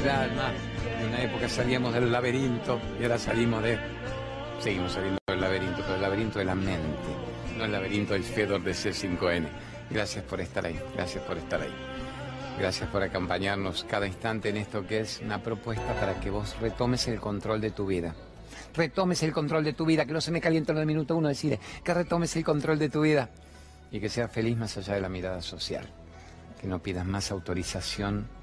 del 0.00 0.10
alma. 0.10 0.52
En 1.00 1.08
una 1.08 1.22
época 1.22 1.48
salíamos 1.48 1.92
del 1.92 2.10
laberinto 2.10 2.80
y 2.98 3.02
ahora 3.02 3.18
salimos 3.18 3.62
de... 3.62 3.78
Seguimos 4.60 4.92
saliendo 4.92 5.18
del 5.26 5.40
laberinto, 5.40 5.82
pero 5.82 5.94
el 5.94 6.02
laberinto 6.02 6.38
de 6.38 6.44
la 6.44 6.54
mente, 6.54 7.08
no 7.56 7.64
el 7.64 7.72
laberinto 7.72 8.14
del 8.14 8.24
Fedor 8.24 8.62
de 8.62 8.72
C5N. 8.72 9.48
Gracias 9.90 10.24
por 10.24 10.40
estar 10.40 10.64
ahí, 10.64 10.78
gracias 10.94 11.24
por 11.24 11.36
estar 11.36 11.60
ahí. 11.60 11.72
Gracias 12.58 12.88
por 12.90 13.02
acompañarnos 13.02 13.84
cada 13.84 14.06
instante 14.06 14.50
en 14.50 14.58
esto 14.58 14.86
que 14.86 15.00
es 15.00 15.20
una 15.24 15.42
propuesta 15.42 15.94
para 15.98 16.20
que 16.20 16.30
vos 16.30 16.56
retomes 16.60 17.08
el 17.08 17.20
control 17.20 17.60
de 17.60 17.70
tu 17.70 17.86
vida. 17.86 18.14
Retomes 18.74 19.22
el 19.22 19.32
control 19.32 19.64
de 19.64 19.72
tu 19.72 19.86
vida, 19.86 20.04
que 20.04 20.12
no 20.12 20.20
se 20.20 20.30
me 20.30 20.40
caliente 20.40 20.72
en 20.72 20.78
el 20.78 20.86
minuto 20.86 21.16
uno 21.16 21.28
decir 21.28 21.58
que 21.82 21.94
retomes 21.94 22.36
el 22.36 22.44
control 22.44 22.78
de 22.78 22.88
tu 22.88 23.00
vida 23.00 23.30
y 23.90 23.98
que 23.98 24.08
seas 24.08 24.30
feliz 24.30 24.56
más 24.56 24.76
allá 24.76 24.94
de 24.94 25.00
la 25.00 25.08
mirada 25.08 25.42
social. 25.42 25.88
Que 26.60 26.66
no 26.66 26.80
pidas 26.80 27.06
más 27.06 27.30
autorización 27.30 28.39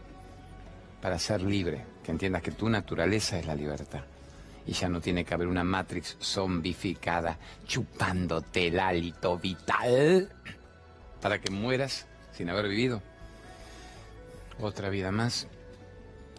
para 1.01 1.19
ser 1.19 1.41
libre, 1.41 1.85
que 2.03 2.11
entiendas 2.11 2.41
que 2.41 2.51
tu 2.51 2.69
naturaleza 2.69 3.37
es 3.39 3.45
la 3.45 3.55
libertad. 3.55 4.01
Y 4.65 4.73
ya 4.73 4.89
no 4.89 4.99
tiene 4.99 5.23
que 5.23 5.33
haber 5.33 5.47
una 5.47 5.63
Matrix 5.63 6.17
zombificada 6.21 7.37
chupándote 7.65 8.67
el 8.67 8.79
hálito 8.79 9.37
vital 9.37 10.29
para 11.21 11.39
que 11.39 11.51
mueras 11.51 12.05
sin 12.33 12.49
haber 12.49 12.67
vivido. 12.67 13.01
Otra 14.59 14.89
vida 14.89 15.11
más. 15.11 15.47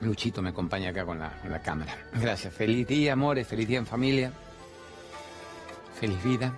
Luchito 0.00 0.42
me 0.42 0.50
acompaña 0.50 0.90
acá 0.90 1.04
con 1.04 1.18
la, 1.18 1.30
con 1.40 1.50
la 1.50 1.62
cámara. 1.62 1.96
Gracias. 2.20 2.52
Feliz 2.52 2.86
día, 2.86 3.14
amores. 3.14 3.46
Feliz 3.46 3.66
día 3.66 3.78
en 3.78 3.86
familia. 3.86 4.32
Feliz 5.98 6.22
vida. 6.22 6.52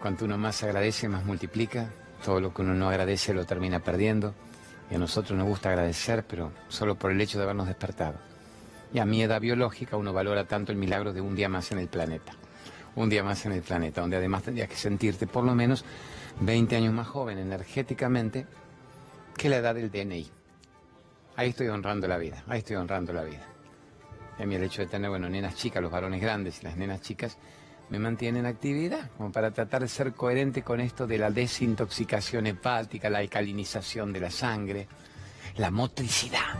Cuanto 0.00 0.24
uno 0.24 0.36
más 0.36 0.62
agradece, 0.62 1.08
más 1.08 1.24
multiplica. 1.24 1.90
Todo 2.24 2.40
lo 2.40 2.52
que 2.52 2.62
uno 2.62 2.74
no 2.74 2.88
agradece 2.88 3.32
lo 3.32 3.46
termina 3.46 3.80
perdiendo. 3.80 4.34
Y 4.90 4.94
a 4.94 4.98
nosotros 4.98 5.38
nos 5.38 5.46
gusta 5.46 5.68
agradecer, 5.68 6.24
pero 6.26 6.52
solo 6.68 6.94
por 6.94 7.10
el 7.10 7.20
hecho 7.20 7.38
de 7.38 7.44
habernos 7.44 7.66
despertado. 7.66 8.14
Y 8.92 8.98
a 8.98 9.04
mi 9.04 9.22
edad 9.22 9.40
biológica 9.40 9.96
uno 9.96 10.12
valora 10.12 10.44
tanto 10.44 10.72
el 10.72 10.78
milagro 10.78 11.12
de 11.12 11.20
un 11.20 11.34
día 11.34 11.48
más 11.48 11.70
en 11.72 11.78
el 11.78 11.88
planeta. 11.88 12.32
Un 12.94 13.08
día 13.08 13.22
más 13.22 13.44
en 13.46 13.52
el 13.52 13.62
planeta, 13.62 14.00
donde 14.00 14.16
además 14.16 14.44
tendrías 14.44 14.68
que 14.68 14.76
sentirte 14.76 15.26
por 15.26 15.44
lo 15.44 15.54
menos 15.54 15.84
20 16.40 16.76
años 16.76 16.94
más 16.94 17.06
joven 17.06 17.38
energéticamente 17.38 18.46
que 19.36 19.48
la 19.48 19.56
edad 19.56 19.74
del 19.74 19.90
DNI. 19.90 20.28
Ahí 21.36 21.50
estoy 21.50 21.68
honrando 21.68 22.08
la 22.08 22.18
vida, 22.18 22.42
ahí 22.48 22.58
estoy 22.58 22.76
honrando 22.76 23.12
la 23.12 23.22
vida. 23.22 23.46
Y 24.38 24.42
a 24.42 24.46
mí 24.46 24.54
el 24.54 24.64
hecho 24.64 24.82
de 24.82 24.88
tener, 24.88 25.10
bueno, 25.10 25.28
nenas 25.28 25.54
chicas, 25.54 25.82
los 25.82 25.92
varones 25.92 26.20
grandes 26.20 26.60
y 26.60 26.64
las 26.64 26.76
nenas 26.76 27.00
chicas, 27.00 27.38
me 27.90 27.98
mantienen 27.98 28.44
en 28.44 28.50
actividad, 28.50 29.10
como 29.16 29.32
para 29.32 29.50
tratar 29.50 29.82
de 29.82 29.88
ser 29.88 30.12
coherente 30.12 30.62
con 30.62 30.80
esto 30.80 31.06
de 31.06 31.18
la 31.18 31.30
desintoxicación 31.30 32.46
hepática, 32.46 33.08
la 33.08 33.18
alcalinización 33.18 34.12
de 34.12 34.20
la 34.20 34.30
sangre, 34.30 34.88
la 35.56 35.70
motricidad, 35.70 36.54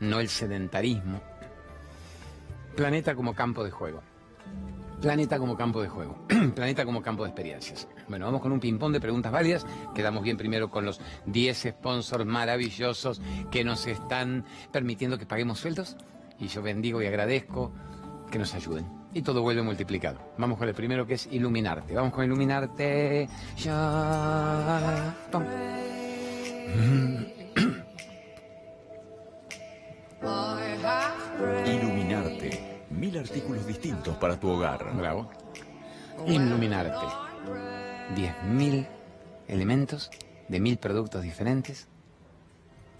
no 0.00 0.20
el 0.20 0.28
sedentarismo. 0.28 1.20
Planeta 2.76 3.14
como 3.14 3.34
campo 3.34 3.64
de 3.64 3.70
juego. 3.70 4.02
Planeta 5.00 5.38
como 5.38 5.56
campo 5.56 5.80
de 5.80 5.88
juego. 5.88 6.26
Planeta 6.54 6.84
como 6.84 7.02
campo 7.02 7.24
de 7.24 7.30
experiencias. 7.30 7.88
Bueno, 8.08 8.26
vamos 8.26 8.40
con 8.40 8.52
un 8.52 8.60
ping-pong 8.60 8.92
de 8.92 9.00
preguntas 9.00 9.32
válidas. 9.32 9.66
Quedamos 9.94 10.22
bien 10.22 10.36
primero 10.36 10.70
con 10.70 10.84
los 10.84 11.00
10 11.26 11.74
sponsors 11.78 12.26
maravillosos 12.26 13.20
que 13.50 13.64
nos 13.64 13.86
están 13.86 14.44
permitiendo 14.72 15.18
que 15.18 15.26
paguemos 15.26 15.60
sueldos. 15.60 15.96
Y 16.38 16.48
yo 16.48 16.62
bendigo 16.62 17.00
y 17.00 17.06
agradezco 17.06 17.72
que 18.34 18.38
nos 18.40 18.52
ayuden. 18.52 18.84
Y 19.12 19.22
todo 19.22 19.42
vuelve 19.42 19.62
multiplicado. 19.62 20.18
Vamos 20.38 20.58
con 20.58 20.66
el 20.66 20.74
primero 20.74 21.06
que 21.06 21.14
es 21.14 21.28
iluminarte. 21.30 21.94
Vamos 21.94 22.12
con 22.12 22.24
iluminarte. 22.24 23.28
Ya. 23.58 25.14
Iluminarte. 31.64 32.86
Mil 32.90 33.16
artículos 33.16 33.64
distintos 33.68 34.16
para 34.16 34.40
tu 34.40 34.48
hogar. 34.48 34.84
Bravo. 34.96 35.30
Iluminarte. 36.26 37.06
10.000 38.16 38.88
elementos 39.46 40.10
de 40.48 40.58
mil 40.58 40.76
productos 40.78 41.22
diferentes 41.22 41.86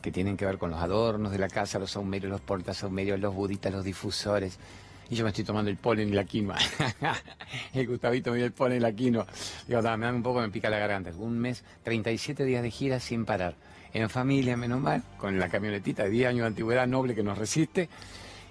que 0.01 0.13
tienen 0.13 0.37
que 0.37 0.47
ver 0.47 0.59
con 0.59 0.71
los 0.71 0.81
adornos 0.81 1.33
de 1.33 1.39
la 1.39 1.49
casa, 1.49 1.81
los 1.81 1.91
saumerios, 1.91 2.31
los 2.31 2.41
portasaumerios, 2.41 3.19
los 3.19 3.35
buditas, 3.35 3.73
los 3.73 3.83
difusores. 3.83 4.61
Y 5.11 5.17
yo 5.17 5.25
me 5.25 5.31
estoy 5.31 5.45
tomando 5.45 5.71
el 5.71 5.77
polen 5.77 6.09
y 6.09 6.13
la 6.13 6.25
quinoa. 6.25 6.57
el 7.75 7.87
Gustavito 7.87 8.31
me 8.31 8.39
dio 8.39 8.47
el 8.47 8.53
polen 8.53 8.79
y 8.79 8.81
la 8.81 8.93
quinoa. 8.93 9.27
Digo, 9.67 9.83
"Da, 9.83 9.97
me 9.97 10.07
da 10.07 10.13
un 10.13 10.23
poco, 10.23 10.41
me 10.41 10.51
pica 10.51 10.71
la 10.71 10.79
garganta. 10.79 11.11
Un 11.17 11.39
mes, 11.39 11.63
37 11.83 12.45
días 12.45 12.63
de 12.63 12.71
gira 12.71 13.01
sin 13.01 13.25
parar. 13.25 13.55
En 13.93 14.11
familia, 14.11 14.57
menos 14.57 14.81
mal, 14.81 15.03
con 15.19 15.39
la 15.39 15.49
camionetita 15.49 16.05
de 16.05 16.11
10 16.11 16.29
años 16.29 16.41
de 16.41 16.47
antigüedad 16.49 16.87
noble 16.87 17.15
que 17.15 17.23
nos 17.23 17.39
resiste 17.39 17.89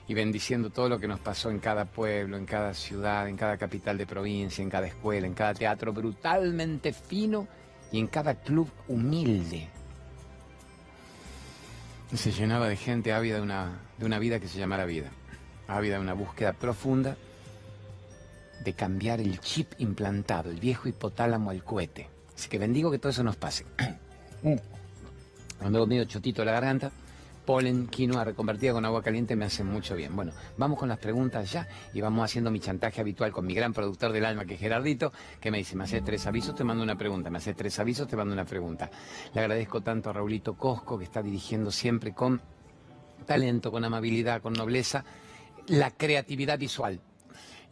y 0.08 0.14
bendiciendo 0.14 0.70
todo 0.70 0.90
lo 0.90 1.00
que 1.00 1.08
nos 1.08 1.20
pasó 1.20 1.50
en 1.50 1.60
cada 1.60 1.86
pueblo, 1.86 2.38
en 2.38 2.46
cada 2.46 2.74
ciudad, 2.74 3.28
en 3.28 3.38
cada 3.38 3.58
capital 3.58 3.98
de 3.98 4.06
provincia, 4.06 4.62
en 4.62 4.70
cada 4.70 4.88
escuela, 4.88 5.28
en 5.28 5.34
cada 5.34 5.54
teatro 5.54 5.94
brutalmente 5.94 6.94
fino 6.94 7.48
y 7.92 8.00
en 8.00 8.08
cada 8.08 8.36
club 8.36 8.70
humilde. 8.88 9.70
Se 12.14 12.32
llenaba 12.32 12.68
de 12.68 12.76
gente 12.76 13.12
ávida 13.14 13.38
de 13.38 13.42
una, 13.42 13.80
de 13.98 14.06
una 14.06 14.20
vida 14.20 14.40
que 14.40 14.48
se 14.48 14.60
llamara 14.60 14.86
vida, 14.86 15.10
ávida 15.68 15.96
de 15.96 16.02
una 16.02 16.14
búsqueda 16.14 16.54
profunda 16.54 17.16
de 18.64 18.74
cambiar 18.74 19.20
el 19.20 19.40
chip 19.40 19.74
implantado, 19.78 20.50
el 20.50 20.60
viejo 20.60 20.88
hipotálamo 20.88 21.50
al 21.50 21.64
cohete. 21.64 22.10
Así 22.36 22.50
que 22.50 22.58
bendigo 22.58 22.92
que 22.92 23.00
todo 23.00 23.12
eso 23.12 23.24
nos 23.24 23.36
pase. 23.36 23.66
Cuando 25.60 25.80
he 25.80 25.82
comido 25.82 26.06
chotito 26.06 26.42
de 26.42 26.46
la 26.48 26.54
garganta, 26.54 26.92
polen, 27.46 27.88
quinoa 27.88 28.24
reconvertida 28.24 28.74
con 28.74 28.86
agua 28.86 29.04
caliente 29.04 29.36
me 29.36 29.46
hace 29.46 29.64
mucho 29.64 29.96
bien. 29.96 30.16
Bueno, 30.16 30.32
vamos 30.58 30.80
con 30.80 30.90
las 30.90 30.98
preguntas 30.98 31.52
ya 31.52 31.68
y 31.94 32.02
vamos 32.02 32.24
haciendo 32.24 32.52
mi 32.52 32.60
chantaje 32.60 33.02
habitual 33.02 33.32
con 33.32 33.46
mi 33.46 33.54
gran 33.54 33.74
productor 33.74 34.12
del 34.12 34.26
alma, 34.26 34.46
que 34.46 34.56
es 34.56 34.60
Gerardito, 34.60 35.12
que 35.40 35.52
me 35.52 35.58
dice, 35.58 35.76
me 35.76 35.84
haces 35.84 36.04
tres 36.04 36.26
avisos, 36.26 36.56
te 36.56 36.64
mando 36.64 36.84
una 36.84 36.98
pregunta, 36.98 37.30
me 37.30 37.38
haces 37.38 37.56
tres 37.56 37.78
avisos, 37.80 38.08
te 38.08 38.16
mando 38.16 38.34
una 38.34 38.46
pregunta. 38.46 38.90
Le 39.34 39.42
agradezco 39.42 39.82
tanto 39.82 40.10
a 40.10 40.14
Raulito 40.14 40.56
Cosco, 40.56 40.98
que 40.98 41.06
está 41.06 41.22
dirigiendo 41.22 41.72
siempre 41.72 42.14
con 42.14 42.42
talento, 43.26 43.72
con 43.72 43.84
amabilidad, 43.84 44.42
con 44.42 44.54
nobleza, 44.54 45.04
la 45.68 45.92
creatividad 45.92 46.58
visual. 46.58 47.00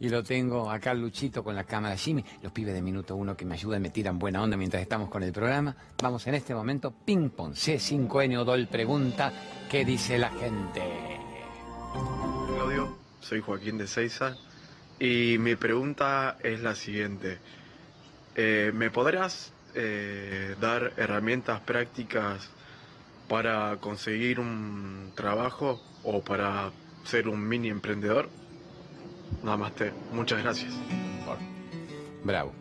Y 0.00 0.08
lo 0.08 0.24
tengo 0.24 0.68
acá 0.68 0.94
Luchito 0.94 1.44
con 1.44 1.54
la 1.54 1.62
cámara 1.62 1.96
Jimmy, 1.96 2.24
los 2.42 2.50
pibes 2.50 2.74
de 2.74 2.82
minuto 2.82 3.14
uno 3.14 3.36
que 3.36 3.44
me 3.44 3.54
ayudan, 3.54 3.82
me 3.82 3.90
tiran 3.90 4.18
buena 4.18 4.42
onda 4.42 4.56
mientras 4.56 4.82
estamos 4.82 5.08
con 5.08 5.22
el 5.22 5.32
programa. 5.32 5.76
Vamos 6.02 6.26
en 6.26 6.34
este 6.34 6.54
momento, 6.54 6.92
ping 7.04 7.30
pong, 7.30 7.52
C5N 7.52 8.36
Odol 8.38 8.66
pregunta, 8.66 9.32
¿qué 9.70 9.84
dice 9.84 10.18
la 10.18 10.30
gente? 10.30 10.82
Claudio, 12.48 12.96
soy 13.20 13.40
Joaquín 13.40 13.78
de 13.78 13.86
Seiza 13.86 14.36
y 14.98 15.36
mi 15.38 15.54
pregunta 15.54 16.36
es 16.42 16.60
la 16.60 16.74
siguiente. 16.74 17.38
Eh, 18.34 18.72
¿Me 18.74 18.90
podrás 18.90 19.52
eh, 19.74 20.56
dar 20.60 20.94
herramientas 20.96 21.60
prácticas 21.60 22.50
para 23.28 23.76
conseguir 23.76 24.40
un 24.40 25.12
trabajo 25.14 25.80
o 26.02 26.22
para 26.22 26.72
ser 27.04 27.28
un 27.28 27.46
mini 27.46 27.68
emprendedor? 27.68 28.28
Nada 29.42 29.56
más 29.56 29.74
te. 29.74 29.92
Muchas 30.12 30.42
gracias. 30.42 30.72
Bravo. 32.24 32.52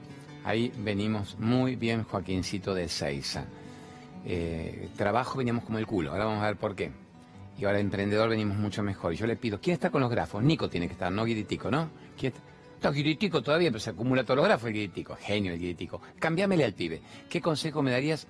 Ahí 0.43 0.71
venimos 0.77 1.37
muy 1.37 1.75
bien, 1.75 2.03
Joaquincito 2.03 2.73
de 2.73 2.89
Seiza. 2.89 3.45
Eh, 4.25 4.89
trabajo 4.97 5.37
veníamos 5.37 5.63
como 5.63 5.77
el 5.77 5.85
culo, 5.85 6.11
ahora 6.11 6.25
vamos 6.25 6.43
a 6.43 6.47
ver 6.47 6.57
por 6.57 6.75
qué. 6.75 6.91
Y 7.57 7.65
ahora 7.65 7.79
emprendedor 7.79 8.29
venimos 8.29 8.57
mucho 8.57 8.81
mejor. 8.81 9.13
Y 9.13 9.17
yo 9.17 9.27
le 9.27 9.35
pido, 9.35 9.59
¿quién 9.61 9.75
está 9.75 9.91
con 9.91 10.01
los 10.01 10.09
grafos? 10.09 10.43
Nico 10.43 10.69
tiene 10.69 10.87
que 10.87 10.93
estar, 10.93 11.11
no 11.11 11.25
Guiritico, 11.25 11.69
¿no? 11.69 11.89
¿Quién 12.17 12.33
está? 12.33 12.41
No, 12.81 12.91
Guiritico 12.91 13.43
todavía, 13.43 13.69
pero 13.69 13.79
se 13.79 13.91
acumula 13.91 14.23
todos 14.23 14.37
los 14.37 14.45
grafos 14.45 14.67
el 14.69 14.73
Guiritico. 14.73 15.15
Genio 15.15 15.53
el 15.53 15.59
Guiritico. 15.59 16.01
Cambiámele 16.17 16.65
al 16.65 16.73
pibe. 16.73 17.01
¿Qué 17.29 17.39
consejo 17.39 17.83
me 17.83 17.91
darías 17.91 18.25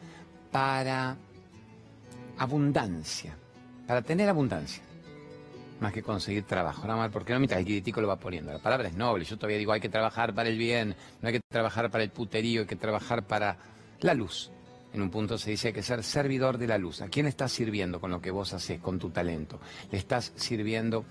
para 0.52 1.16
abundancia? 2.38 3.38
Para 3.88 4.02
tener 4.02 4.28
abundancia. 4.28 4.84
Más 5.82 5.92
que 5.92 6.04
conseguir 6.04 6.44
trabajo. 6.44 6.84
Nada 6.88 7.00
más, 7.00 7.12
porque 7.12 7.34
no 7.34 7.40
mientras 7.40 7.60
el 7.60 7.66
Guiritico 7.66 8.02
lo 8.02 8.08
va 8.08 8.16
poniendo. 8.16 8.54
La 8.54 8.60
palabra 8.60 8.88
es 8.88 8.96
noble. 8.96 9.26
Yo 9.26 9.36
todavía 9.36 9.58
digo, 9.58 9.74
hay 9.74 9.82
que 9.82 9.90
trabajar 9.90 10.34
para 10.34 10.48
el 10.48 10.58
bien, 10.58 10.96
no 11.22 11.28
hay 11.28 11.34
que 11.34 11.42
trabajar 11.50 11.90
para 11.90 12.04
el 12.04 12.12
puterío, 12.12 12.62
hay 12.62 12.68
que 12.68 12.76
trabajar 12.76 13.24
para 13.24 13.58
la 14.00 14.14
luz. 14.14 14.52
En 14.94 15.02
un 15.02 15.10
punto 15.10 15.40
se 15.40 15.50
dice 15.50 15.70
hay 15.70 15.74
que 15.74 15.82
ser 15.82 16.04
servidor 16.04 16.60
de 16.60 16.68
la 16.68 16.78
luz. 16.78 17.02
¿A 17.02 17.08
quién 17.08 17.26
estás 17.26 17.52
sirviendo 17.52 18.00
con 18.00 18.12
lo 18.12 18.22
que 18.22 18.30
vos 18.30 18.54
haces, 18.54 18.80
con 18.80 19.00
tu 19.00 19.10
talento? 19.10 19.60
¿Le 19.92 19.98
estás 19.98 20.34
sirviendo 20.36 21.04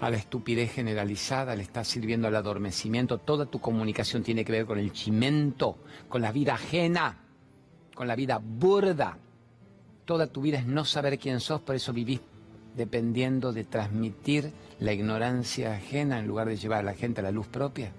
a 0.00 0.10
la 0.10 0.16
estupidez 0.16 0.72
generalizada? 0.72 1.54
¿Le 1.54 1.62
estás 1.62 1.86
sirviendo 1.86 2.26
al 2.26 2.34
adormecimiento? 2.34 3.18
Toda 3.18 3.46
tu 3.46 3.60
comunicación 3.60 4.24
tiene 4.24 4.44
que 4.44 4.50
ver 4.50 4.66
con 4.66 4.80
el 4.80 4.92
chimento, 4.92 5.78
con 6.08 6.22
la 6.22 6.32
vida 6.32 6.54
ajena, 6.54 7.18
con 7.94 8.08
la 8.08 8.16
vida 8.16 8.40
burda. 8.42 9.16
Toda 10.04 10.26
tu 10.26 10.40
vida 10.40 10.58
es 10.58 10.66
no 10.66 10.84
saber 10.84 11.20
quién 11.20 11.38
sos, 11.38 11.60
por 11.60 11.76
eso 11.76 11.92
vivís 11.92 12.20
dependiendo 12.74 13.52
de 13.52 13.64
transmitir 13.64 14.52
la 14.80 14.92
ignorancia 14.92 15.74
ajena 15.74 16.18
en 16.18 16.26
lugar 16.26 16.48
de 16.48 16.56
llevar 16.56 16.80
a 16.80 16.82
la 16.82 16.94
gente 16.94 17.20
a 17.20 17.24
la 17.24 17.30
luz 17.30 17.46
propia. 17.46 17.92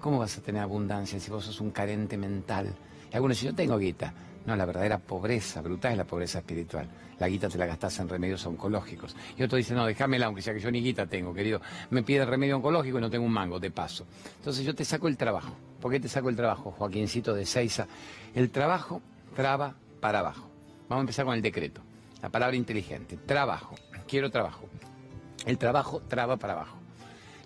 ¿Cómo 0.00 0.18
vas 0.18 0.36
a 0.36 0.42
tener 0.42 0.62
abundancia 0.62 1.20
si 1.20 1.30
vos 1.30 1.44
sos 1.44 1.60
un 1.60 1.70
carente 1.70 2.16
mental? 2.16 2.74
Y 3.12 3.14
algunos 3.14 3.36
dicen, 3.36 3.50
yo 3.50 3.56
tengo 3.56 3.78
guita. 3.78 4.12
No, 4.44 4.56
la 4.56 4.64
verdadera 4.64 4.98
pobreza 4.98 5.60
brutal 5.60 5.92
es 5.92 5.98
la 5.98 6.04
pobreza 6.04 6.38
espiritual. 6.38 6.88
La 7.20 7.28
guita 7.28 7.48
te 7.48 7.56
la 7.56 7.66
gastás 7.66 8.00
en 8.00 8.08
remedios 8.08 8.44
oncológicos. 8.46 9.14
Y 9.38 9.44
otro 9.44 9.56
dice, 9.56 9.74
no, 9.74 9.86
déjamela, 9.86 10.26
aunque 10.26 10.42
sea 10.42 10.52
que 10.52 10.58
yo 10.58 10.72
ni 10.72 10.82
guita 10.82 11.06
tengo, 11.06 11.32
querido. 11.32 11.60
Me 11.90 12.02
pide 12.02 12.24
remedio 12.24 12.56
oncológico 12.56 12.98
y 12.98 13.00
no 13.00 13.10
tengo 13.10 13.24
un 13.24 13.32
mango, 13.32 13.60
de 13.60 13.70
paso. 13.70 14.04
Entonces 14.38 14.64
yo 14.64 14.74
te 14.74 14.84
saco 14.84 15.06
el 15.06 15.16
trabajo. 15.16 15.54
¿Por 15.80 15.92
qué 15.92 16.00
te 16.00 16.08
saco 16.08 16.28
el 16.28 16.36
trabajo, 16.36 16.72
Joaquincito 16.72 17.34
de 17.34 17.46
Seiza? 17.46 17.86
El 18.34 18.50
trabajo 18.50 19.00
traba 19.36 19.76
para 20.00 20.18
abajo. 20.18 20.50
Vamos 20.88 21.02
a 21.02 21.02
empezar 21.02 21.24
con 21.24 21.34
el 21.34 21.42
decreto. 21.42 21.80
La 22.20 22.28
palabra 22.28 22.56
inteligente. 22.56 23.16
Trabajo. 23.16 23.76
Quiero 24.06 24.30
trabajo. 24.30 24.68
El 25.46 25.58
trabajo 25.58 26.00
traba 26.08 26.36
para 26.36 26.54
abajo. 26.54 26.78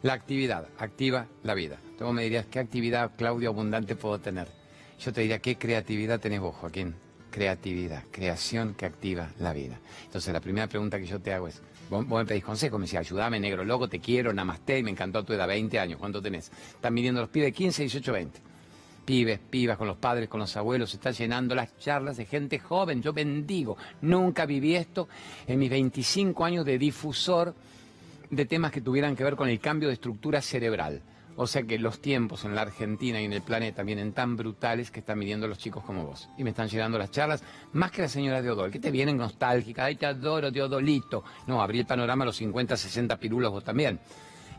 La 0.03 0.12
actividad 0.12 0.69
activa 0.79 1.26
la 1.43 1.55
vida. 1.55 1.79
Tú 1.99 2.12
me 2.12 2.23
dirías, 2.23 2.47
¿qué 2.47 2.58
actividad, 2.58 3.12
Claudio, 3.17 3.49
abundante 3.49 3.97
puedo 3.97 4.19
tener? 4.19 4.49
Yo 4.99 5.12
te 5.12 5.23
diría, 5.23 5.38
¿qué 5.41 5.56
creatividad 5.56 6.20
tenés 6.20 6.41
vos, 6.41 6.55
Joaquín? 6.55 6.94
Creatividad, 7.31 8.05
creación 8.11 8.75
que 8.75 8.87
activa 8.87 9.31
la 9.38 9.53
vida. 9.53 9.79
Entonces, 10.05 10.32
la 10.32 10.41
primera 10.41 10.69
pregunta 10.69 10.99
que 10.99 11.06
yo 11.06 11.20
te 11.20 11.32
hago 11.32 11.49
es, 11.49 11.62
vos, 11.91 12.06
me 12.06 12.25
pedís 12.25 12.44
consejo, 12.44 12.79
me 12.79 12.85
decís, 12.85 12.99
ayúdame, 12.99 13.41
negro 13.41 13.64
loco, 13.64 13.88
te 13.88 14.00
quiero, 14.00 14.32
namaste, 14.32 14.82
me 14.82 14.91
encantó 14.91 15.25
tu 15.25 15.32
edad, 15.32 15.47
20 15.47 15.79
años, 15.79 15.99
¿cuánto 15.99 16.23
tenés? 16.23 16.50
Están 16.75 16.94
midiendo 16.94 17.20
los 17.20 17.31
pibes 17.31 17.53
15, 17.53 17.82
18, 17.82 18.12
20. 18.12 18.41
Pibes, 19.06 19.38
pibas, 19.38 19.79
con 19.79 19.87
los 19.87 19.97
padres, 19.97 20.29
con 20.29 20.41
los 20.41 20.55
abuelos, 20.56 20.91
se 20.91 20.97
están 20.97 21.14
llenando 21.14 21.55
las 21.55 21.79
charlas 21.79 22.17
de 22.17 22.26
gente 22.26 22.58
joven. 22.58 23.00
Yo 23.00 23.12
bendigo, 23.12 23.79
nunca 24.03 24.44
viví 24.44 24.75
esto 24.75 25.08
en 25.47 25.58
mis 25.58 25.70
25 25.70 26.44
años 26.44 26.67
de 26.67 26.76
difusor 26.76 27.55
de 28.29 28.44
temas 28.47 28.73
que 28.73 28.81
tuvieran 28.81 29.14
que 29.14 29.25
ver 29.25 29.37
con 29.37 29.49
el 29.49 29.61
cambio 29.61 29.88
de 29.88 29.94
estructura 29.94 30.43
cerebral. 30.43 31.00
O 31.38 31.47
sea 31.47 31.62
que 31.62 31.79
los 31.79 32.00
tiempos 32.00 32.44
en 32.47 32.55
la 32.55 32.62
Argentina 32.62 33.20
y 33.20 33.26
en 33.26 33.32
el 33.35 33.43
planeta 33.43 33.82
vienen 33.82 34.12
tan 34.12 34.37
brutales 34.37 34.91
que 34.91 35.00
están 35.00 35.19
midiendo 35.19 35.47
los 35.47 35.58
chicos 35.58 35.85
como 35.85 36.05
vos. 36.05 36.31
Y 36.38 36.44
me 36.44 36.50
están 36.50 36.69
llegando 36.69 36.99
las 36.99 37.11
charlas, 37.11 37.44
más 37.75 37.91
que 37.91 38.03
la 38.03 38.08
señora 38.08 38.41
de 38.41 38.50
Odol, 38.50 38.70
que 38.70 38.81
te 38.81 38.91
vienen 38.91 39.19
nostálgicas, 39.19 39.85
ay 39.85 39.97
te 39.97 40.06
adoro, 40.06 40.49
Odolito. 40.49 41.23
No, 41.47 41.61
abrí 41.61 41.81
el 41.81 41.87
panorama 41.87 42.25
a 42.25 42.26
los 42.26 42.37
50, 42.37 42.76
60 42.76 43.19
pirulos 43.19 43.53
vos 43.53 43.62
también. 43.62 44.00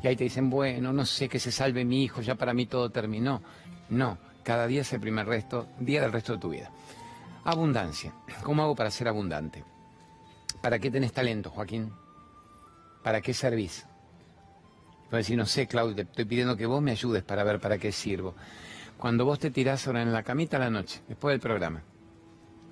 Y 0.03 0.07
ahí 0.07 0.15
te 0.15 0.25
dicen, 0.25 0.51
bueno, 0.51 0.93
no 0.93 1.03
sé 1.03 1.27
que 1.27 1.39
se 1.39 1.51
salve 1.51 1.83
mi 1.83 2.03
hijo, 2.03 2.21
ya 2.21 2.35
para 2.35 2.53
mí 2.53 2.67
todo 2.67 2.91
terminó. 2.91 3.41
No, 3.89 4.19
cada 4.47 4.65
día 4.65 4.79
es 4.79 4.93
el 4.93 5.01
primer 5.01 5.27
resto, 5.27 5.67
día 5.77 6.01
del 6.01 6.13
resto 6.13 6.31
de 6.31 6.39
tu 6.39 6.47
vida. 6.47 6.71
Abundancia. 7.43 8.13
¿Cómo 8.43 8.63
hago 8.63 8.77
para 8.77 8.89
ser 8.89 9.09
abundante? 9.09 9.65
¿Para 10.61 10.79
qué 10.79 10.89
tenés 10.89 11.11
talento, 11.11 11.49
Joaquín? 11.49 11.91
¿Para 13.03 13.19
qué 13.19 13.33
servís? 13.33 13.85
Puedes 15.09 15.25
decir, 15.25 15.37
no 15.37 15.45
sé, 15.45 15.67
Claudio, 15.67 15.95
te 15.95 16.03
estoy 16.03 16.23
pidiendo 16.23 16.55
que 16.55 16.65
vos 16.65 16.81
me 16.81 16.91
ayudes 16.91 17.23
para 17.23 17.43
ver 17.43 17.59
para 17.59 17.77
qué 17.77 17.91
sirvo. 17.91 18.35
Cuando 18.97 19.25
vos 19.25 19.37
te 19.37 19.51
tirás 19.51 19.85
ahora 19.85 20.01
en 20.01 20.13
la 20.13 20.23
camita 20.23 20.55
a 20.55 20.61
la 20.61 20.69
noche, 20.69 21.01
después 21.09 21.33
del 21.33 21.41
programa, 21.41 21.83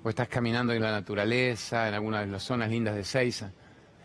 o 0.02 0.08
estás 0.08 0.28
caminando 0.28 0.72
en 0.72 0.80
la 0.80 0.92
naturaleza, 0.92 1.88
en 1.88 1.92
alguna 1.92 2.20
de 2.20 2.28
las 2.28 2.42
zonas 2.42 2.70
lindas 2.70 2.94
de 2.94 3.04
Seiza, 3.04 3.52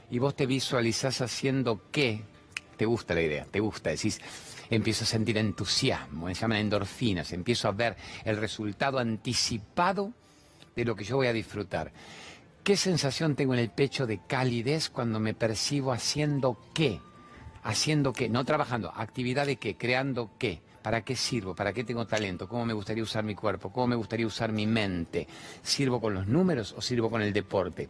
y 0.10 0.20
vos 0.20 0.36
te 0.36 0.46
visualizás 0.46 1.22
haciendo 1.22 1.90
qué, 1.90 2.26
te 2.76 2.86
gusta 2.86 3.14
la 3.14 3.22
idea, 3.22 3.46
te 3.50 3.62
gusta, 3.62 3.92
decís, 3.92 4.20
empiezo 4.72 5.04
a 5.04 5.08
sentir 5.08 5.38
entusiasmo, 5.38 6.28
se 6.30 6.34
llaman 6.34 6.58
endorfinas, 6.58 7.32
empiezo 7.34 7.68
a 7.68 7.72
ver 7.72 7.96
el 8.26 8.38
resultado 8.38 8.98
anticipado 8.98 10.14
de 10.76 10.86
lo 10.86 10.96
que 10.96 11.04
yo 11.04 11.18
voy 11.18 11.28
a 11.28 11.34
disfrutar. 11.34 11.92
¿Qué 12.64 12.76
sensación 12.78 13.36
tengo 13.36 13.54
en 13.54 13.60
el 13.60 13.70
pecho 13.70 14.08
de 14.08 14.20
calidez 14.26 14.90
cuando 14.90 15.20
me 15.20 15.34
percibo 15.34 15.92
haciendo 15.92 16.58
qué? 16.74 17.00
haciendo 17.64 18.14
qué, 18.14 18.30
no 18.30 18.44
trabajando, 18.46 18.92
actividad 18.96 19.46
de 19.46 19.58
qué, 19.58 19.78
creando 19.78 20.32
qué, 20.38 20.62
para 20.82 21.04
qué 21.04 21.16
sirvo, 21.16 21.56
para 21.56 21.74
qué 21.74 21.84
tengo 21.84 22.08
talento, 22.08 22.48
cómo 22.48 22.66
me 22.66 22.74
gustaría 22.74 23.04
usar 23.04 23.24
mi 23.24 23.36
cuerpo, 23.36 23.72
cómo 23.72 23.88
me 23.88 23.96
gustaría 23.96 24.26
usar 24.26 24.52
mi 24.52 24.66
mente, 24.66 25.28
sirvo 25.62 26.02
con 26.02 26.14
los 26.14 26.28
números 26.28 26.74
o 26.78 26.82
sirvo 26.82 27.10
con 27.10 27.22
el 27.22 27.34
deporte, 27.34 27.90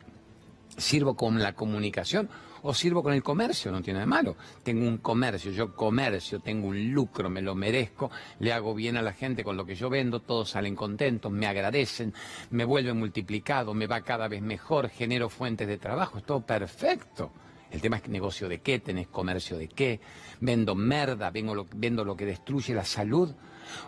sirvo 0.77 1.15
con 1.15 1.39
la 1.39 1.53
comunicación 1.53 2.29
o 2.63 2.73
sirvo 2.73 3.01
con 3.01 3.13
el 3.13 3.23
comercio, 3.23 3.71
no 3.71 3.81
tiene 3.81 4.01
de 4.01 4.05
malo. 4.05 4.35
Tengo 4.63 4.87
un 4.87 4.97
comercio, 4.97 5.51
yo 5.51 5.75
comercio, 5.75 6.39
tengo 6.39 6.67
un 6.67 6.91
lucro, 6.91 7.29
me 7.29 7.41
lo 7.41 7.55
merezco, 7.55 8.11
le 8.39 8.53
hago 8.53 8.75
bien 8.75 8.97
a 8.97 9.01
la 9.01 9.13
gente 9.13 9.43
con 9.43 9.57
lo 9.57 9.65
que 9.65 9.75
yo 9.75 9.89
vendo, 9.89 10.19
todos 10.19 10.51
salen 10.51 10.75
contentos, 10.75 11.31
me 11.31 11.47
agradecen, 11.47 12.13
me 12.51 12.65
vuelve 12.65 12.93
multiplicado, 12.93 13.73
me 13.73 13.87
va 13.87 14.01
cada 14.01 14.27
vez 14.27 14.41
mejor, 14.41 14.89
genero 14.89 15.29
fuentes 15.29 15.67
de 15.67 15.77
trabajo, 15.77 16.19
es 16.19 16.23
todo 16.23 16.45
perfecto. 16.45 17.31
El 17.71 17.79
tema 17.79 17.97
es 17.97 18.07
negocio 18.09 18.49
de 18.49 18.59
qué, 18.59 18.79
tenés 18.79 19.07
comercio 19.07 19.57
de 19.57 19.69
qué, 19.69 20.01
vendo 20.41 20.75
merda, 20.75 21.31
vendo 21.31 21.55
lo, 21.55 21.65
vendo 21.73 22.03
lo 22.03 22.17
que 22.17 22.25
destruye 22.25 22.73
la 22.73 22.83
salud 22.83 23.33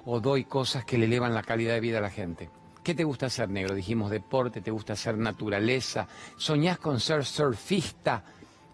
o 0.05 0.21
doy 0.21 0.45
cosas 0.45 0.85
que 0.85 0.97
le 0.97 1.05
elevan 1.05 1.33
la 1.33 1.43
calidad 1.43 1.73
de 1.73 1.81
vida 1.81 1.97
a 1.97 2.01
la 2.01 2.09
gente. 2.09 2.49
¿Qué 2.83 2.93
te 2.93 3.05
gusta 3.05 3.27
hacer, 3.27 3.49
negro? 3.49 3.73
Dijimos 3.73 4.11
deporte, 4.11 4.59
te 4.59 4.69
gusta 4.69 4.93
hacer 4.93 5.17
naturaleza. 5.17 6.05
¿Soñás 6.35 6.79
con 6.79 6.99
ser 6.99 7.23
surfista 7.23 8.25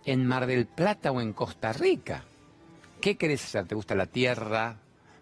en 0.04 0.26
Mar 0.26 0.48
del 0.48 0.66
Plata 0.66 1.12
o 1.12 1.22
en 1.22 1.34
Costa 1.34 1.72
Rica? 1.74 2.24
¿Qué 3.00 3.18
querés 3.18 3.44
hacer? 3.44 3.68
¿Te 3.68 3.76
gusta 3.76 3.94
la 3.94 4.08
tierra? 4.08 4.76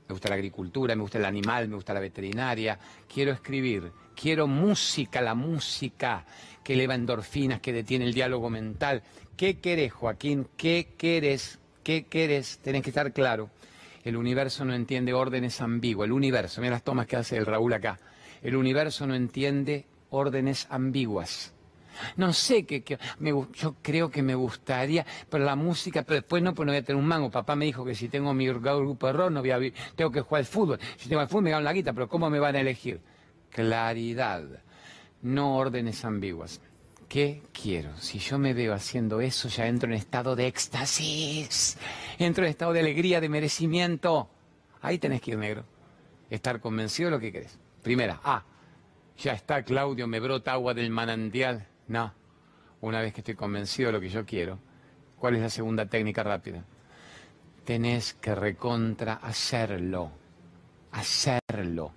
Me 0.07 0.13
gusta 0.13 0.29
la 0.29 0.35
agricultura, 0.35 0.95
me 0.95 1.01
gusta 1.01 1.17
el 1.17 1.25
animal, 1.25 1.67
me 1.67 1.75
gusta 1.75 1.93
la 1.93 1.99
veterinaria. 1.99 2.79
Quiero 3.13 3.33
escribir, 3.33 3.91
quiero 4.15 4.47
música, 4.47 5.19
la 5.19 5.35
música 5.35 6.23
que 6.63 6.75
eleva 6.75 6.95
endorfinas, 6.95 7.59
que 7.59 7.73
detiene 7.73 8.05
el 8.05 8.13
diálogo 8.13 8.49
mental. 8.49 9.03
¿Qué 9.35 9.59
querés, 9.59 9.91
Joaquín? 9.91 10.47
¿Qué 10.55 10.93
querés? 10.97 11.59
¿Qué 11.83 12.05
querés? 12.05 12.59
Tenés 12.59 12.83
que 12.83 12.91
estar 12.91 13.11
claro. 13.11 13.49
El 14.05 14.15
universo 14.15 14.63
no 14.63 14.73
entiende 14.73 15.13
órdenes 15.13 15.59
ambiguas. 15.59 16.05
El 16.05 16.13
universo, 16.13 16.61
mira 16.61 16.75
las 16.75 16.83
tomas 16.83 17.05
que 17.05 17.17
hace 17.17 17.35
el 17.35 17.45
Raúl 17.45 17.73
acá. 17.73 17.99
El 18.41 18.55
universo 18.55 19.07
no 19.07 19.15
entiende 19.15 19.85
órdenes 20.09 20.67
ambiguas. 20.69 21.53
No 22.15 22.33
sé 22.33 22.65
qué, 22.65 22.83
yo 23.53 23.75
creo 23.81 24.11
que 24.11 24.21
me 24.21 24.35
gustaría, 24.35 25.05
pero 25.29 25.43
la 25.45 25.55
música, 25.55 26.03
pero 26.03 26.15
después 26.15 26.43
no, 26.43 26.53
pues 26.53 26.65
no 26.65 26.71
voy 26.71 26.79
a 26.79 26.83
tener 26.83 27.01
un 27.01 27.07
mango. 27.07 27.31
Papá 27.31 27.55
me 27.55 27.65
dijo 27.65 27.83
que 27.83 27.95
si 27.95 28.07
tengo 28.07 28.33
mi 28.33 28.47
grupo 28.47 29.07
de 29.07 29.13
rock, 29.13 29.31
no 29.31 29.41
voy 29.41 29.51
a, 29.51 29.59
tengo 29.95 30.11
que 30.11 30.21
jugar 30.21 30.41
al 30.41 30.45
fútbol. 30.45 30.79
Si 30.97 31.09
tengo 31.09 31.21
el 31.21 31.27
fútbol, 31.27 31.43
me 31.43 31.49
ganan 31.51 31.63
la 31.65 31.73
guita, 31.73 31.93
pero 31.93 32.07
¿cómo 32.07 32.29
me 32.29 32.39
van 32.39 32.55
a 32.55 32.59
elegir? 32.59 33.01
Claridad, 33.49 34.43
no 35.21 35.57
órdenes 35.57 36.05
ambiguas. 36.05 36.61
¿Qué 37.07 37.41
quiero? 37.53 37.97
Si 37.97 38.19
yo 38.19 38.37
me 38.37 38.53
veo 38.53 38.73
haciendo 38.73 39.21
eso, 39.21 39.47
ya 39.47 39.65
entro 39.67 39.89
en 39.89 39.95
estado 39.95 40.35
de 40.35 40.47
éxtasis, 40.47 41.77
entro 42.19 42.43
en 42.43 42.49
estado 42.49 42.73
de 42.73 42.81
alegría, 42.81 43.21
de 43.21 43.29
merecimiento. 43.29 44.29
Ahí 44.81 44.99
tenés 44.99 45.21
que 45.21 45.31
ir 45.31 45.37
negro. 45.37 45.63
Estar 46.29 46.59
convencido 46.59 47.09
de 47.09 47.15
lo 47.15 47.21
que 47.21 47.31
querés. 47.31 47.57
Primera, 47.87 48.19
ah, 48.25 48.43
ya 49.17 49.31
está 49.31 49.63
Claudio, 49.63 50.07
me 50.07 50.19
brota 50.19 50.51
agua 50.51 50.73
del 50.73 50.89
manantial. 50.89 51.65
No, 51.87 52.13
una 52.81 52.99
vez 52.99 53.13
que 53.13 53.21
estoy 53.21 53.35
convencido 53.35 53.87
de 53.87 53.93
lo 53.93 54.01
que 54.01 54.09
yo 54.09 54.25
quiero, 54.25 54.59
¿cuál 55.17 55.35
es 55.35 55.41
la 55.41 55.49
segunda 55.49 55.85
técnica 55.85 56.21
rápida? 56.21 56.65
Tenés 57.63 58.13
que 58.15 58.35
recontra 58.35 59.13
hacerlo, 59.13 60.11
hacerlo. 60.91 61.93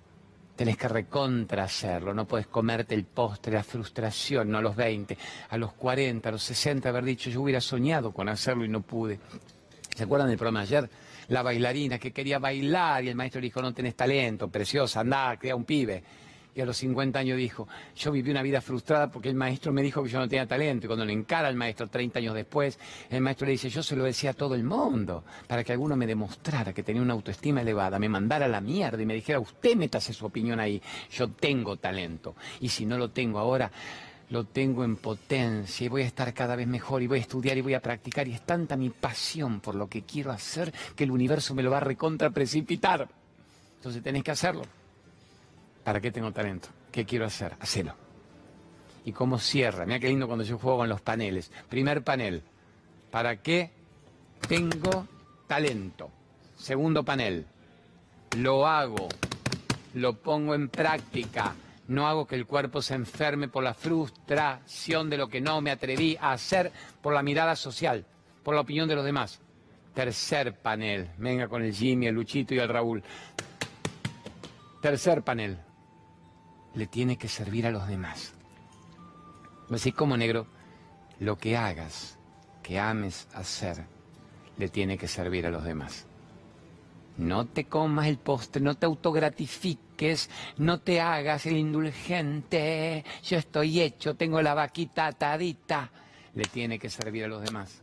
Tenés 0.55 0.77
que 0.77 0.87
recontra 0.87 1.65
hacerlo, 1.65 2.13
no 2.13 2.25
puedes 2.25 2.47
comerte 2.47 2.95
el 2.95 3.03
postre, 3.03 3.51
la 3.51 3.63
frustración, 3.65 4.49
no 4.49 4.59
a 4.59 4.61
los 4.61 4.77
20, 4.77 5.17
a 5.49 5.57
los 5.57 5.73
40, 5.73 6.29
a 6.29 6.31
los 6.31 6.43
60, 6.43 6.87
haber 6.87 7.03
dicho 7.03 7.29
yo 7.29 7.41
hubiera 7.41 7.59
soñado 7.59 8.13
con 8.13 8.29
hacerlo 8.29 8.63
y 8.63 8.69
no 8.69 8.79
pude. 8.79 9.19
¿Se 9.93 10.05
acuerdan 10.05 10.29
del 10.29 10.37
programa 10.37 10.61
ayer? 10.61 10.89
La 11.29 11.41
bailarina 11.41 11.97
que 11.97 12.11
quería 12.11 12.39
bailar 12.39 13.03
y 13.03 13.09
el 13.09 13.15
maestro 13.15 13.41
le 13.41 13.47
dijo 13.47 13.61
no 13.61 13.73
tenés 13.73 13.95
talento, 13.95 14.49
preciosa, 14.49 15.01
andá, 15.01 15.37
crea 15.39 15.55
un 15.55 15.65
pibe 15.65 16.03
y 16.53 16.61
a 16.61 16.65
los 16.65 16.77
50 16.77 17.17
años 17.17 17.37
dijo, 17.37 17.67
yo 17.95 18.11
viví 18.11 18.29
una 18.29 18.41
vida 18.41 18.59
frustrada 18.61 19.09
porque 19.09 19.29
el 19.29 19.35
maestro 19.35 19.71
me 19.71 19.81
dijo 19.81 20.03
que 20.03 20.09
yo 20.09 20.19
no 20.19 20.27
tenía 20.27 20.45
talento. 20.45 20.85
Y 20.85 20.87
cuando 20.87 21.05
le 21.05 21.13
encara 21.13 21.47
al 21.47 21.55
maestro 21.55 21.87
30 21.87 22.19
años 22.19 22.35
después, 22.35 22.77
el 23.09 23.21
maestro 23.21 23.45
le 23.45 23.53
dice, 23.53 23.69
yo 23.69 23.81
se 23.81 23.95
lo 23.95 24.03
decía 24.03 24.31
a 24.31 24.33
todo 24.33 24.55
el 24.55 24.63
mundo, 24.63 25.23
para 25.47 25.63
que 25.63 25.71
alguno 25.71 25.95
me 25.95 26.05
demostrara 26.05 26.73
que 26.73 26.83
tenía 26.83 27.01
una 27.01 27.13
autoestima 27.13 27.61
elevada, 27.61 27.99
me 27.99 28.09
mandara 28.09 28.45
a 28.45 28.49
la 28.49 28.59
mierda 28.59 29.01
y 29.01 29.05
me 29.05 29.13
dijera, 29.13 29.39
usted 29.39 29.75
métase 29.75 30.13
su 30.13 30.25
opinión 30.25 30.59
ahí, 30.59 30.81
yo 31.11 31.29
tengo 31.29 31.77
talento. 31.77 32.35
Y 32.59 32.67
si 32.67 32.85
no 32.85 32.97
lo 32.97 33.11
tengo 33.11 33.39
ahora, 33.39 33.71
lo 34.31 34.45
tengo 34.45 34.85
en 34.85 34.95
potencia 34.95 35.85
y 35.85 35.89
voy 35.89 36.03
a 36.03 36.05
estar 36.05 36.33
cada 36.33 36.55
vez 36.55 36.65
mejor 36.65 37.03
y 37.03 37.07
voy 37.07 37.19
a 37.19 37.21
estudiar 37.21 37.57
y 37.57 37.61
voy 37.61 37.73
a 37.73 37.81
practicar 37.81 38.29
y 38.29 38.33
es 38.33 38.41
tanta 38.41 38.77
mi 38.77 38.89
pasión 38.89 39.59
por 39.59 39.75
lo 39.75 39.87
que 39.87 40.03
quiero 40.03 40.31
hacer 40.31 40.73
que 40.95 41.03
el 41.03 41.11
universo 41.11 41.53
me 41.53 41.61
lo 41.61 41.69
va 41.69 41.77
a 41.77 41.81
recontra 41.81 42.29
precipitar. 42.29 43.09
Entonces 43.75 44.01
tenés 44.01 44.23
que 44.23 44.31
hacerlo. 44.31 44.63
¿Para 45.83 45.99
qué 45.99 46.11
tengo 46.11 46.31
talento? 46.31 46.69
¿Qué 46.93 47.05
quiero 47.05 47.25
hacer? 47.25 47.55
Hacelo. 47.59 47.93
¿Y 49.03 49.11
cómo 49.11 49.37
cierra? 49.37 49.85
Mira 49.85 49.99
qué 49.99 50.07
lindo 50.07 50.27
cuando 50.27 50.45
yo 50.45 50.57
juego 50.57 50.77
con 50.77 50.89
los 50.89 51.01
paneles. 51.01 51.51
Primer 51.67 52.01
panel. 52.01 52.41
¿Para 53.09 53.35
qué 53.41 53.71
tengo 54.47 55.07
talento? 55.45 56.09
Segundo 56.55 57.03
panel. 57.03 57.45
Lo 58.37 58.65
hago. 58.65 59.09
Lo 59.95 60.13
pongo 60.13 60.55
en 60.55 60.69
práctica. 60.69 61.53
No 61.91 62.07
hago 62.07 62.25
que 62.25 62.35
el 62.35 62.45
cuerpo 62.45 62.81
se 62.81 62.95
enferme 62.95 63.49
por 63.49 63.65
la 63.65 63.73
frustración 63.73 65.09
de 65.09 65.17
lo 65.17 65.27
que 65.27 65.41
no 65.41 65.59
me 65.59 65.71
atreví 65.71 66.17
a 66.21 66.31
hacer 66.31 66.71
por 67.01 67.13
la 67.13 67.21
mirada 67.21 67.57
social, 67.57 68.05
por 68.43 68.55
la 68.55 68.61
opinión 68.61 68.87
de 68.87 68.95
los 68.95 69.03
demás. 69.03 69.41
Tercer 69.93 70.57
panel. 70.57 71.09
Venga 71.17 71.49
con 71.49 71.61
el 71.63 71.73
Jimmy, 71.73 72.07
el 72.07 72.15
Luchito 72.15 72.53
y 72.53 72.59
el 72.59 72.69
Raúl. 72.69 73.03
Tercer 74.81 75.21
panel 75.21 75.57
le 76.75 76.87
tiene 76.87 77.17
que 77.17 77.27
servir 77.27 77.67
a 77.67 77.71
los 77.71 77.85
demás. 77.85 78.35
Así 79.69 79.91
como 79.91 80.15
negro, 80.15 80.47
lo 81.19 81.37
que 81.37 81.57
hagas, 81.57 82.17
que 82.63 82.79
ames 82.79 83.27
hacer, 83.33 83.83
le 84.57 84.69
tiene 84.69 84.97
que 84.97 85.09
servir 85.09 85.45
a 85.45 85.51
los 85.51 85.65
demás. 85.65 86.07
No 87.17 87.45
te 87.45 87.65
comas 87.65 88.07
el 88.07 88.17
postre, 88.17 88.61
no 88.61 88.75
te 88.75 88.85
autogratifiques, 88.85 90.29
no 90.57 90.79
te 90.79 91.01
hagas 91.01 91.45
el 91.45 91.57
indulgente. 91.57 93.03
Yo 93.23 93.37
estoy 93.37 93.81
hecho, 93.81 94.15
tengo 94.15 94.41
la 94.41 94.53
vaquita 94.53 95.07
atadita. 95.07 95.91
Le 96.33 96.43
tiene 96.45 96.79
que 96.79 96.89
servir 96.89 97.25
a 97.25 97.27
los 97.27 97.43
demás. 97.43 97.81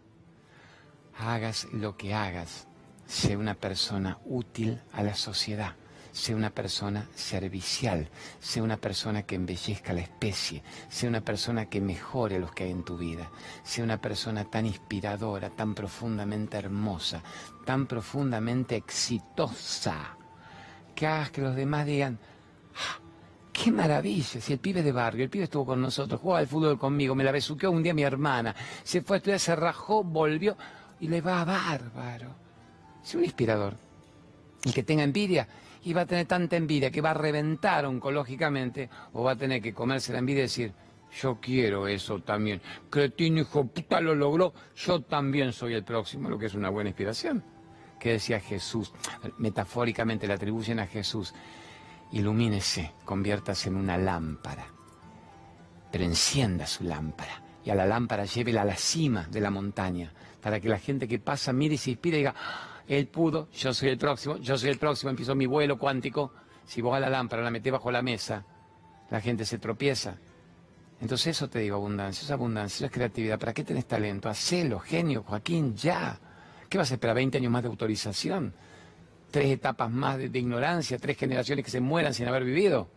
Hagas 1.19 1.67
lo 1.73 1.97
que 1.97 2.15
hagas, 2.15 2.67
sé 3.07 3.37
una 3.37 3.55
persona 3.55 4.19
útil 4.25 4.81
a 4.93 5.03
la 5.03 5.15
sociedad 5.15 5.75
sea 6.13 6.37
una 6.37 6.51
persona 6.51 7.09
servicial, 7.15 8.09
sea 8.41 8.63
una 8.63 8.77
persona 8.77 9.23
que 9.23 9.35
embellezca 9.35 9.93
la 9.93 10.01
especie, 10.01 10.63
sea 10.89 11.09
una 11.09 11.21
persona 11.21 11.67
que 11.67 11.81
mejore 11.81 12.39
los 12.39 12.53
que 12.53 12.65
hay 12.65 12.71
en 12.71 12.85
tu 12.85 12.97
vida, 12.97 13.31
sea 13.63 13.85
una 13.85 14.01
persona 14.01 14.45
tan 14.45 14.67
inspiradora, 14.67 15.51
tan 15.51 15.75
profundamente 15.75 16.57
hermosa, 16.57 17.23
tan 17.65 17.87
profundamente 17.87 18.77
exitosa, 18.77 20.17
que 20.95 21.07
hagas 21.07 21.31
que 21.31 21.43
los 21.43 21.55
demás 21.55 21.87
digan, 21.87 22.19
ah, 22.75 23.01
¡Qué 23.53 23.73
maravilla! 23.73 24.41
Si 24.41 24.53
el 24.53 24.61
pibe 24.61 24.85
de 24.85 24.93
barrio, 24.93 25.25
el 25.25 25.31
pibe 25.31 25.45
estuvo 25.45 25.67
con 25.67 25.81
nosotros, 25.81 26.21
jugaba 26.21 26.39
al 26.39 26.47
fútbol 26.47 26.79
conmigo, 26.79 27.17
me 27.17 27.25
la 27.25 27.33
besuqueó 27.33 27.73
un 27.73 27.83
día 27.83 27.93
mi 27.93 28.03
hermana, 28.03 28.55
se 28.85 29.03
fue 29.03 29.17
a 29.17 29.19
estudiar, 29.19 29.41
se 29.41 29.57
rajó, 29.57 30.05
volvió 30.05 30.57
y 31.01 31.09
le 31.09 31.21
va 31.21 31.41
a 31.41 31.45
bárbaro. 31.45 32.37
Es 33.03 33.17
un 33.17 33.25
inspirador. 33.25 33.75
El 34.65 34.73
que 34.73 34.85
tenga 34.85 35.03
envidia, 35.03 35.49
y 35.85 35.93
va 35.93 36.03
a 36.03 36.07
tener 36.07 36.27
tanta 36.27 36.57
envidia 36.57 36.91
que 36.91 37.01
va 37.01 37.11
a 37.11 37.15
reventar 37.15 37.87
oncológicamente 37.87 38.89
o 39.13 39.25
va 39.25 39.33
a 39.33 39.37
tener 39.37 39.63
que 39.63 39.73
comerse 39.73 40.13
la 40.13 40.19
envidia 40.19 40.41
y 40.41 40.43
decir, 40.43 40.73
yo 41.21 41.39
quiero 41.41 41.89
eso 41.89 42.21
también. 42.21 42.61
Cretino 42.91 43.41
hijo 43.41 43.67
puta 43.67 44.01
lo 44.01 44.15
logró, 44.15 44.53
yo 44.77 45.01
también 45.03 45.53
soy 45.53 45.75
el 45.75 45.85
próximo, 45.85 46.29
lo 46.29 46.39
que 46.39 46.47
es 46.47 46.55
una 46.55 46.71
buena 46.71 46.91
inspiración. 46.91 47.43
Que 47.99 48.13
decía 48.13 48.41
Jesús, 48.41 48.93
metafóricamente 49.39 50.27
le 50.27 50.35
atribuyen 50.35 50.79
a 50.79 50.87
Jesús, 50.87 51.35
ilumínese, 52.13 52.93
conviértase 53.05 53.69
en 53.69 53.77
una 53.77 53.99
lámpara, 53.99 54.67
pero 55.91 56.05
encienda 56.05 56.67
su 56.67 56.85
lámpara 56.85 57.43
y 57.69 57.71
a 57.71 57.75
la 57.75 57.85
lámpara 57.85 58.25
llévela 58.25 58.63
a 58.63 58.65
la 58.65 58.77
cima 58.77 59.27
de 59.31 59.43
la 59.43 59.51
montaña, 59.51 60.13
para 60.41 60.59
que 60.59 60.71
la 60.71 60.79
gente 60.79 61.07
que 61.07 61.19
pasa 61.19 61.53
mire 61.53 61.75
y 61.75 61.77
se 61.79 61.91
inspire 61.91 62.17
y 62.17 62.21
diga, 62.21 62.35
él 62.89 63.07
pudo, 63.07 63.49
yo 63.53 63.75
soy 63.75 63.91
el 63.91 63.99
próximo, 63.99 64.39
yo 64.39 64.57
soy 64.57 64.71
el 64.71 64.79
próximo, 64.79 65.11
empiezo 65.11 65.35
mi 65.35 65.47
vuelo 65.47 65.79
cuántico. 65.79 66.33
Si 66.65 66.81
vos 66.81 66.97
a 66.97 67.01
la 67.01 67.11
lámpara 67.11 67.43
la 67.43 67.51
metés 67.51 67.73
bajo 67.73 67.91
la 67.91 68.03
mesa, 68.03 68.45
la 69.11 69.21
gente 69.21 69.45
se 69.45 69.59
tropieza. 69.59 70.17
Entonces 71.01 71.29
eso 71.29 71.49
te 71.49 71.61
digo 71.61 71.77
abundancia, 71.77 72.25
es 72.25 72.31
abundancia, 72.31 72.87
es 72.87 72.93
creatividad. 72.93 73.39
¿Para 73.39 73.53
qué 73.53 73.63
tenés 73.63 73.87
talento? 73.87 74.29
Hacelo, 74.29 74.81
genio, 74.81 75.23
Joaquín, 75.23 75.77
ya. 75.77 76.19
¿Qué 76.69 76.79
vas 76.79 76.91
a 76.91 76.95
esperar? 76.95 77.17
¿20 77.17 77.37
años 77.37 77.53
más 77.53 77.63
de 77.63 77.69
autorización? 77.69 78.55
¿Tres 79.31 79.51
etapas 79.51 79.91
más 79.91 80.17
de, 80.17 80.31
de 80.31 80.39
ignorancia? 80.39 80.99
¿Tres 80.99 81.19
generaciones 81.19 81.65
que 81.65 81.71
se 81.71 81.81
mueran 81.81 82.15
sin 82.15 82.27
haber 82.27 82.45
vivido? 82.45 82.89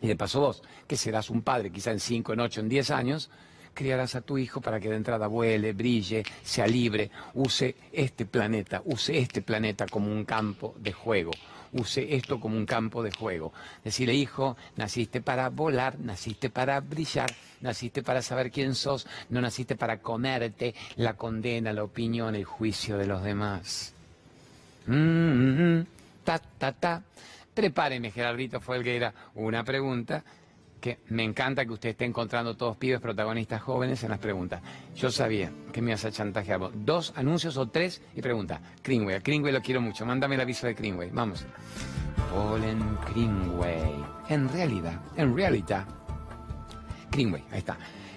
Y 0.00 0.08
de 0.08 0.16
paso 0.16 0.40
vos, 0.40 0.62
que 0.86 0.96
serás 0.96 1.28
un 1.28 1.42
padre 1.42 1.70
quizá 1.70 1.90
en 1.90 2.00
5, 2.00 2.32
en 2.32 2.40
8, 2.40 2.60
en 2.60 2.68
10 2.70 2.90
años, 2.90 3.30
criarás 3.80 4.14
a 4.14 4.20
tu 4.20 4.36
hijo 4.36 4.60
para 4.60 4.78
que 4.78 4.90
de 4.90 4.96
entrada 4.96 5.26
vuele, 5.26 5.72
brille, 5.72 6.22
sea 6.42 6.66
libre, 6.66 7.10
use 7.32 7.74
este 7.90 8.26
planeta, 8.26 8.82
use 8.84 9.16
este 9.16 9.40
planeta 9.40 9.86
como 9.86 10.12
un 10.12 10.26
campo 10.26 10.74
de 10.78 10.92
juego, 10.92 11.30
use 11.72 12.14
esto 12.14 12.38
como 12.38 12.58
un 12.58 12.66
campo 12.66 13.02
de 13.02 13.10
juego. 13.10 13.54
Decirle, 13.82 14.12
hijo, 14.12 14.58
naciste 14.76 15.22
para 15.22 15.48
volar, 15.48 15.98
naciste 15.98 16.50
para 16.50 16.78
brillar, 16.80 17.34
naciste 17.62 18.02
para 18.02 18.20
saber 18.20 18.50
quién 18.50 18.74
sos, 18.74 19.06
no 19.30 19.40
naciste 19.40 19.76
para 19.76 20.02
comerte 20.02 20.74
la 20.96 21.14
condena, 21.14 21.72
la 21.72 21.82
opinión, 21.82 22.34
el 22.34 22.44
juicio 22.44 22.98
de 22.98 23.06
los 23.06 23.24
demás. 23.24 23.94
Mm, 24.88 25.80
ta, 26.22 26.38
ta, 26.38 26.72
ta. 26.72 27.02
Prepáreme, 27.54 28.10
Gerardito 28.10 28.60
Folguera, 28.60 29.14
una 29.36 29.64
pregunta 29.64 30.22
que 30.80 30.98
me 31.08 31.22
encanta 31.22 31.64
que 31.64 31.72
usted 31.72 31.90
esté 31.90 32.04
encontrando 32.04 32.56
todos 32.56 32.76
pibes 32.76 33.00
protagonistas 33.00 33.62
jóvenes 33.62 34.02
en 34.02 34.10
las 34.10 34.18
preguntas. 34.18 34.62
Yo 34.96 35.10
sabía 35.10 35.52
que 35.72 35.82
me 35.82 35.90
ibas 35.90 36.04
a 36.04 36.10
chantajear. 36.10 36.60
Dos 36.74 37.12
anuncios 37.16 37.56
o 37.56 37.68
tres 37.68 38.02
y 38.14 38.22
pregunta. 38.22 38.60
Greenway, 38.82 39.16
a 39.16 39.20
Greenway 39.20 39.52
lo 39.52 39.60
quiero 39.60 39.80
mucho. 39.80 40.04
Mándame 40.04 40.34
el 40.34 40.40
aviso 40.40 40.66
de 40.66 40.74
Greenway. 40.74 41.10
Vamos. 41.12 41.44
Polen 42.32 42.98
Greenway. 43.12 44.04
En 44.28 44.48
realidad, 44.48 45.00
en 45.16 45.36
realidad. 45.36 45.86
Greenway, 47.10 47.44
ahí 47.50 47.58
está. 47.58 47.76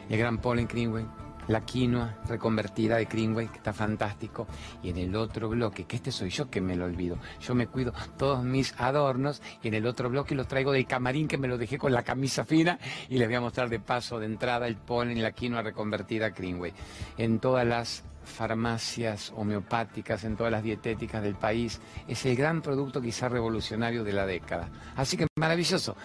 El 0.09 0.17
gran 0.17 0.37
Polen 0.37 0.67
Greenway 0.67 1.05
la 1.47 1.61
quinoa 1.61 2.17
reconvertida 2.27 2.97
de 2.97 3.05
Greenway, 3.05 3.47
que 3.47 3.57
está 3.57 3.73
fantástico. 3.73 4.47
Y 4.81 4.89
en 4.89 4.97
el 4.97 5.15
otro 5.15 5.49
bloque, 5.49 5.85
que 5.85 5.95
este 5.95 6.11
soy 6.11 6.29
yo 6.29 6.49
que 6.49 6.61
me 6.61 6.75
lo 6.75 6.85
olvido, 6.85 7.17
yo 7.41 7.55
me 7.55 7.67
cuido 7.67 7.93
todos 8.17 8.43
mis 8.43 8.73
adornos 8.79 9.41
y 9.61 9.67
en 9.67 9.73
el 9.75 9.85
otro 9.85 10.09
bloque 10.09 10.35
los 10.35 10.47
traigo 10.47 10.71
del 10.71 10.85
camarín 10.85 11.27
que 11.27 11.37
me 11.37 11.47
lo 11.47 11.57
dejé 11.57 11.77
con 11.77 11.91
la 11.91 12.03
camisa 12.03 12.45
fina 12.45 12.79
y 13.09 13.17
les 13.17 13.27
voy 13.27 13.35
a 13.35 13.41
mostrar 13.41 13.69
de 13.69 13.79
paso, 13.79 14.19
de 14.19 14.25
entrada, 14.25 14.67
el 14.67 14.77
polen 14.77 15.17
y 15.17 15.21
la 15.21 15.31
quinoa 15.31 15.61
reconvertida 15.61 16.29
Greenway. 16.29 16.73
En 17.17 17.39
todas 17.39 17.65
las 17.65 18.03
farmacias 18.23 19.33
homeopáticas, 19.35 20.23
en 20.23 20.35
todas 20.35 20.51
las 20.51 20.63
dietéticas 20.63 21.21
del 21.23 21.35
país, 21.35 21.81
es 22.07 22.25
el 22.25 22.35
gran 22.35 22.61
producto 22.61 23.01
quizá 23.01 23.29
revolucionario 23.29 24.03
de 24.03 24.13
la 24.13 24.25
década. 24.25 24.69
Así 24.95 25.17
que 25.17 25.27
maravilloso, 25.35 25.95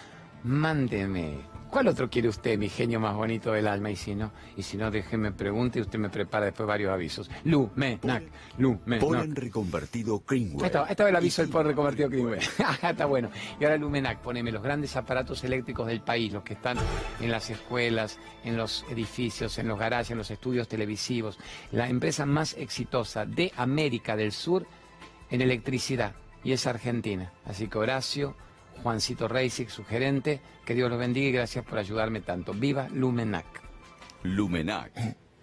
mándeme 0.43 1.58
¿Cuál 1.69 1.87
otro 1.87 2.09
quiere 2.09 2.27
usted, 2.27 2.57
mi 2.57 2.67
genio 2.67 2.99
más 2.99 3.15
bonito 3.15 3.51
del 3.51 3.67
alma? 3.67 3.91
Y 3.91 3.95
si 3.95 4.15
no, 4.15 4.31
y 4.57 4.63
si 4.63 4.75
no, 4.75 4.89
déjeme 4.89 5.31
pregunte 5.31 5.77
y 5.77 5.83
usted 5.83 5.99
me 5.99 6.09
prepara 6.09 6.45
después 6.45 6.65
varios 6.65 6.91
avisos. 6.91 7.29
Lu, 7.43 7.69
me, 7.75 7.99
nac, 8.01 8.23
lu, 8.57 8.79
me, 8.85 8.97
Polen 8.97 9.35
reconvertido 9.35 10.23
Greenway. 10.27 10.63
Ahí 10.63 10.85
está, 10.89 11.07
el 11.07 11.15
aviso 11.15 11.43
del 11.43 11.51
polen 11.51 11.67
reconvertido 11.67 12.09
Greenway. 12.09 12.39
está 12.81 13.05
bueno. 13.05 13.29
Y 13.59 13.63
ahora 13.63 13.77
Lumenac, 13.77 14.19
poneme 14.19 14.51
los 14.51 14.63
grandes 14.63 14.95
aparatos 14.95 15.43
eléctricos 15.43 15.85
del 15.85 16.01
país, 16.01 16.33
los 16.33 16.43
que 16.43 16.53
están 16.53 16.77
en 17.21 17.29
las 17.29 17.51
escuelas, 17.51 18.17
en 18.43 18.57
los 18.57 18.83
edificios, 18.89 19.59
en 19.59 19.67
los 19.67 19.77
garajes, 19.77 20.09
en 20.09 20.17
los 20.17 20.31
estudios 20.31 20.67
televisivos. 20.67 21.37
La 21.71 21.87
empresa 21.87 22.25
más 22.25 22.55
exitosa 22.57 23.25
de 23.27 23.53
América 23.55 24.15
del 24.15 24.31
Sur 24.31 24.65
en 25.29 25.41
electricidad. 25.41 26.13
Y 26.43 26.53
es 26.53 26.65
Argentina. 26.65 27.31
Así 27.45 27.67
que 27.67 27.77
Horacio 27.77 28.35
Juancito 28.83 29.27
Reisig, 29.27 29.69
su 29.69 29.83
gerente. 29.85 30.41
Que 30.65 30.73
Dios 30.73 30.89
los 30.89 30.99
bendiga 30.99 31.27
y 31.27 31.31
gracias 31.31 31.65
por 31.65 31.77
ayudarme 31.77 32.21
tanto. 32.21 32.53
Viva 32.53 32.87
Lumenac. 32.89 33.45
Lumenac, 34.23 34.91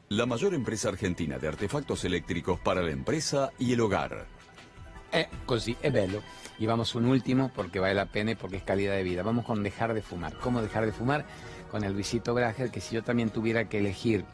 la 0.08 0.26
mayor 0.26 0.54
empresa 0.54 0.88
argentina 0.88 1.38
de 1.38 1.48
artefactos 1.48 2.04
eléctricos 2.04 2.58
para 2.60 2.82
la 2.82 2.90
empresa 2.90 3.52
y 3.58 3.72
el 3.72 3.80
hogar. 3.80 4.26
Eh, 5.12 5.28
così, 5.46 5.76
es 5.82 5.92
bello. 5.92 6.22
Y 6.58 6.66
vamos 6.66 6.94
un 6.94 7.06
último 7.06 7.50
porque 7.54 7.78
vale 7.80 7.94
la 7.94 8.06
pena 8.06 8.32
y 8.32 8.34
porque 8.34 8.56
es 8.56 8.62
calidad 8.62 8.94
de 8.94 9.02
vida. 9.02 9.22
Vamos 9.22 9.44
con 9.44 9.62
dejar 9.62 9.94
de 9.94 10.02
fumar. 10.02 10.34
¿Cómo 10.38 10.62
dejar 10.62 10.84
de 10.84 10.92
fumar? 10.92 11.24
Con 11.70 11.84
el 11.84 11.92
Luisito 11.92 12.34
Brager, 12.34 12.70
que 12.70 12.80
si 12.80 12.94
yo 12.94 13.02
también 13.02 13.30
tuviera 13.30 13.68
que 13.68 13.78
elegir 13.78 14.24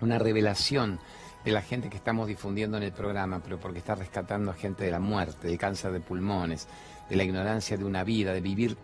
una 0.00 0.18
revelación 0.18 0.98
de 1.44 1.50
la 1.50 1.62
gente 1.62 1.88
que 1.88 1.96
estamos 1.96 2.28
difundiendo 2.28 2.76
en 2.76 2.84
el 2.84 2.92
programa, 2.92 3.40
pero 3.42 3.58
porque 3.58 3.78
está 3.78 3.94
rescatando 3.94 4.50
a 4.50 4.54
gente 4.54 4.84
de 4.84 4.90
la 4.90 5.00
muerte, 5.00 5.48
del 5.48 5.58
cáncer 5.58 5.92
de 5.92 6.00
pulmones, 6.00 6.68
de 7.12 7.18
la 7.18 7.24
ignorancia 7.24 7.76
de 7.76 7.84
una 7.84 8.04
vida, 8.04 8.32
de 8.32 8.40
vivir 8.40 8.74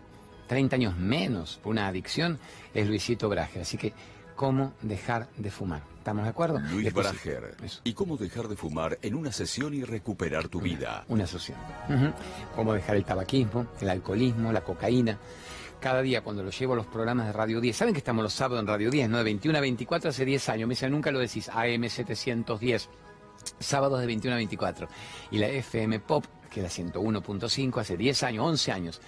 30 0.47 0.75
años 0.75 0.95
menos 0.95 1.59
por 1.63 1.71
una 1.71 1.87
adicción, 1.87 2.37
es 2.75 2.87
Luisito 2.87 3.27
Brager. 3.27 3.63
Así 3.63 3.75
que, 3.75 3.91
¿cómo 4.35 4.73
dejar 4.83 5.27
de 5.35 5.49
fumar? 5.49 5.81
¿Estamos 5.97 6.25
de 6.25 6.29
acuerdo? 6.29 6.59
Luis 6.59 6.93
Brager. 6.93 7.55
¿Y 7.83 7.93
cómo 7.93 8.17
dejar 8.17 8.47
de 8.47 8.55
fumar 8.55 8.99
en 9.01 9.15
una 9.15 9.31
sesión 9.31 9.73
y 9.73 9.83
recuperar 9.83 10.47
tu 10.47 10.61
vida? 10.61 11.05
Una 11.07 11.25
sesión. 11.25 11.57
Cómo 12.55 12.73
dejar 12.73 12.97
el 12.97 13.03
tabaquismo, 13.03 13.65
el 13.81 13.89
alcoholismo, 13.89 14.53
la 14.53 14.61
cocaína. 14.61 15.17
Cada 15.79 16.03
día 16.03 16.21
cuando 16.21 16.43
lo 16.43 16.51
llevo 16.51 16.73
a 16.73 16.75
los 16.75 16.85
programas 16.85 17.25
de 17.25 17.33
Radio 17.33 17.59
10, 17.59 17.75
¿saben 17.75 17.95
que 17.95 17.99
estamos 17.99 18.21
los 18.21 18.33
sábados 18.33 18.61
en 18.61 18.67
Radio 18.67 18.91
10, 18.91 19.09
no? 19.09 19.17
De 19.17 19.23
21 19.23 19.57
a 19.57 19.61
24 19.61 20.11
hace 20.11 20.23
10 20.23 20.49
años. 20.49 20.67
Me 20.67 20.73
dicen, 20.73 20.91
nunca 20.91 21.09
lo 21.09 21.17
decís, 21.17 21.49
AM 21.49 21.89
710 21.89 22.89
sábados 23.59 23.99
de 24.01 24.05
21 24.05 24.35
a 24.35 24.37
24. 24.37 24.87
Y 25.31 25.39
la 25.39 25.47
FM 25.47 25.99
Pop 26.01 26.25
que 26.49 26.61
la 26.61 26.69
101.5 26.69 27.79
hace 27.79 27.97
10 27.97 28.23
años, 28.23 28.45
11 28.45 28.71
años, 28.71 29.01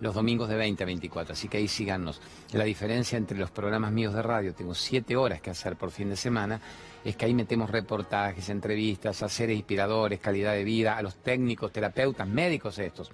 los 0.00 0.14
domingos 0.14 0.48
de 0.48 0.56
20 0.56 0.82
a 0.82 0.86
24. 0.86 1.32
Así 1.32 1.48
que 1.48 1.58
ahí 1.58 1.68
síganos. 1.68 2.20
La 2.52 2.64
diferencia 2.64 3.16
entre 3.16 3.38
los 3.38 3.50
programas 3.50 3.92
míos 3.92 4.14
de 4.14 4.22
radio, 4.22 4.54
tengo 4.54 4.74
7 4.74 5.16
horas 5.16 5.40
que 5.40 5.50
hacer 5.50 5.76
por 5.76 5.90
fin 5.90 6.10
de 6.10 6.16
semana, 6.16 6.60
es 7.04 7.16
que 7.16 7.26
ahí 7.26 7.34
metemos 7.34 7.70
reportajes, 7.70 8.48
entrevistas, 8.48 9.22
a 9.22 9.28
seres 9.28 9.56
inspiradores, 9.56 10.20
calidad 10.20 10.52
de 10.52 10.64
vida, 10.64 10.96
a 10.96 11.02
los 11.02 11.16
técnicos, 11.16 11.72
terapeutas, 11.72 12.26
médicos 12.26 12.78
estos. 12.78 13.10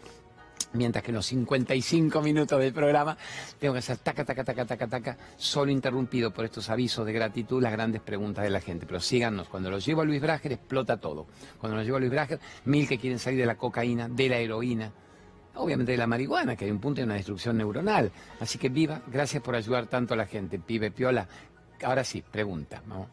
Mientras 0.75 1.05
que 1.05 1.11
en 1.11 1.17
los 1.17 1.26
55 1.26 2.23
minutos 2.23 2.59
del 2.59 2.73
programa 2.73 3.17
tengo 3.59 3.75
que 3.75 3.81
hacer 3.81 3.99
taca, 3.99 4.25
taca, 4.25 4.45
taca, 4.45 4.64
taca, 4.64 4.87
taca, 4.87 5.19
solo 5.37 5.71
interrumpido 5.71 6.33
por 6.33 6.45
estos 6.45 6.71
avisos 6.71 7.05
de 7.05 7.12
gratitud, 7.12 7.62
las 7.62 7.73
grandes 7.73 8.00
preguntas 8.00 8.45
de 8.45 8.50
la 8.50 8.61
gente. 8.61 8.87
Pero 8.87 9.00
síganos, 9.00 9.49
cuando 9.49 9.71
los 9.71 9.85
llevo 9.85 10.02
a 10.02 10.05
Luis 10.05 10.21
Brager 10.21 10.52
explota 10.52 10.99
todo. 10.99 11.26
Cuando 11.59 11.76
los 11.76 11.85
llevo 11.85 11.99
a 11.99 12.00
Luis 12.00 12.11
Brager, 12.12 12.41
mil 12.64 12.88
que 12.88 12.99
quieren 12.99 13.19
salir 13.19 13.41
de 13.41 13.47
la 13.47 13.57
cocaína, 13.57 14.09
de 14.09 14.29
la 14.29 14.38
heroína, 14.38 14.93
Obviamente 15.55 15.93
de 15.93 15.99
la 15.99 16.07
marihuana, 16.07 16.57
que 16.57 16.64
hay 16.64 16.71
un 16.71 16.81
punto 16.81 17.00
de 17.00 17.05
una 17.05 17.14
destrucción 17.14 17.59
neuronal. 17.59 18.11
Así 18.41 18.59
que 18.59 18.71
viva, 18.71 19.02
gracias 19.07 19.43
por 19.43 19.55
ayudar 19.55 19.87
tanto 19.87 20.14
a 20.14 20.17
la 20.17 20.26
gente, 20.26 20.59
pibe, 20.59 20.91
piola. 20.91 21.29
Ahora 21.85 22.05
sí, 22.05 22.23
pregunta. 22.23 22.83
¿no? 22.87 23.09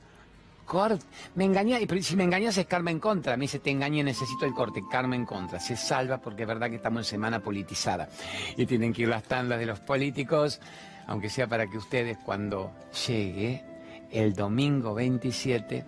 Me 1.35 1.45
engañé, 1.45 1.85
pero 1.87 2.01
si 2.01 2.15
me 2.15 2.23
engañas 2.23 2.57
es 2.57 2.65
karma 2.65 2.91
en 2.91 2.99
contra. 2.99 3.37
Me 3.37 3.43
dice, 3.43 3.59
te 3.59 3.71
engañé, 3.71 4.03
necesito 4.03 4.45
el 4.45 4.53
corte, 4.53 4.83
karma 4.89 5.15
en 5.15 5.25
contra. 5.25 5.59
Se 5.59 5.75
salva 5.75 6.19
porque 6.19 6.43
es 6.43 6.47
verdad 6.47 6.69
que 6.69 6.75
estamos 6.75 6.99
en 6.99 7.05
semana 7.05 7.39
politizada. 7.39 8.09
Y 8.57 8.65
tienen 8.65 8.93
que 8.93 9.03
ir 9.03 9.07
las 9.07 9.23
tandas 9.23 9.59
de 9.59 9.65
los 9.65 9.79
políticos, 9.79 10.59
aunque 11.07 11.29
sea 11.29 11.47
para 11.47 11.67
que 11.67 11.77
ustedes 11.77 12.17
cuando 12.17 12.71
llegue 13.07 13.63
el 14.11 14.33
domingo 14.33 14.93
27 14.93 15.85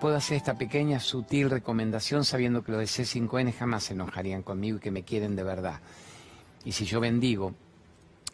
puedo 0.00 0.16
hacer 0.16 0.36
esta 0.36 0.54
pequeña 0.54 1.00
sutil 1.00 1.50
recomendación 1.50 2.24
sabiendo 2.24 2.62
que 2.62 2.72
los 2.72 2.80
de 2.80 2.86
C5N 2.86 3.52
jamás 3.54 3.84
se 3.84 3.94
enojarían 3.94 4.42
conmigo 4.42 4.76
y 4.78 4.80
que 4.80 4.90
me 4.90 5.04
quieren 5.04 5.36
de 5.36 5.42
verdad. 5.42 5.80
Y 6.64 6.72
si 6.72 6.84
yo 6.84 7.00
bendigo 7.00 7.54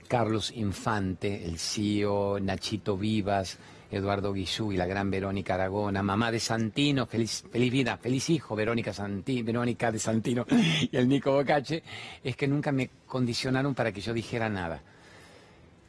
Carlos 0.09 0.53
Infante, 0.55 1.45
el 1.45 1.59
CEO, 1.59 2.41
Nachito 2.41 2.97
Vivas, 2.97 3.59
Eduardo 3.93 4.33
Guillú 4.33 4.73
y 4.73 4.77
la 4.77 4.87
gran 4.87 5.11
Verónica 5.11 5.55
Aragona, 5.55 6.03
mamá 6.03 6.33
de 6.33 6.41
Santino, 6.41 7.07
feliz, 7.07 7.45
feliz 7.53 7.71
vida, 7.71 7.99
feliz 7.99 8.31
hijo, 8.31 8.57
Verónica, 8.57 8.93
Santi, 8.93 9.43
Verónica 9.43 9.93
de 9.93 9.99
Santino 9.99 10.47
y 10.91 10.97
el 10.97 11.09
Nico 11.09 11.33
Bocache, 11.33 11.83
es 12.25 12.35
que 12.35 12.49
nunca 12.49 12.73
me 12.73 12.89
condicionaron 13.07 13.75
para 13.75 13.93
que 13.93 14.01
yo 14.01 14.15
dijera 14.15 14.49
nada. 14.49 14.81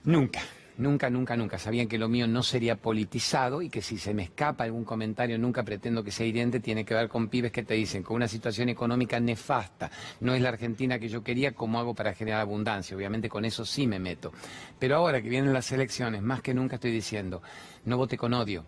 Nunca. 0.04 0.42
Nunca, 0.76 1.08
nunca, 1.12 1.38
nunca. 1.38 1.60
Sabían 1.60 1.88
que 1.88 2.00
lo 2.00 2.10
mío 2.10 2.28
no 2.28 2.42
sería 2.42 2.76
politizado 2.76 3.62
y 3.62 3.70
que 3.70 3.84
si 3.84 4.00
se 4.00 4.14
me 4.14 4.24
escapa 4.24 4.64
algún 4.64 4.84
comentario, 4.84 5.38
nunca 5.38 5.62
pretendo 5.62 6.04
que 6.04 6.10
sea 6.10 6.26
hiriente, 6.26 6.60
tiene 6.60 6.84
que 6.84 6.96
ver 6.96 7.10
con 7.10 7.28
pibes 7.28 7.52
que 7.52 7.62
te 7.62 7.76
dicen, 7.76 8.02
con 8.02 8.16
una 8.16 8.28
situación 8.28 8.70
económica 8.70 9.20
nefasta. 9.20 9.92
No 10.20 10.34
es 10.34 10.42
la 10.42 10.50
Argentina 10.50 10.98
que 10.98 11.10
yo 11.10 11.24
quería, 11.24 11.52
¿cómo 11.52 11.80
hago 11.80 11.94
para 11.94 12.16
generar 12.16 12.42
abundancia? 12.42 12.98
Obviamente 12.98 13.30
con 13.30 13.46
eso 13.46 13.66
sí 13.66 13.86
me 13.86 14.00
meto. 14.00 14.34
Pero 14.80 14.96
ahora 14.96 15.22
que 15.22 15.30
vienen 15.30 15.54
las 15.54 15.72
elecciones, 15.72 16.24
más 16.24 16.42
que 16.42 16.56
nunca 16.56 16.76
estoy 16.76 16.92
diciendo, 16.92 17.44
no 17.86 17.98
vote 17.98 18.18
con 18.18 18.34
odio, 18.34 18.66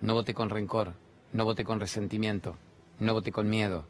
no 0.00 0.14
vote 0.14 0.34
con 0.34 0.50
rencor, 0.50 0.94
no 1.32 1.44
vote 1.44 1.62
con 1.62 1.78
resentimiento, 1.78 2.56
no 2.98 3.12
vote 3.12 3.30
con 3.30 3.48
miedo. 3.48 3.86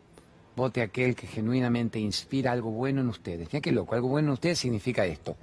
Vote 0.55 0.83
aquel 0.83 1.17
que 1.17 1.27
genuinamente 1.27 1.99
inspira 1.99 2.53
algo 2.53 2.71
bueno 2.71 3.01
en 3.01 3.09
ustedes. 3.09 3.49
Mira 3.53 3.61
qué 3.61 3.73
loco, 3.73 3.95
algo 3.95 4.09
bueno 4.09 4.29
en 4.29 4.35
ustedes 4.35 4.59
significa 4.59 5.05
esto. 5.07 5.37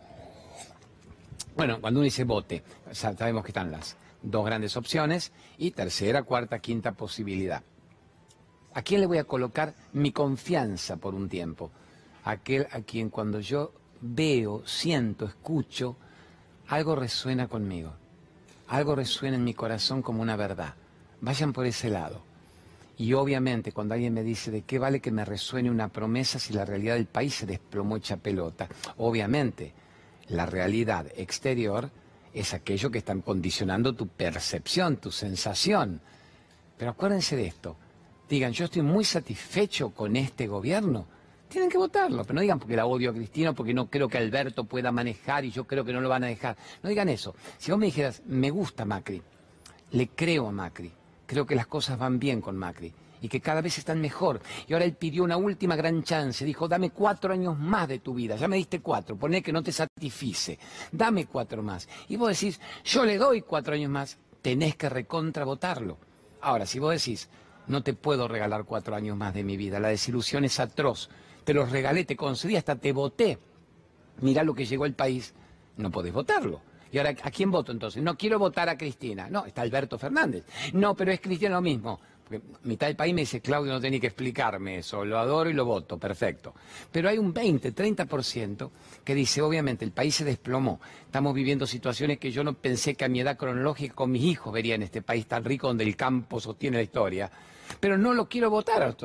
Bueno, 1.55 1.81
cuando 1.81 1.99
uno 1.99 2.05
dice 2.05 2.23
vote, 2.23 2.63
sabemos 2.91 3.43
que 3.43 3.49
están 3.49 3.71
las 3.71 3.97
dos 4.21 4.45
grandes 4.45 4.77
opciones 4.77 5.31
y 5.57 5.71
tercera, 5.71 6.23
cuarta, 6.23 6.59
quinta 6.59 6.93
posibilidad. 6.93 7.61
¿A 8.73 8.81
quién 8.81 9.01
le 9.01 9.07
voy 9.07 9.17
a 9.17 9.25
colocar 9.25 9.75
mi 9.91 10.11
confianza 10.13 10.95
por 10.95 11.13
un 11.13 11.27
tiempo? 11.27 11.71
Aquel 12.23 12.67
a 12.71 12.81
quien 12.81 13.09
cuando 13.09 13.41
yo 13.41 13.73
veo, 13.99 14.65
siento, 14.65 15.25
escucho, 15.25 15.97
algo 16.69 16.95
resuena 16.95 17.47
conmigo. 17.47 17.91
Algo 18.69 18.95
resuena 18.95 19.35
en 19.35 19.43
mi 19.43 19.53
corazón 19.53 20.01
como 20.01 20.21
una 20.21 20.37
verdad. 20.37 20.75
Vayan 21.19 21.51
por 21.51 21.65
ese 21.65 21.89
lado. 21.89 22.21
Y 22.97 23.11
obviamente 23.13 23.73
cuando 23.73 23.93
alguien 23.93 24.13
me 24.13 24.23
dice 24.23 24.51
de 24.51 24.61
qué 24.61 24.79
vale 24.79 25.01
que 25.01 25.11
me 25.11 25.25
resuene 25.25 25.69
una 25.69 25.89
promesa 25.89 26.39
si 26.39 26.53
la 26.53 26.63
realidad 26.63 26.95
del 26.95 27.07
país 27.07 27.35
se 27.35 27.45
desplomó 27.45 27.97
hecha 27.97 28.15
pelota, 28.15 28.69
obviamente 28.97 29.73
la 30.29 30.45
realidad 30.45 31.07
exterior 31.15 31.89
es 32.33 32.53
aquello 32.53 32.89
que 32.89 32.99
está 32.99 33.15
condicionando 33.15 33.93
tu 33.93 34.07
percepción, 34.07 34.97
tu 34.97 35.11
sensación. 35.11 36.01
Pero 36.77 36.91
acuérdense 36.91 37.35
de 37.35 37.47
esto. 37.47 37.75
Digan, 38.29 38.53
yo 38.53 38.65
estoy 38.65 38.81
muy 38.81 39.03
satisfecho 39.03 39.89
con 39.89 40.15
este 40.15 40.47
gobierno. 40.47 41.05
Tienen 41.49 41.69
que 41.69 41.77
votarlo, 41.77 42.23
pero 42.23 42.35
no 42.35 42.41
digan 42.41 42.59
porque 42.59 42.77
la 42.77 42.85
odio 42.85 43.09
a 43.09 43.13
Cristina, 43.13 43.51
porque 43.51 43.73
no 43.73 43.89
creo 43.89 44.07
que 44.07 44.17
Alberto 44.17 44.63
pueda 44.63 44.89
manejar 44.91 45.43
y 45.43 45.51
yo 45.51 45.65
creo 45.65 45.83
que 45.83 45.91
no 45.91 45.99
lo 45.99 46.07
van 46.07 46.23
a 46.23 46.27
dejar. 46.27 46.55
No 46.81 46.89
digan 46.89 47.09
eso. 47.09 47.35
Si 47.57 47.71
vos 47.71 47.79
me 47.79 47.87
dijeras, 47.87 48.21
me 48.25 48.49
gusta 48.49 48.85
Macri, 48.85 49.21
le 49.91 50.07
creo 50.07 50.47
a 50.47 50.51
Macri, 50.53 50.93
creo 51.25 51.45
que 51.45 51.55
las 51.55 51.67
cosas 51.67 51.99
van 51.99 52.19
bien 52.19 52.39
con 52.39 52.55
Macri, 52.55 52.93
y 53.21 53.29
que 53.29 53.39
cada 53.39 53.61
vez 53.61 53.77
están 53.77 54.01
mejor. 54.01 54.41
Y 54.67 54.73
ahora 54.73 54.85
él 54.85 54.95
pidió 54.95 55.23
una 55.23 55.37
última 55.37 55.75
gran 55.75 56.03
chance, 56.03 56.43
dijo, 56.43 56.67
dame 56.67 56.89
cuatro 56.89 57.31
años 57.33 57.57
más 57.57 57.87
de 57.87 57.99
tu 57.99 58.13
vida, 58.13 58.35
ya 58.35 58.47
me 58.47 58.57
diste 58.57 58.81
cuatro, 58.81 59.15
poné 59.15 59.41
que 59.41 59.53
no 59.53 59.63
te 59.63 59.71
satisfice, 59.71 60.59
dame 60.91 61.27
cuatro 61.27 61.61
más. 61.61 61.87
Y 62.09 62.17
vos 62.17 62.29
decís, 62.29 62.59
yo 62.83 63.05
le 63.05 63.17
doy 63.17 63.41
cuatro 63.41 63.75
años 63.75 63.91
más, 63.91 64.17
tenés 64.41 64.75
que 64.75 64.89
recontravotarlo. 64.89 65.99
Ahora, 66.41 66.65
si 66.65 66.79
vos 66.79 66.91
decís, 66.91 67.29
no 67.67 67.83
te 67.83 67.93
puedo 67.93 68.27
regalar 68.27 68.65
cuatro 68.65 68.95
años 68.95 69.15
más 69.15 69.33
de 69.33 69.43
mi 69.43 69.55
vida, 69.55 69.79
la 69.79 69.89
desilusión 69.89 70.43
es 70.43 70.59
atroz, 70.59 71.09
te 71.43 71.53
los 71.53 71.71
regalé, 71.71 72.05
te 72.05 72.15
concedí, 72.15 72.55
hasta 72.55 72.75
te 72.75 72.91
voté, 72.91 73.37
mirá 74.21 74.43
lo 74.43 74.55
que 74.55 74.65
llegó 74.65 74.85
el 74.85 74.95
país, 74.95 75.35
no 75.77 75.91
podés 75.91 76.13
votarlo. 76.13 76.61
Y 76.91 76.97
ahora, 76.97 77.15
¿a 77.23 77.31
quién 77.31 77.49
voto 77.51 77.71
entonces? 77.71 78.03
No 78.03 78.17
quiero 78.17 78.37
votar 78.37 78.67
a 78.67 78.77
Cristina. 78.77 79.29
No, 79.29 79.45
está 79.45 79.61
Alberto 79.61 79.97
Fernández. 79.97 80.43
No, 80.73 80.93
pero 80.93 81.13
es 81.13 81.21
Cristina 81.21 81.51
lo 81.51 81.61
mismo 81.61 82.01
mitad 82.63 82.87
del 82.87 82.95
país 82.95 83.13
me 83.13 83.21
dice, 83.21 83.41
Claudio, 83.41 83.73
no 83.73 83.81
tenía 83.81 83.99
que 83.99 84.07
explicarme 84.07 84.77
eso, 84.77 85.03
lo 85.03 85.17
adoro 85.17 85.49
y 85.49 85.53
lo 85.53 85.65
voto, 85.65 85.97
perfecto. 85.97 86.53
Pero 86.91 87.09
hay 87.09 87.17
un 87.17 87.33
20, 87.33 87.73
30% 87.73 88.69
que 89.03 89.15
dice, 89.15 89.41
obviamente, 89.41 89.85
el 89.85 89.91
país 89.91 90.15
se 90.15 90.25
desplomó, 90.25 90.79
estamos 91.05 91.33
viviendo 91.33 91.67
situaciones 91.67 92.19
que 92.19 92.31
yo 92.31 92.43
no 92.43 92.53
pensé 92.53 92.95
que 92.95 93.05
a 93.05 93.09
mi 93.09 93.19
edad 93.19 93.37
cronológica 93.37 93.95
con 93.95 94.11
mis 94.11 94.23
hijos 94.23 94.53
vería 94.53 94.75
en 94.75 94.83
este 94.83 95.01
país 95.01 95.25
tan 95.25 95.43
rico 95.43 95.67
donde 95.67 95.83
el 95.83 95.95
campo 95.95 96.39
sostiene 96.39 96.77
la 96.77 96.83
historia, 96.83 97.31
pero 97.79 97.97
no 97.97 98.13
lo 98.13 98.27
quiero 98.27 98.49
votar. 98.49 98.83
a 98.83 98.95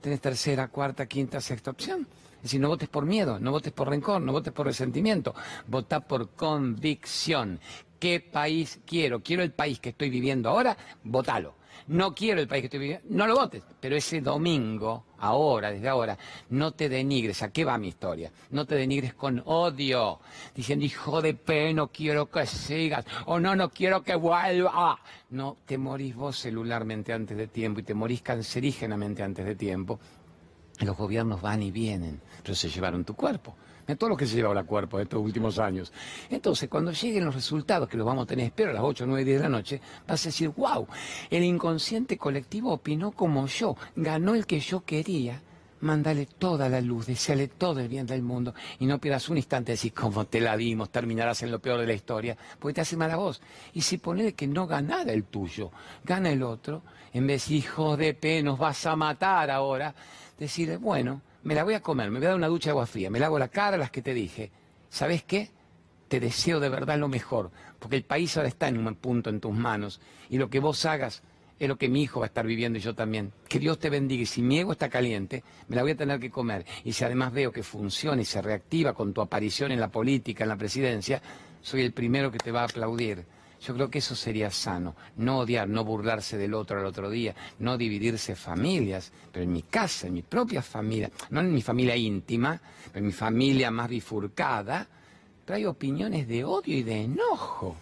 Tenés 0.00 0.20
tercera, 0.20 0.68
cuarta, 0.68 1.06
quinta, 1.06 1.40
sexta 1.40 1.70
opción. 1.70 2.06
Es 2.36 2.44
decir, 2.44 2.60
no 2.60 2.68
votes 2.68 2.88
por 2.88 3.04
miedo, 3.04 3.38
no 3.38 3.50
votes 3.50 3.72
por 3.72 3.90
rencor, 3.90 4.22
no 4.22 4.32
votes 4.32 4.52
por 4.52 4.64
resentimiento, 4.64 5.34
vota 5.66 6.00
por 6.00 6.30
convicción. 6.30 7.60
¿Qué 7.98 8.20
país 8.20 8.80
quiero? 8.86 9.20
¿Quiero 9.20 9.42
el 9.42 9.52
país 9.52 9.78
que 9.78 9.90
estoy 9.90 10.08
viviendo 10.08 10.48
ahora? 10.48 10.74
Votalo 11.04 11.59
no 11.90 12.14
quiero 12.14 12.40
el 12.40 12.46
país 12.46 12.62
que 12.62 12.66
estoy 12.66 12.80
viviendo, 12.80 13.06
no 13.10 13.26
lo 13.26 13.34
votes. 13.34 13.64
Pero 13.80 13.96
ese 13.96 14.20
domingo, 14.20 15.06
ahora, 15.18 15.72
desde 15.72 15.88
ahora, 15.88 16.16
no 16.50 16.70
te 16.72 16.88
denigres. 16.88 17.42
¿A 17.42 17.50
qué 17.50 17.64
va 17.64 17.78
mi 17.78 17.88
historia? 17.88 18.30
No 18.50 18.64
te 18.64 18.76
denigres 18.76 19.14
con 19.14 19.42
odio, 19.44 20.20
diciendo, 20.54 20.84
hijo 20.84 21.20
de 21.20 21.34
P, 21.34 21.74
no 21.74 21.88
quiero 21.88 22.30
que 22.30 22.46
sigas, 22.46 23.04
o 23.26 23.40
no, 23.40 23.56
no 23.56 23.70
quiero 23.70 24.04
que 24.04 24.14
vuelva. 24.14 25.00
No, 25.30 25.56
te 25.66 25.78
morís 25.78 26.14
vos 26.14 26.38
celularmente 26.38 27.12
antes 27.12 27.36
de 27.36 27.48
tiempo 27.48 27.80
y 27.80 27.82
te 27.82 27.94
morís 27.94 28.22
cancerígenamente 28.22 29.24
antes 29.24 29.44
de 29.44 29.56
tiempo. 29.56 29.98
Los 30.78 30.96
gobiernos 30.96 31.42
van 31.42 31.62
y 31.62 31.72
vienen, 31.72 32.20
pero 32.42 32.54
se 32.54 32.68
llevaron 32.68 33.04
tu 33.04 33.14
cuerpo 33.14 33.56
todo 33.96 34.10
lo 34.10 34.16
que 34.16 34.26
se 34.26 34.36
lleva 34.36 34.58
al 34.58 34.66
cuerpo 34.66 34.96
de 34.96 35.04
estos 35.04 35.20
últimos 35.20 35.58
años. 35.58 35.92
Entonces, 36.28 36.68
cuando 36.68 36.92
lleguen 36.92 37.24
los 37.24 37.34
resultados, 37.34 37.88
que 37.88 37.96
los 37.96 38.06
vamos 38.06 38.24
a 38.24 38.26
tener, 38.26 38.46
espero, 38.46 38.70
a 38.70 38.74
las 38.74 38.82
8, 38.82 39.06
9, 39.06 39.24
10 39.24 39.38
de 39.38 39.42
la 39.42 39.48
noche, 39.48 39.80
vas 40.06 40.24
a 40.24 40.28
decir, 40.28 40.50
wow, 40.56 40.86
el 41.30 41.44
inconsciente 41.44 42.16
colectivo 42.16 42.72
opinó 42.72 43.12
como 43.12 43.46
yo, 43.46 43.76
ganó 43.96 44.34
el 44.34 44.46
que 44.46 44.60
yo 44.60 44.84
quería. 44.84 45.42
Mándale 45.82 46.26
toda 46.26 46.68
la 46.68 46.82
luz, 46.82 47.06
deseale 47.06 47.48
todo 47.48 47.80
el 47.80 47.88
bien 47.88 48.06
del 48.06 48.20
mundo 48.20 48.52
y 48.80 48.84
no 48.84 48.98
pierdas 48.98 49.30
un 49.30 49.38
instante 49.38 49.72
de 49.72 49.76
decir, 49.76 49.94
como 49.94 50.26
te 50.26 50.38
la 50.38 50.54
dimos, 50.54 50.90
terminarás 50.90 51.42
en 51.42 51.50
lo 51.50 51.58
peor 51.58 51.80
de 51.80 51.86
la 51.86 51.94
historia, 51.94 52.36
porque 52.58 52.74
te 52.74 52.80
hace 52.82 52.98
mala 52.98 53.16
voz. 53.16 53.40
Y 53.72 53.80
si 53.80 53.96
ponele 53.96 54.34
que 54.34 54.46
no 54.46 54.66
ganara 54.66 55.10
el 55.10 55.24
tuyo, 55.24 55.70
gana 56.04 56.30
el 56.30 56.42
otro, 56.42 56.82
en 57.14 57.26
vez, 57.26 57.50
hijo 57.50 57.96
de 57.96 58.12
P, 58.12 58.42
nos 58.42 58.58
vas 58.58 58.84
a 58.84 58.94
matar 58.94 59.50
ahora, 59.50 59.94
decirle, 60.38 60.76
bueno, 60.76 61.22
me 61.42 61.54
la 61.54 61.64
voy 61.64 61.74
a 61.74 61.80
comer, 61.80 62.10
me 62.10 62.18
voy 62.18 62.26
a 62.26 62.30
dar 62.30 62.38
una 62.38 62.48
ducha 62.48 62.68
de 62.68 62.72
agua 62.72 62.86
fría, 62.86 63.10
me 63.10 63.20
lavo 63.20 63.38
la 63.38 63.48
cara, 63.48 63.76
las 63.76 63.90
que 63.90 64.02
te 64.02 64.14
dije. 64.14 64.50
¿Sabes 64.88 65.22
qué? 65.22 65.50
Te 66.08 66.20
deseo 66.20 66.60
de 66.60 66.68
verdad 66.68 66.98
lo 66.98 67.08
mejor, 67.08 67.50
porque 67.78 67.96
el 67.96 68.04
país 68.04 68.36
ahora 68.36 68.48
está 68.48 68.68
en 68.68 68.84
un 68.84 68.94
punto 68.96 69.30
en 69.30 69.40
tus 69.40 69.54
manos 69.54 70.00
y 70.28 70.38
lo 70.38 70.50
que 70.50 70.60
vos 70.60 70.84
hagas 70.84 71.22
es 71.60 71.68
lo 71.68 71.76
que 71.76 71.90
mi 71.90 72.02
hijo 72.02 72.20
va 72.20 72.26
a 72.26 72.28
estar 72.28 72.46
viviendo 72.46 72.78
y 72.78 72.82
yo 72.82 72.94
también. 72.94 73.32
Que 73.46 73.58
Dios 73.58 73.78
te 73.78 73.90
bendiga 73.90 74.22
y 74.22 74.26
si 74.26 74.40
mi 74.40 74.58
ego 74.58 74.72
está 74.72 74.88
caliente, 74.88 75.44
me 75.68 75.76
la 75.76 75.82
voy 75.82 75.92
a 75.92 75.96
tener 75.96 76.18
que 76.18 76.30
comer. 76.30 76.64
Y 76.84 76.92
si 76.94 77.04
además 77.04 77.32
veo 77.32 77.52
que 77.52 77.62
funciona 77.62 78.20
y 78.22 78.24
se 78.24 78.40
reactiva 78.40 78.94
con 78.94 79.12
tu 79.12 79.20
aparición 79.20 79.70
en 79.70 79.78
la 79.78 79.88
política, 79.88 80.44
en 80.44 80.48
la 80.48 80.56
presidencia, 80.56 81.20
soy 81.60 81.82
el 81.82 81.92
primero 81.92 82.32
que 82.32 82.38
te 82.38 82.50
va 82.50 82.62
a 82.62 82.64
aplaudir. 82.64 83.26
Yo 83.60 83.74
creo 83.74 83.90
que 83.90 83.98
eso 83.98 84.16
sería 84.16 84.50
sano, 84.50 84.96
no 85.16 85.40
odiar, 85.40 85.68
no 85.68 85.84
burlarse 85.84 86.38
del 86.38 86.54
otro 86.54 86.80
al 86.80 86.86
otro 86.86 87.10
día, 87.10 87.34
no 87.58 87.76
dividirse 87.76 88.34
familias, 88.34 89.12
pero 89.30 89.44
en 89.44 89.52
mi 89.52 89.62
casa, 89.62 90.06
en 90.06 90.14
mi 90.14 90.22
propia 90.22 90.62
familia, 90.62 91.10
no 91.28 91.40
en 91.40 91.52
mi 91.52 91.60
familia 91.60 91.94
íntima, 91.94 92.58
pero 92.86 93.00
en 93.00 93.06
mi 93.06 93.12
familia 93.12 93.70
más 93.70 93.88
bifurcada, 93.90 94.88
hay 95.52 95.66
opiniones 95.66 96.26
de 96.28 96.44
odio 96.44 96.78
y 96.78 96.82
de 96.82 97.02
enojo. 97.02 97.76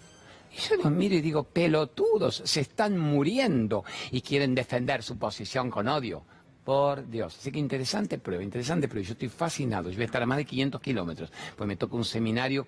Y 0.50 0.56
yo 0.60 0.76
los 0.76 0.90
miro 0.90 1.14
y 1.14 1.20
digo, 1.20 1.44
pelotudos, 1.44 2.42
se 2.44 2.60
están 2.60 2.98
muriendo 2.98 3.84
y 4.10 4.20
quieren 4.20 4.54
defender 4.54 5.02
su 5.02 5.18
posición 5.18 5.70
con 5.70 5.88
odio. 5.88 6.22
Por 6.64 7.08
Dios. 7.08 7.34
Así 7.38 7.50
que 7.50 7.58
interesante 7.58 8.18
prueba, 8.18 8.42
interesante 8.42 8.88
prueba. 8.88 9.06
Yo 9.06 9.12
estoy 9.12 9.30
fascinado. 9.30 9.88
Yo 9.88 9.96
voy 9.96 10.02
a 10.02 10.06
estar 10.06 10.22
a 10.22 10.26
más 10.26 10.36
de 10.36 10.44
500 10.44 10.80
kilómetros, 10.82 11.32
pues 11.56 11.66
me 11.66 11.76
toca 11.76 11.96
un 11.96 12.04
seminario 12.04 12.66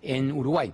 en 0.00 0.30
Uruguay 0.30 0.72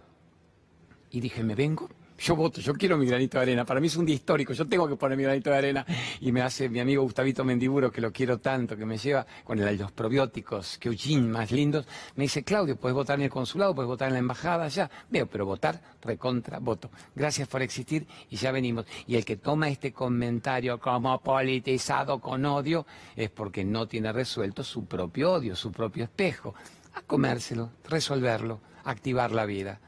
y 1.10 1.20
dije, 1.20 1.42
me 1.42 1.54
vengo, 1.54 1.88
yo 2.18 2.34
voto, 2.34 2.60
yo 2.60 2.74
quiero 2.74 2.98
mi 2.98 3.06
granito 3.06 3.38
de 3.38 3.42
arena. 3.42 3.64
Para 3.64 3.78
mí 3.78 3.86
es 3.86 3.96
un 3.96 4.04
día 4.04 4.16
histórico, 4.16 4.52
yo 4.52 4.66
tengo 4.66 4.88
que 4.88 4.96
poner 4.96 5.16
mi 5.16 5.22
granito 5.22 5.50
de 5.50 5.56
arena. 5.56 5.86
Y 6.20 6.32
me 6.32 6.42
hace 6.42 6.68
mi 6.68 6.80
amigo 6.80 7.04
Gustavito 7.04 7.44
Mendiburo, 7.44 7.92
que 7.92 8.00
lo 8.00 8.12
quiero 8.12 8.38
tanto, 8.38 8.76
que 8.76 8.84
me 8.84 8.98
lleva 8.98 9.24
con 9.44 9.58
los 9.78 9.92
probióticos 9.92 10.78
que 10.78 10.88
Eugene 10.88 11.28
más 11.28 11.52
lindos. 11.52 11.86
Me 12.16 12.24
dice, 12.24 12.42
Claudio, 12.42 12.76
puedes 12.76 12.94
votar 12.94 13.18
en 13.18 13.26
el 13.26 13.30
consulado, 13.30 13.72
puedes 13.72 13.86
votar 13.86 14.08
en 14.08 14.14
la 14.14 14.18
embajada, 14.18 14.66
ya. 14.66 14.90
Veo, 15.08 15.26
pero 15.28 15.46
votar, 15.46 15.80
recontra, 16.02 16.58
voto. 16.58 16.90
Gracias 17.14 17.46
por 17.46 17.62
existir 17.62 18.04
y 18.28 18.36
ya 18.36 18.50
venimos. 18.50 18.84
Y 19.06 19.14
el 19.14 19.24
que 19.24 19.36
toma 19.36 19.68
este 19.68 19.92
comentario 19.92 20.80
como 20.80 21.20
politizado 21.20 22.18
con 22.18 22.44
odio 22.46 22.84
es 23.14 23.30
porque 23.30 23.64
no 23.64 23.86
tiene 23.86 24.12
resuelto 24.12 24.64
su 24.64 24.86
propio 24.86 25.34
odio, 25.34 25.54
su 25.54 25.70
propio 25.70 26.04
espejo. 26.04 26.54
A 26.94 27.02
comérselo, 27.02 27.70
resolverlo, 27.84 28.60
activar 28.82 29.30
la 29.30 29.46
vida. 29.46 29.80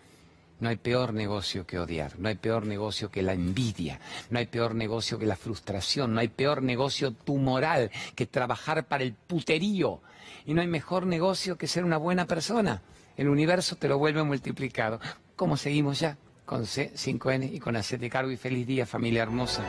No 0.61 0.68
hay 0.68 0.77
peor 0.77 1.14
negocio 1.14 1.66
que 1.66 1.79
odiar, 1.79 2.18
no 2.18 2.29
hay 2.29 2.35
peor 2.35 2.66
negocio 2.66 3.11
que 3.11 3.23
la 3.23 3.33
envidia, 3.33 3.99
no 4.29 4.38
hay 4.38 4.46
peor 4.46 4.75
negocio 4.75 5.18
que 5.18 5.27
la 5.27 5.37
frustración, 5.37 6.14
no 6.14 6.20
hay 6.20 6.29
peor 6.29 6.62
negocio 6.62 7.12
tumoral 7.12 7.90
que 8.14 8.27
trabajar 8.27 8.85
para 8.85 9.03
el 9.03 9.14
puterío. 9.14 10.01
Y 10.44 10.55
no 10.55 10.61
hay 10.61 10.66
mejor 10.66 11.07
negocio 11.07 11.57
que 11.57 11.66
ser 11.66 11.85
una 11.85 11.96
buena 11.96 12.27
persona. 12.27 12.83
El 13.16 13.29
universo 13.29 13.77
te 13.77 13.88
lo 13.88 13.99
vuelve 13.99 14.23
multiplicado. 14.23 15.01
¿Cómo 15.37 15.57
seguimos 15.57 16.01
ya? 16.01 16.16
Con 16.44 16.66
C, 16.66 16.92
5N 16.94 17.53
y 17.53 17.61
con 17.61 17.77
AC 17.77 17.99
de 17.99 18.11
cargo 18.11 18.31
y 18.31 18.37
feliz 18.37 18.66
día, 18.66 18.87
familia 18.87 19.23
hermosa. 19.23 19.64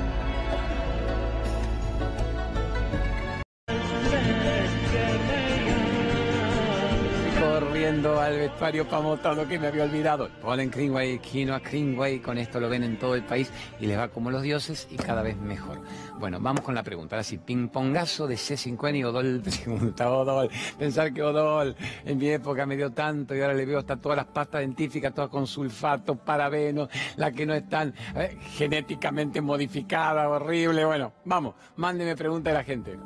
Al 7.91 8.37
vestuario 8.37 8.87
pamotado 8.87 9.45
que 9.45 9.59
me 9.59 9.67
había 9.67 9.83
olvidado. 9.83 10.29
Ponen 10.41 10.71
Greenway, 10.71 11.19
Quinoa 11.19 11.59
Greenway, 11.59 12.19
con 12.19 12.37
esto 12.37 12.57
lo 12.57 12.69
ven 12.69 12.83
en 12.83 12.97
todo 12.97 13.15
el 13.15 13.23
país 13.23 13.51
y 13.81 13.85
les 13.85 13.99
va 13.99 14.07
como 14.07 14.31
los 14.31 14.43
dioses 14.43 14.87
y 14.89 14.95
cada 14.95 15.21
vez 15.21 15.35
mejor. 15.35 15.81
Bueno, 16.17 16.39
vamos 16.39 16.61
con 16.63 16.73
la 16.73 16.83
pregunta. 16.83 17.17
Ahora 17.17 17.23
sí, 17.23 17.37
ping-pongazo 17.37 18.27
de 18.27 18.35
C5N 18.35 18.97
y 18.97 19.03
Odol 19.03 19.41
pregunta, 19.63 20.09
Odol, 20.09 20.49
pensar 20.79 21.13
que 21.13 21.21
Odol 21.21 21.75
en 22.05 22.17
mi 22.17 22.29
época 22.29 22.65
me 22.65 22.77
dio 22.77 22.91
tanto 22.91 23.35
y 23.35 23.41
ahora 23.41 23.55
le 23.55 23.65
veo 23.65 23.79
hasta 23.79 23.97
todas 23.97 24.15
las 24.15 24.27
pastas 24.27 24.61
dentíficas, 24.61 25.13
todas 25.13 25.29
con 25.29 25.45
sulfato, 25.45 26.15
parabenos, 26.15 26.87
las 27.17 27.33
que 27.33 27.45
no 27.45 27.53
están 27.53 27.93
eh, 28.15 28.37
genéticamente 28.53 29.41
modificadas, 29.41 30.27
horrible. 30.27 30.85
Bueno, 30.85 31.11
vamos, 31.25 31.55
mándeme 31.75 32.15
pregunta 32.15 32.51
de 32.51 32.55
la 32.55 32.63
gente. 32.63 32.97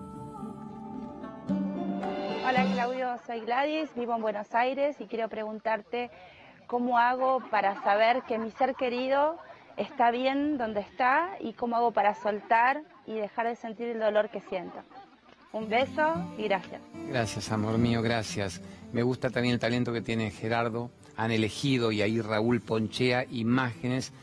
Hola 2.48 2.64
Claudio, 2.74 3.18
soy 3.26 3.40
Gladys, 3.40 3.90
vivo 3.96 4.16
en 4.16 4.22
Buenos 4.22 4.54
Aires 4.54 4.98
y 5.00 5.06
quiero 5.06 5.28
preguntarte 5.30 6.12
cómo 6.68 7.00
hago 7.00 7.40
para 7.50 7.82
saber 7.82 8.22
que 8.28 8.38
mi 8.38 8.52
ser 8.52 8.76
querido 8.76 9.40
está 9.78 10.12
bien 10.12 10.60
donde 10.60 10.82
está 10.82 11.38
y 11.40 11.54
cómo 11.54 11.76
hago 11.76 11.92
para 11.92 12.14
soltar 12.14 12.84
y 13.08 13.16
dejar 13.16 13.48
de 13.48 13.56
sentir 13.56 13.88
el 13.88 14.00
dolor 14.00 14.30
que 14.30 14.42
siento. 14.42 14.78
Un 15.54 15.70
beso 15.70 16.14
y 16.38 16.44
gracias. 16.44 16.82
Gracias, 17.08 17.52
amor 17.52 17.80
mío, 17.80 18.04
gracias. 18.04 18.62
Me 18.94 19.02
gusta 19.02 19.32
también 19.32 19.56
el 19.56 19.60
talento 19.60 19.92
que 19.92 20.02
tiene 20.02 20.30
Gerardo. 20.30 20.92
Han 21.18 21.32
elegido 21.32 21.92
y 21.92 22.04
ahí 22.04 22.22
Raúl 22.22 22.62
ponchea 22.62 23.26
imágenes 23.32 24.14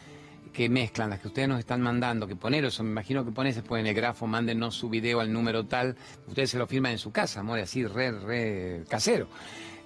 que 0.52 0.68
mezclan, 0.68 1.10
las 1.10 1.20
que 1.20 1.28
ustedes 1.28 1.48
nos 1.48 1.58
están 1.58 1.80
mandando, 1.80 2.26
que 2.26 2.36
poner 2.36 2.64
eso, 2.64 2.82
me 2.82 2.90
imagino 2.90 3.24
que 3.24 3.32
pones 3.32 3.56
después 3.56 3.80
en 3.80 3.86
el 3.86 3.94
grafo, 3.94 4.26
mándenos 4.26 4.74
su 4.74 4.88
video 4.88 5.20
al 5.20 5.32
número 5.32 5.64
tal, 5.64 5.96
ustedes 6.26 6.50
se 6.50 6.58
lo 6.58 6.66
firman 6.66 6.92
en 6.92 6.98
su 6.98 7.10
casa, 7.10 7.40
amor, 7.40 7.58
así, 7.58 7.84
re, 7.86 8.12
re 8.12 8.84
casero, 8.88 9.28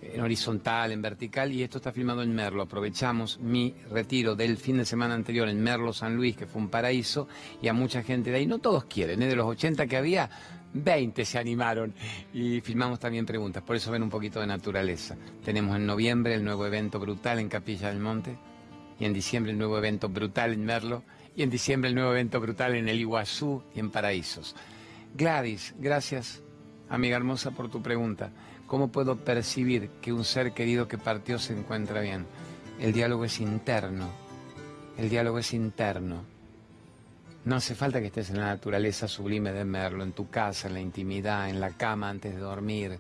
en 0.02 0.20
horizontal, 0.20 0.92
en 0.92 1.02
vertical, 1.02 1.52
y 1.52 1.62
esto 1.62 1.79
está 1.79 1.92
filmado 1.92 2.22
en 2.22 2.35
Merlo. 2.35 2.62
Aprovechamos 2.62 3.38
mi 3.40 3.74
retiro 3.90 4.35
del 4.35 4.57
fin 4.57 4.79
de 4.79 4.85
semana 4.85 5.14
anterior 5.14 5.48
en 5.48 5.62
Merlo, 5.62 5.92
San 5.92 6.16
Luis, 6.16 6.37
que 6.37 6.46
fue 6.46 6.61
un 6.61 6.68
paraíso, 6.68 7.29
y 7.62 7.68
a 7.68 7.72
mucha 7.72 8.02
gente 8.02 8.31
de 8.31 8.38
ahí, 8.38 8.46
no 8.46 8.59
todos 8.59 8.85
quieren, 8.85 9.22
¿eh? 9.22 9.29
de 9.29 9.37
los 9.37 9.46
80 9.46 9.87
que 9.87 9.96
había, 9.96 10.31
20 10.74 11.24
se 11.24 11.38
animaron 11.38 11.94
y 12.35 12.61
filmamos 12.61 12.98
también 12.98 13.24
preguntas, 13.24 13.62
por 13.62 13.76
eso 13.76 13.90
ven 13.90 14.02
un 14.02 14.11
poquito 14.11 14.40
de 14.40 14.46
naturaleza. 14.46 15.16
Tenemos 15.44 15.76
en 15.76 15.87
noviembre 15.87 16.35
el 16.35 16.44
nuevo 16.44 16.66
evento 16.66 16.98
brutal 16.98 17.38
en 17.38 17.48
Capilla 17.48 17.88
del 17.88 18.00
Monte, 18.00 18.37
y 18.98 19.04
en 19.04 19.12
diciembre 19.12 19.52
el 19.52 19.59
nuevo 19.59 19.78
evento 19.78 20.09
brutal 20.09 20.52
en 20.52 20.64
Merlo, 20.64 21.02
y 21.35 21.42
en 21.42 21.50
diciembre 21.50 21.90
el 21.90 21.94
nuevo 21.94 22.12
evento 22.12 22.40
brutal 22.40 22.74
en 22.74 22.88
el 22.88 22.98
Iguazú 22.98 23.62
y 23.74 23.80
en 23.80 23.90
Paraísos. 23.90 24.56
Gladys, 25.14 25.74
gracias, 25.78 26.42
amiga 26.88 27.16
hermosa, 27.16 27.50
por 27.50 27.70
tu 27.70 27.82
pregunta. 27.82 28.30
¿Cómo 28.66 28.88
puedo 28.88 29.16
percibir 29.16 29.90
que 30.00 30.12
un 30.12 30.24
ser 30.24 30.52
querido 30.52 30.88
que 30.88 30.98
partió 30.98 31.38
se 31.38 31.52
encuentra 31.52 32.00
bien? 32.00 32.26
El 32.80 32.92
diálogo 32.92 33.24
es 33.24 33.40
interno, 33.40 34.09
el 34.98 35.09
diálogo 35.09 35.38
es 35.38 35.52
interno. 35.52 36.24
No 37.44 37.56
hace 37.56 37.76
falta 37.76 38.00
que 38.00 38.06
estés 38.06 38.30
en 38.30 38.40
la 38.40 38.46
naturaleza 38.46 39.06
sublime 39.06 39.52
de 39.52 39.64
Merlo, 39.64 40.02
en 40.02 40.12
tu 40.12 40.28
casa, 40.28 40.66
en 40.66 40.74
la 40.74 40.80
intimidad, 40.80 41.48
en 41.48 41.61
la 41.61 41.70
cama 41.70 42.09
antes 42.09 42.35
de 42.35 42.40
dormir, 42.40 42.98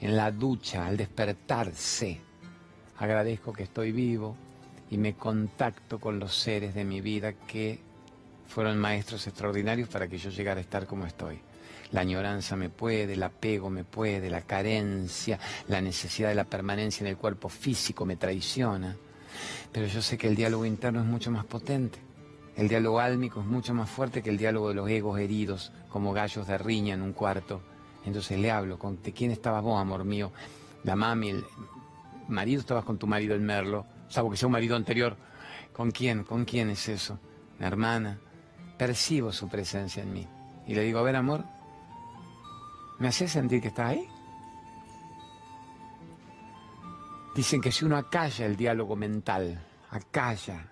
en 0.00 0.16
la 0.16 0.30
ducha, 0.30 0.86
al 0.86 0.96
despertarse. 0.96 2.20
Agradezco 2.98 3.52
que 3.52 3.62
estoy 3.62 3.92
vivo, 3.92 4.36
y 4.90 4.98
me 4.98 5.14
contacto 5.14 5.98
con 5.98 6.18
los 6.18 6.34
seres 6.34 6.74
de 6.74 6.84
mi 6.84 7.00
vida 7.00 7.32
que 7.32 7.78
fueron 8.46 8.78
maestros 8.78 9.26
extraordinarios 9.26 9.88
para 9.88 10.08
que 10.08 10.18
yo 10.18 10.30
llegara 10.30 10.58
a 10.58 10.62
estar 10.62 10.86
como 10.86 11.06
estoy. 11.06 11.40
La 11.92 12.00
añoranza 12.00 12.56
me 12.56 12.70
puede, 12.70 13.14
el 13.14 13.22
apego 13.22 13.70
me 13.70 13.84
puede, 13.84 14.30
la 14.30 14.42
carencia, 14.42 15.38
la 15.68 15.80
necesidad 15.80 16.28
de 16.28 16.34
la 16.34 16.44
permanencia 16.44 17.04
en 17.04 17.08
el 17.08 17.16
cuerpo 17.16 17.48
físico 17.48 18.04
me 18.04 18.16
traiciona. 18.16 18.96
Pero 19.72 19.86
yo 19.86 20.02
sé 20.02 20.18
que 20.18 20.28
el 20.28 20.36
diálogo 20.36 20.64
interno 20.64 21.00
es 21.00 21.06
mucho 21.06 21.30
más 21.30 21.44
potente. 21.44 21.98
El 22.56 22.68
diálogo 22.68 22.98
álmico 23.00 23.40
es 23.40 23.46
mucho 23.46 23.72
más 23.72 23.88
fuerte 23.88 24.22
que 24.22 24.30
el 24.30 24.38
diálogo 24.38 24.68
de 24.68 24.74
los 24.74 24.88
egos 24.90 25.18
heridos, 25.20 25.72
como 25.90 26.12
gallos 26.12 26.46
de 26.46 26.58
riña 26.58 26.94
en 26.94 27.02
un 27.02 27.12
cuarto. 27.12 27.62
Entonces 28.04 28.38
le 28.38 28.50
hablo, 28.50 28.78
con, 28.78 29.00
¿de 29.02 29.12
quién 29.12 29.30
estabas 29.30 29.62
vos, 29.62 29.80
amor 29.80 30.04
mío? 30.04 30.32
La 30.84 30.96
mami, 30.96 31.30
el 31.30 31.44
marido, 32.28 32.60
estabas 32.60 32.84
con 32.84 32.98
tu 32.98 33.06
marido 33.06 33.34
el 33.34 33.40
Merlo 33.40 33.86
salvo 34.08 34.30
que 34.30 34.36
sea 34.36 34.46
un 34.46 34.52
marido 34.52 34.76
anterior. 34.76 35.16
¿Con 35.72 35.90
quién? 35.90 36.24
¿Con 36.24 36.44
quién 36.44 36.70
es 36.70 36.88
eso? 36.88 37.18
Mi 37.58 37.66
hermana. 37.66 38.18
Percibo 38.76 39.32
su 39.32 39.48
presencia 39.48 40.02
en 40.02 40.12
mí. 40.12 40.26
Y 40.66 40.74
le 40.74 40.82
digo, 40.82 40.98
a 40.98 41.02
ver, 41.02 41.16
amor, 41.16 41.44
¿me 42.98 43.08
hace 43.08 43.28
sentir 43.28 43.60
que 43.60 43.68
está 43.68 43.88
ahí? 43.88 44.08
Dicen 47.34 47.60
que 47.60 47.72
si 47.72 47.84
uno 47.84 47.96
acalla 47.96 48.46
el 48.46 48.56
diálogo 48.56 48.96
mental, 48.96 49.64
acalla 49.90 50.66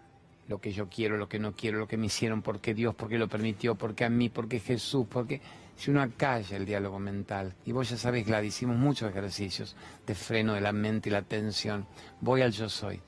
lo 0.49 0.61
que 0.61 0.73
yo 0.73 0.89
quiero, 0.89 1.17
lo 1.17 1.29
que 1.29 1.39
no 1.39 1.55
quiero, 1.55 1.79
lo 1.79 1.89
que 1.89 1.97
me 1.97 2.07
hicieron, 2.07 2.43
por 2.43 2.61
qué 2.61 2.75
Dios, 2.75 2.95
por 2.95 3.09
qué 3.09 3.19
lo 3.19 3.29
permitió, 3.29 3.75
por 3.75 3.95
qué 3.95 4.05
a 4.05 4.11
mí, 4.11 4.29
por 4.29 4.49
qué 4.49 4.61
Jesús, 4.61 5.07
por 5.07 5.27
qué... 5.27 5.41
Si 5.77 5.91
uno 5.91 6.01
acalla 6.01 6.57
el 6.57 6.65
diálogo 6.65 6.99
mental, 6.99 7.55
y 7.67 7.73
vos 7.73 7.91
ya 7.91 7.99
sabés, 7.99 8.27
Gladys, 8.27 8.55
hicimos 8.57 8.77
muchos 8.77 9.11
ejercicios 9.11 9.77
de 10.07 10.15
freno 10.15 10.55
de 10.55 10.63
la 10.63 10.73
mente 10.73 11.11
y 11.11 11.13
la 11.13 11.19
atención, 11.19 11.87
voy 12.21 12.41
al 12.41 12.53
yo 12.53 12.69
soy 12.69 13.01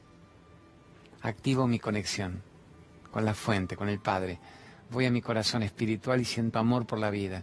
activo 1.23 1.67
mi 1.67 1.79
conexión 1.79 2.43
con 3.11 3.25
la 3.25 3.35
fuente, 3.35 3.77
con 3.77 3.89
el 3.89 4.01
Padre. 4.01 4.39
Voy 4.91 5.07
a 5.07 5.11
mi 5.11 5.21
corazón 5.21 5.63
espiritual 5.63 6.21
y 6.21 6.25
siento 6.25 6.59
amor 6.59 6.87
por 6.87 6.99
la 6.99 7.11
vida 7.11 7.43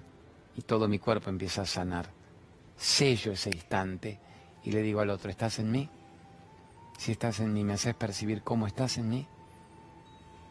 y 0.55 0.61
todo 0.61 0.87
mi 0.87 0.99
cuerpo 0.99 1.29
empieza 1.29 1.63
a 1.63 1.65
sanar. 1.65 2.09
Sello 2.77 3.33
ese 3.33 3.49
instante 3.49 4.19
y 4.63 4.71
le 4.71 4.81
digo 4.81 4.99
al 4.99 5.09
otro, 5.09 5.29
¿estás 5.29 5.59
en 5.59 5.71
mí? 5.71 5.89
Si 6.97 7.11
estás 7.11 7.39
en 7.39 7.53
mí, 7.53 7.63
¿me 7.63 7.73
haces 7.73 7.93
percibir 7.93 8.41
cómo 8.41 8.67
estás 8.67 8.97
en 8.97 9.09
mí? 9.09 9.27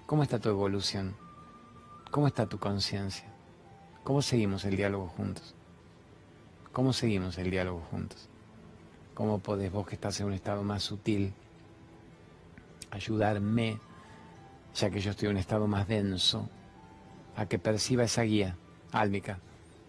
¿Cómo 0.06 0.22
está 0.22 0.38
tu 0.38 0.50
evolución? 0.50 1.16
¿Cómo 2.10 2.26
está 2.26 2.46
tu 2.46 2.58
conciencia? 2.58 3.26
¿Cómo 4.04 4.20
seguimos 4.20 4.64
el 4.64 4.76
diálogo 4.76 5.08
juntos? 5.08 5.54
¿Cómo 6.72 6.92
seguimos 6.92 7.38
el 7.38 7.50
diálogo 7.50 7.80
juntos? 7.90 8.28
¿Cómo 9.14 9.38
podés 9.38 9.72
vos 9.72 9.86
que 9.86 9.94
estás 9.94 10.20
en 10.20 10.26
un 10.26 10.34
estado 10.34 10.62
más 10.62 10.82
sutil 10.82 11.32
ayudarme, 12.94 13.78
ya 14.74 14.90
que 14.90 15.00
yo 15.00 15.10
estoy 15.10 15.26
en 15.26 15.32
un 15.32 15.38
estado 15.38 15.66
más 15.66 15.86
denso, 15.86 16.48
a 17.36 17.46
que 17.46 17.58
perciba 17.58 18.04
esa 18.04 18.22
guía 18.22 18.56
álmica. 18.92 19.38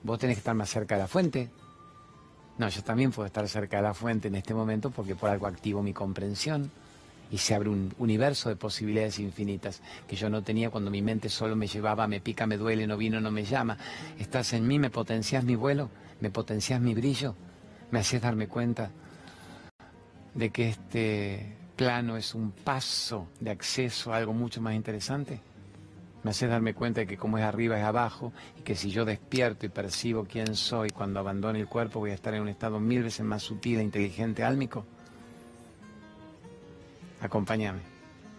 Vos 0.04 0.20
tenés 0.20 0.36
que 0.36 0.40
estar 0.40 0.56
más 0.56 0.70
cerca 0.70 0.96
de 0.96 1.02
la 1.02 1.08
fuente. 1.08 1.50
No, 2.58 2.70
yo 2.70 2.84
también 2.84 3.12
puedo 3.12 3.26
estar 3.26 3.48
cerca 3.48 3.78
de 3.78 3.84
la 3.84 3.94
fuente 3.94 4.28
en 4.28 4.36
este 4.36 4.54
momento 4.54 4.90
porque 4.90 5.16
por 5.16 5.30
algo 5.30 5.48
activo 5.48 5.84
mi 5.84 5.94
comprensión 5.94 6.72
y 7.32 7.38
se 7.38 7.56
abre 7.56 7.70
un 7.70 7.94
universo 7.98 8.50
de 8.50 8.56
posibilidades 8.56 9.20
infinitas 9.20 9.82
que 10.08 10.16
yo 10.16 10.30
no 10.30 10.44
tenía 10.44 10.70
cuando 10.70 10.92
mi 10.92 11.02
mente 11.02 11.30
solo 11.30 11.56
me 11.56 11.68
llevaba, 11.68 12.08
me 12.08 12.22
pica, 12.22 12.46
me 12.46 12.58
duele, 12.58 12.88
no 12.88 12.98
vino, 12.98 13.20
no 13.20 13.32
me 13.32 13.44
llama. 13.44 13.78
Estás 14.20 14.54
en 14.54 14.68
mí, 14.68 14.80
me 14.80 14.90
potencias 14.90 15.44
mi 15.44 15.56
vuelo, 15.56 15.90
me 16.22 16.30
potencias 16.30 16.80
mi 16.80 16.94
brillo, 16.94 17.36
me 17.92 18.00
haces 18.00 18.22
darme 18.22 18.48
cuenta 18.48 18.92
de 20.34 20.50
que 20.50 20.70
este 20.70 21.65
plano 21.76 22.18
es 22.18 22.34
un 22.34 22.52
paso 22.52 23.28
de 23.40 23.52
acceso 23.52 24.14
a 24.14 24.18
algo 24.18 24.34
mucho 24.34 24.62
más 24.62 24.74
interesante. 24.74 25.42
Me 26.24 26.32
hace 26.32 26.48
darme 26.48 26.74
cuenta 26.74 27.02
de 27.02 27.08
que 27.08 27.18
como 27.18 27.38
es 27.38 27.44
arriba 27.44 27.78
es 27.78 27.84
abajo 27.84 28.34
y 28.58 28.64
que 28.64 28.76
si 28.76 28.90
yo 28.90 29.06
despierto 29.06 29.66
y 29.66 29.70
percibo 29.70 30.26
quién 30.26 30.56
soy 30.56 30.90
cuando 30.90 31.20
abandone 31.20 31.60
el 31.60 31.68
cuerpo 31.68 32.00
voy 32.00 32.12
a 32.12 32.16
estar 32.16 32.34
en 32.34 32.42
un 32.42 32.50
estado 32.50 32.80
mil 32.80 33.04
veces 33.04 33.24
más 33.26 33.44
sutil 33.44 33.80
e 33.80 33.84
inteligente, 33.84 34.44
álmico. 34.44 34.86
Acompáñame. 37.22 37.82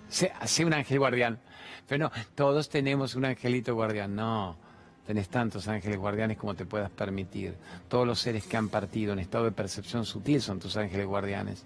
Sé, 0.08 0.32
sé 0.46 0.64
un 0.64 0.72
ángel 0.72 0.98
guardián. 0.98 1.38
Pero 1.86 2.04
no, 2.04 2.12
todos 2.34 2.68
tenemos 2.68 3.14
un 3.14 3.24
angelito 3.24 3.74
guardián. 3.74 4.16
No, 4.16 4.56
tenés 5.06 5.28
tantos 5.28 5.68
ángeles 5.68 5.98
guardianes 5.98 6.38
como 6.38 6.54
te 6.54 6.66
puedas 6.66 6.90
permitir. 6.90 7.54
Todos 7.88 8.06
los 8.06 8.18
seres 8.18 8.46
que 8.46 8.56
han 8.56 8.68
partido 8.68 9.12
en 9.12 9.20
estado 9.20 9.44
de 9.44 9.52
percepción 9.52 10.04
sutil 10.04 10.42
son 10.42 10.58
tus 10.58 10.76
ángeles 10.76 11.06
guardianes. 11.06 11.64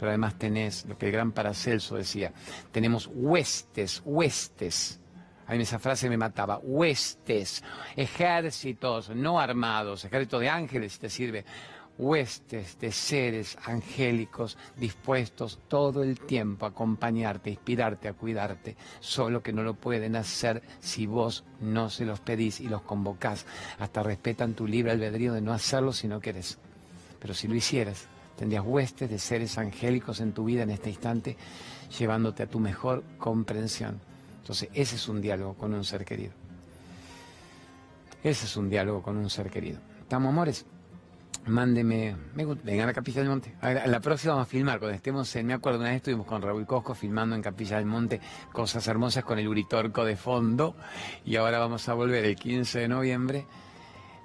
Pero 0.00 0.12
además 0.12 0.38
tenés 0.38 0.86
lo 0.86 0.96
que 0.96 1.04
el 1.04 1.12
gran 1.12 1.30
Paracelso 1.32 1.96
decía, 1.96 2.32
tenemos 2.72 3.10
huestes, 3.12 4.00
huestes. 4.02 4.98
A 5.46 5.52
mí 5.52 5.60
esa 5.60 5.78
frase 5.78 6.08
me 6.08 6.16
mataba, 6.16 6.56
huestes, 6.56 7.62
ejércitos 7.96 9.10
no 9.10 9.38
armados, 9.38 10.06
ejército 10.06 10.38
de 10.38 10.48
ángeles 10.48 10.98
te 10.98 11.10
sirve, 11.10 11.44
huestes 11.98 12.78
de 12.78 12.92
seres 12.92 13.58
angélicos 13.66 14.56
dispuestos 14.78 15.58
todo 15.68 16.02
el 16.02 16.18
tiempo 16.18 16.64
a 16.64 16.70
acompañarte, 16.70 17.50
a 17.50 17.52
inspirarte, 17.52 18.08
a 18.08 18.14
cuidarte, 18.14 18.78
solo 19.00 19.42
que 19.42 19.52
no 19.52 19.62
lo 19.62 19.74
pueden 19.74 20.16
hacer 20.16 20.62
si 20.80 21.04
vos 21.04 21.44
no 21.60 21.90
se 21.90 22.06
los 22.06 22.20
pedís 22.20 22.58
y 22.60 22.70
los 22.70 22.80
convocás. 22.80 23.44
Hasta 23.78 24.02
respetan 24.02 24.54
tu 24.54 24.66
libre 24.66 24.92
albedrío 24.92 25.34
de 25.34 25.42
no 25.42 25.52
hacerlo 25.52 25.92
si 25.92 26.08
no 26.08 26.20
querés. 26.20 26.56
Pero 27.18 27.34
si 27.34 27.48
lo 27.48 27.54
hicieras, 27.54 28.08
tendrías 28.40 28.64
huestes 28.64 29.10
de 29.10 29.18
seres 29.18 29.58
angélicos 29.58 30.18
en 30.20 30.32
tu 30.32 30.46
vida 30.46 30.62
en 30.62 30.70
este 30.70 30.88
instante, 30.88 31.36
llevándote 31.98 32.42
a 32.42 32.46
tu 32.46 32.58
mejor 32.58 33.04
comprensión. 33.18 34.00
Entonces, 34.38 34.70
ese 34.72 34.96
es 34.96 35.08
un 35.10 35.20
diálogo 35.20 35.52
con 35.52 35.74
un 35.74 35.84
ser 35.84 36.06
querido. 36.06 36.32
Ese 38.24 38.46
es 38.46 38.56
un 38.56 38.70
diálogo 38.70 39.02
con 39.02 39.18
un 39.18 39.28
ser 39.28 39.50
querido. 39.50 39.78
¿Estamos, 40.00 40.30
amores? 40.30 40.64
mándeme, 41.46 42.16
vengan 42.64 42.88
a 42.88 42.94
Capilla 42.94 43.20
del 43.20 43.28
Monte. 43.28 43.54
la 43.62 44.00
próxima 44.00 44.32
vamos 44.34 44.48
a 44.48 44.50
filmar, 44.50 44.78
cuando 44.78 44.96
estemos 44.96 45.36
en, 45.36 45.46
me 45.46 45.54
acuerdo 45.54 45.80
una 45.80 45.88
vez 45.88 45.96
estuvimos 45.96 46.26
con 46.26 46.40
Raúl 46.40 46.66
Cosco 46.66 46.94
filmando 46.94 47.36
en 47.36 47.42
Capilla 47.42 47.76
del 47.76 47.86
Monte 47.86 48.20
cosas 48.52 48.86
hermosas 48.88 49.22
con 49.22 49.38
el 49.38 49.48
Uritorco 49.48 50.04
de 50.04 50.16
fondo 50.16 50.76
y 51.24 51.36
ahora 51.36 51.58
vamos 51.58 51.88
a 51.90 51.94
volver 51.94 52.24
el 52.24 52.36
15 52.36 52.80
de 52.80 52.88
noviembre. 52.88 53.46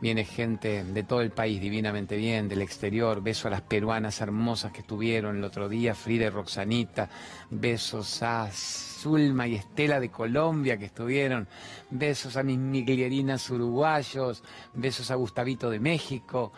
Viene 0.06 0.24
gente 0.24 0.84
de 0.84 1.02
todo 1.02 1.22
el 1.22 1.32
país 1.32 1.60
divinamente 1.60 2.16
bien, 2.16 2.48
del 2.48 2.62
exterior. 2.62 3.24
Beso 3.24 3.48
a 3.48 3.50
las 3.50 3.62
peruanas 3.62 4.22
hermosas 4.22 4.72
que 4.72 4.82
estuvieron 4.82 5.38
el 5.38 5.44
otro 5.44 5.68
día, 5.68 5.96
Frida 5.96 6.26
y 6.26 6.30
Roxanita. 6.30 7.10
Besos 7.50 8.22
a 8.22 8.48
Zulma 8.52 9.48
y 9.48 9.56
Estela 9.56 10.00
de 10.00 10.12
Colombia 10.12 10.78
que 10.78 10.86
estuvieron. 10.86 11.48
Besos 11.90 12.38
a 12.38 12.44
mis 12.44 12.60
miglierinas 12.60 13.50
uruguayos. 13.50 14.44
Besos 14.76 15.10
a 15.10 15.16
Gustavito 15.16 15.72
de 15.72 15.80
México. 15.80 16.54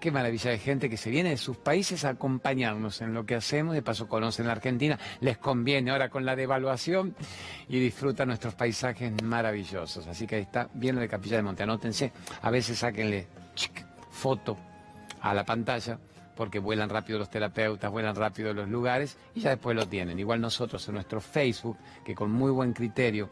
Qué 0.00 0.12
maravilla 0.12 0.52
de 0.52 0.58
gente 0.58 0.88
que 0.88 0.96
se 0.96 1.10
viene 1.10 1.30
de 1.30 1.36
sus 1.36 1.56
países 1.56 2.04
a 2.04 2.10
acompañarnos 2.10 3.00
en 3.00 3.14
lo 3.14 3.26
que 3.26 3.34
hacemos. 3.34 3.74
De 3.74 3.82
paso 3.82 4.06
conocen 4.06 4.46
la 4.46 4.52
Argentina, 4.52 4.96
les 5.20 5.38
conviene 5.38 5.90
ahora 5.90 6.08
con 6.08 6.24
la 6.24 6.36
devaluación 6.36 7.16
y 7.68 7.80
disfrutan 7.80 8.28
nuestros 8.28 8.54
paisajes 8.54 9.12
maravillosos. 9.24 10.06
Así 10.06 10.26
que 10.26 10.36
ahí 10.36 10.42
está, 10.42 10.68
bien 10.72 10.94
lo 10.94 11.00
de 11.00 11.08
Capilla 11.08 11.36
de 11.36 11.42
Monte. 11.42 11.64
Anótense, 11.64 12.12
a 12.42 12.50
veces 12.50 12.78
sáquenle 12.78 13.26
foto 14.10 14.56
a 15.20 15.34
la 15.34 15.44
pantalla 15.44 15.98
porque 16.36 16.60
vuelan 16.60 16.88
rápido 16.88 17.18
los 17.18 17.28
terapeutas, 17.28 17.90
vuelan 17.90 18.14
rápido 18.14 18.54
los 18.54 18.68
lugares 18.68 19.18
y 19.34 19.40
ya 19.40 19.50
después 19.50 19.74
lo 19.74 19.88
tienen. 19.88 20.20
Igual 20.20 20.40
nosotros 20.40 20.86
en 20.86 20.94
nuestro 20.94 21.20
Facebook, 21.20 21.76
que 22.04 22.14
con 22.14 22.30
muy 22.30 22.52
buen 22.52 22.72
criterio 22.72 23.30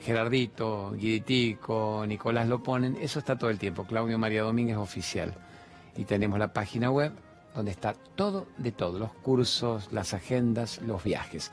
Gerardito, 0.00 0.92
Guiditico, 0.92 2.04
Nicolás 2.06 2.46
lo 2.46 2.62
ponen, 2.62 2.96
eso 3.00 3.18
está 3.18 3.36
todo 3.36 3.50
el 3.50 3.58
tiempo. 3.58 3.84
Claudio 3.84 4.18
María 4.18 4.42
Domínguez 4.42 4.76
oficial 4.76 5.34
y 5.96 6.04
tenemos 6.04 6.38
la 6.38 6.52
página 6.52 6.90
web 6.90 7.12
donde 7.54 7.70
está 7.70 7.94
todo 8.14 8.48
de 8.58 8.72
todo, 8.72 8.98
los 8.98 9.12
cursos, 9.12 9.88
las 9.92 10.12
agendas, 10.14 10.80
los 10.82 11.02
viajes. 11.04 11.52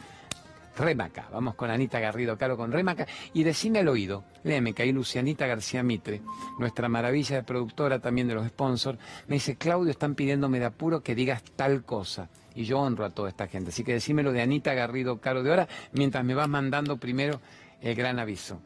Remaca, 0.77 1.27
vamos 1.31 1.55
con 1.55 1.69
Anita 1.69 1.99
Garrido 1.99 2.37
Caro 2.37 2.55
con 2.55 2.71
Remaca 2.71 3.05
y 3.33 3.43
decime 3.43 3.79
al 3.79 3.89
oído, 3.89 4.23
léeme 4.43 4.73
que 4.73 4.83
ahí 4.83 4.91
Lucianita 4.91 5.45
García 5.45 5.83
Mitre, 5.83 6.21
nuestra 6.59 6.87
maravilla 6.87 7.35
de 7.35 7.43
productora 7.43 7.99
también 7.99 8.27
de 8.27 8.35
los 8.35 8.47
sponsors, 8.47 8.97
me 9.27 9.35
dice, 9.35 9.57
Claudio, 9.57 9.91
están 9.91 10.15
pidiéndome 10.15 10.59
de 10.59 10.65
apuro 10.65 11.03
que 11.03 11.13
digas 11.13 11.43
tal 11.55 11.83
cosa. 11.83 12.29
Y 12.53 12.65
yo 12.65 12.79
honro 12.79 13.05
a 13.05 13.11
toda 13.11 13.29
esta 13.29 13.47
gente. 13.47 13.69
Así 13.69 13.83
que 13.83 13.93
decímelo 13.93 14.33
de 14.33 14.41
Anita 14.41 14.73
Garrido 14.73 15.21
Caro 15.21 15.41
de 15.41 15.51
ahora, 15.51 15.67
mientras 15.93 16.25
me 16.25 16.33
vas 16.33 16.49
mandando 16.49 16.97
primero 16.97 17.39
el 17.81 17.95
gran 17.95 18.19
aviso. 18.19 18.59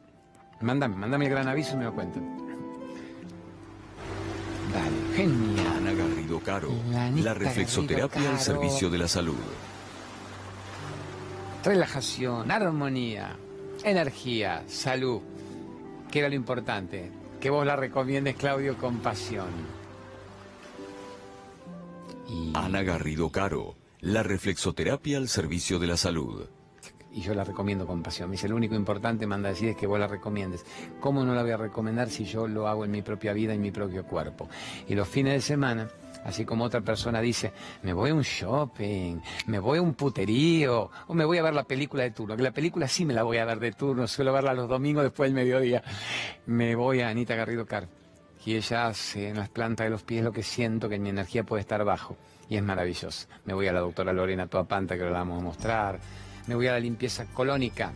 Mándame, 0.61 0.95
mándame 0.95 1.25
el 1.25 1.31
gran 1.31 1.47
aviso 1.47 1.75
y 1.75 1.77
me 1.77 1.83
lo 1.83 1.93
cuento. 1.93 2.19
Genial. 5.15 5.64
Caro. 6.45 6.69
La, 6.91 7.33
reflexoterapia 7.33 8.29
al 8.29 8.39
servicio 8.39 8.91
de 8.91 8.99
la 8.99 9.07
salud. 9.07 9.35
Relajación, 11.63 12.51
armonía, 12.51 13.35
energía, 13.83 14.63
salud. 14.67 15.21
¿Qué 16.11 16.19
era 16.19 16.29
lo 16.29 16.35
importante? 16.35 17.11
Que 17.41 17.49
vos 17.49 17.65
la 17.65 17.75
recomiendes, 17.75 18.35
Claudio, 18.35 18.77
con 18.77 18.99
pasión. 18.99 19.47
Ana 22.53 22.83
Garrido 22.83 23.31
Caro. 23.31 23.75
La 24.01 24.21
reflexoterapia 24.21 25.17
al 25.17 25.27
servicio 25.27 25.79
de 25.79 25.87
la 25.87 25.97
salud 25.97 26.47
y 27.15 27.21
yo 27.21 27.33
la 27.33 27.45
recomiendo 27.45 27.87
con 27.87 28.03
pasión. 28.03 28.29
Me 28.29 28.33
dice, 28.33 28.49
lo 28.49 28.57
único 28.57 28.75
importante, 28.75 29.25
manda 29.25 29.47
decir, 29.47 29.69
es 29.69 29.77
que 29.77 29.87
vos 29.87 29.97
la 29.97 30.05
recomiendes. 30.05 30.65
¿Cómo 30.99 31.23
no 31.23 31.33
la 31.33 31.43
voy 31.43 31.51
a 31.51 31.57
recomendar 31.57 32.09
si 32.09 32.25
yo 32.25 32.45
lo 32.45 32.67
hago 32.67 32.83
en 32.83 32.91
mi 32.91 33.01
propia 33.01 33.31
vida, 33.31 33.53
en 33.53 33.61
mi 33.61 33.71
propio 33.71 34.03
cuerpo? 34.03 34.49
Y 34.89 34.95
los 34.95 35.07
fines 35.07 35.33
de 35.35 35.39
semana, 35.39 35.87
así 36.25 36.43
como 36.43 36.65
otra 36.65 36.81
persona 36.81 37.21
dice, 37.21 37.53
me 37.83 37.93
voy 37.93 38.09
a 38.09 38.13
un 38.13 38.23
shopping, 38.23 39.19
me 39.47 39.59
voy 39.59 39.77
a 39.77 39.81
un 39.81 39.93
puterío, 39.93 40.91
o 41.07 41.13
me 41.13 41.23
voy 41.23 41.37
a 41.37 41.43
ver 41.43 41.53
la 41.53 41.63
película 41.63 42.03
de 42.03 42.11
turno, 42.11 42.35
que 42.35 42.43
la 42.43 42.51
película 42.51 42.87
sí 42.89 43.05
me 43.05 43.13
la 43.13 43.23
voy 43.23 43.37
a 43.37 43.45
ver 43.45 43.59
de 43.59 43.71
turno, 43.71 44.07
suelo 44.07 44.33
verla 44.33 44.53
los 44.53 44.67
domingos 44.67 45.03
después 45.03 45.29
del 45.29 45.35
mediodía. 45.35 45.83
Me 46.47 46.75
voy 46.75 46.99
a 47.01 47.07
Anita 47.07 47.35
Garrido 47.35 47.65
Car. 47.65 47.87
Y 48.45 48.55
ella 48.55 48.87
hace 48.87 49.29
en 49.29 49.37
las 49.37 49.49
plantas 49.49 49.85
de 49.85 49.89
los 49.89 50.03
pies 50.03 50.23
lo 50.23 50.31
que 50.31 50.43
siento 50.43 50.87
que 50.87 50.99
mi 50.99 51.09
energía 51.09 51.43
puede 51.43 51.61
estar 51.61 51.83
bajo. 51.83 52.15
Y 52.47 52.57
es 52.57 52.63
maravilloso. 52.63 53.27
Me 53.45 53.55
voy 53.55 53.67
a 53.67 53.73
la 53.73 53.79
doctora 53.79 54.13
Lorena 54.13 54.45
Toapanta, 54.45 54.95
que 54.95 55.03
lo 55.03 55.11
vamos 55.11 55.41
a 55.41 55.43
mostrar 55.43 55.99
me 56.47 56.55
voy 56.55 56.67
a 56.67 56.73
la 56.73 56.79
limpieza 56.79 57.25
colónica, 57.25 57.91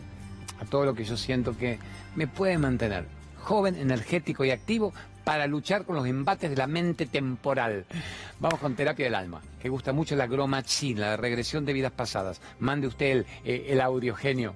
a 0.60 0.64
todo 0.64 0.84
lo 0.84 0.94
que 0.94 1.04
yo 1.04 1.16
siento 1.16 1.56
que 1.56 1.78
me 2.16 2.26
puede 2.26 2.58
mantener 2.58 3.06
joven, 3.38 3.76
energético 3.76 4.44
y 4.44 4.50
activo 4.50 4.92
para 5.24 5.46
luchar 5.46 5.84
con 5.84 5.96
los 5.96 6.06
embates 6.06 6.50
de 6.50 6.56
la 6.56 6.66
mente 6.66 7.06
temporal. 7.06 7.84
Vamos 8.38 8.60
con 8.60 8.74
terapia 8.74 9.06
del 9.06 9.14
alma, 9.14 9.40
que 9.60 9.68
gusta 9.68 9.92
mucho 9.92 10.16
la 10.16 10.26
gromachin, 10.26 11.00
la 11.00 11.16
regresión 11.16 11.64
de 11.64 11.72
vidas 11.72 11.92
pasadas. 11.92 12.40
Mande 12.58 12.86
usted 12.86 13.06
el, 13.10 13.26
eh, 13.44 13.66
el 13.68 13.80
audio 13.80 14.14
genio. 14.14 14.54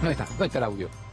¿Dónde 0.00 0.12
está? 0.12 0.24
¿Dónde 0.26 0.46
está 0.46 0.58
el 0.58 0.64
audio? 0.64 1.06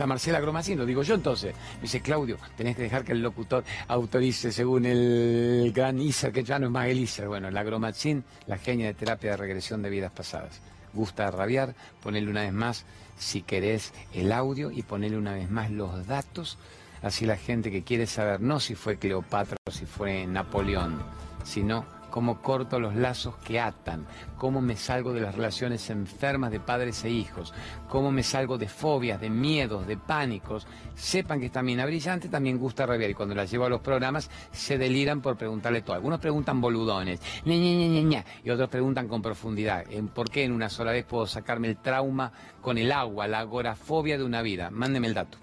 la 0.00 0.06
Marcela 0.06 0.40
Gromacín, 0.40 0.78
lo 0.78 0.86
digo 0.86 1.02
yo 1.02 1.14
entonces. 1.14 1.54
Dice, 1.82 2.00
Claudio, 2.00 2.38
tenés 2.56 2.74
que 2.74 2.82
dejar 2.82 3.04
que 3.04 3.12
el 3.12 3.20
locutor 3.20 3.62
autorice 3.86 4.50
según 4.50 4.86
el 4.86 5.72
gran 5.74 6.00
Iser, 6.00 6.32
que 6.32 6.42
ya 6.42 6.58
no 6.58 6.66
es 6.66 6.72
más 6.72 6.88
el 6.88 7.00
Iser. 7.00 7.28
Bueno, 7.28 7.50
la 7.50 7.62
Gromacín, 7.62 8.24
la 8.46 8.56
genia 8.56 8.86
de 8.86 8.94
terapia 8.94 9.32
de 9.32 9.36
regresión 9.36 9.82
de 9.82 9.90
vidas 9.90 10.10
pasadas. 10.10 10.58
Gusta 10.94 11.30
rabiar, 11.30 11.74
ponele 12.02 12.30
una 12.30 12.40
vez 12.40 12.52
más, 12.52 12.86
si 13.20 13.42
querés, 13.42 13.92
el 14.14 14.32
audio 14.32 14.70
y 14.70 14.82
ponele 14.82 15.16
una 15.16 15.34
vez 15.34 15.50
más 15.50 15.70
los 15.70 16.06
datos. 16.06 16.58
Así 17.02 17.26
la 17.26 17.36
gente 17.36 17.70
que 17.70 17.82
quiere 17.82 18.06
saber, 18.06 18.40
no 18.40 18.60
si 18.60 18.74
fue 18.74 18.98
Cleopatra 18.98 19.56
o 19.66 19.70
si 19.70 19.86
fue 19.86 20.26
Napoleón, 20.26 20.98
sino 21.44 21.84
cómo 22.10 22.42
corto 22.42 22.78
los 22.80 22.94
lazos 22.94 23.36
que 23.36 23.60
atan, 23.60 24.06
cómo 24.36 24.60
me 24.60 24.76
salgo 24.76 25.12
de 25.12 25.20
las 25.20 25.34
relaciones 25.34 25.88
enfermas 25.90 26.50
de 26.50 26.60
padres 26.60 27.04
e 27.04 27.10
hijos, 27.10 27.54
cómo 27.88 28.10
me 28.10 28.22
salgo 28.22 28.58
de 28.58 28.68
fobias, 28.68 29.20
de 29.20 29.30
miedos, 29.30 29.86
de 29.86 29.96
pánicos. 29.96 30.66
Sepan 30.94 31.40
que 31.40 31.46
esta 31.46 31.62
mina 31.62 31.86
brillante 31.86 32.28
también 32.28 32.58
gusta 32.58 32.86
rabiar 32.86 33.10
y 33.10 33.14
cuando 33.14 33.34
la 33.34 33.44
llevo 33.44 33.64
a 33.64 33.70
los 33.70 33.80
programas 33.80 34.30
se 34.52 34.76
deliran 34.78 35.20
por 35.20 35.36
preguntarle 35.36 35.82
todo. 35.82 35.94
Algunos 35.94 36.20
preguntan 36.20 36.60
boludones, 36.60 37.20
y 37.44 38.50
otros 38.50 38.68
preguntan 38.68 39.08
con 39.08 39.22
profundidad, 39.22 39.84
en 39.90 40.08
por 40.08 40.30
qué 40.30 40.44
en 40.44 40.52
una 40.52 40.68
sola 40.68 40.92
vez 40.92 41.04
puedo 41.04 41.26
sacarme 41.26 41.68
el 41.68 41.76
trauma 41.76 42.32
con 42.60 42.78
el 42.78 42.92
agua, 42.92 43.28
la 43.28 43.40
agorafobia 43.40 44.18
de 44.18 44.24
una 44.24 44.42
vida. 44.42 44.70
Mándeme 44.70 45.06
el 45.06 45.14
dato. 45.14 45.38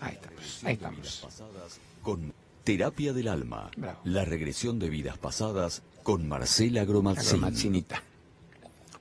Ahí 0.00 0.14
estamos, 0.14 0.64
ahí 0.64 0.74
estamos. 0.74 1.26
Con 2.02 2.32
Terapia 2.68 3.14
del 3.14 3.28
Alma. 3.28 3.70
La 4.04 4.26
regresión 4.26 4.78
de 4.78 4.90
vidas 4.90 5.16
pasadas 5.16 5.80
con 6.02 6.28
Marcela 6.28 6.84
Gromazzini. 6.84 7.86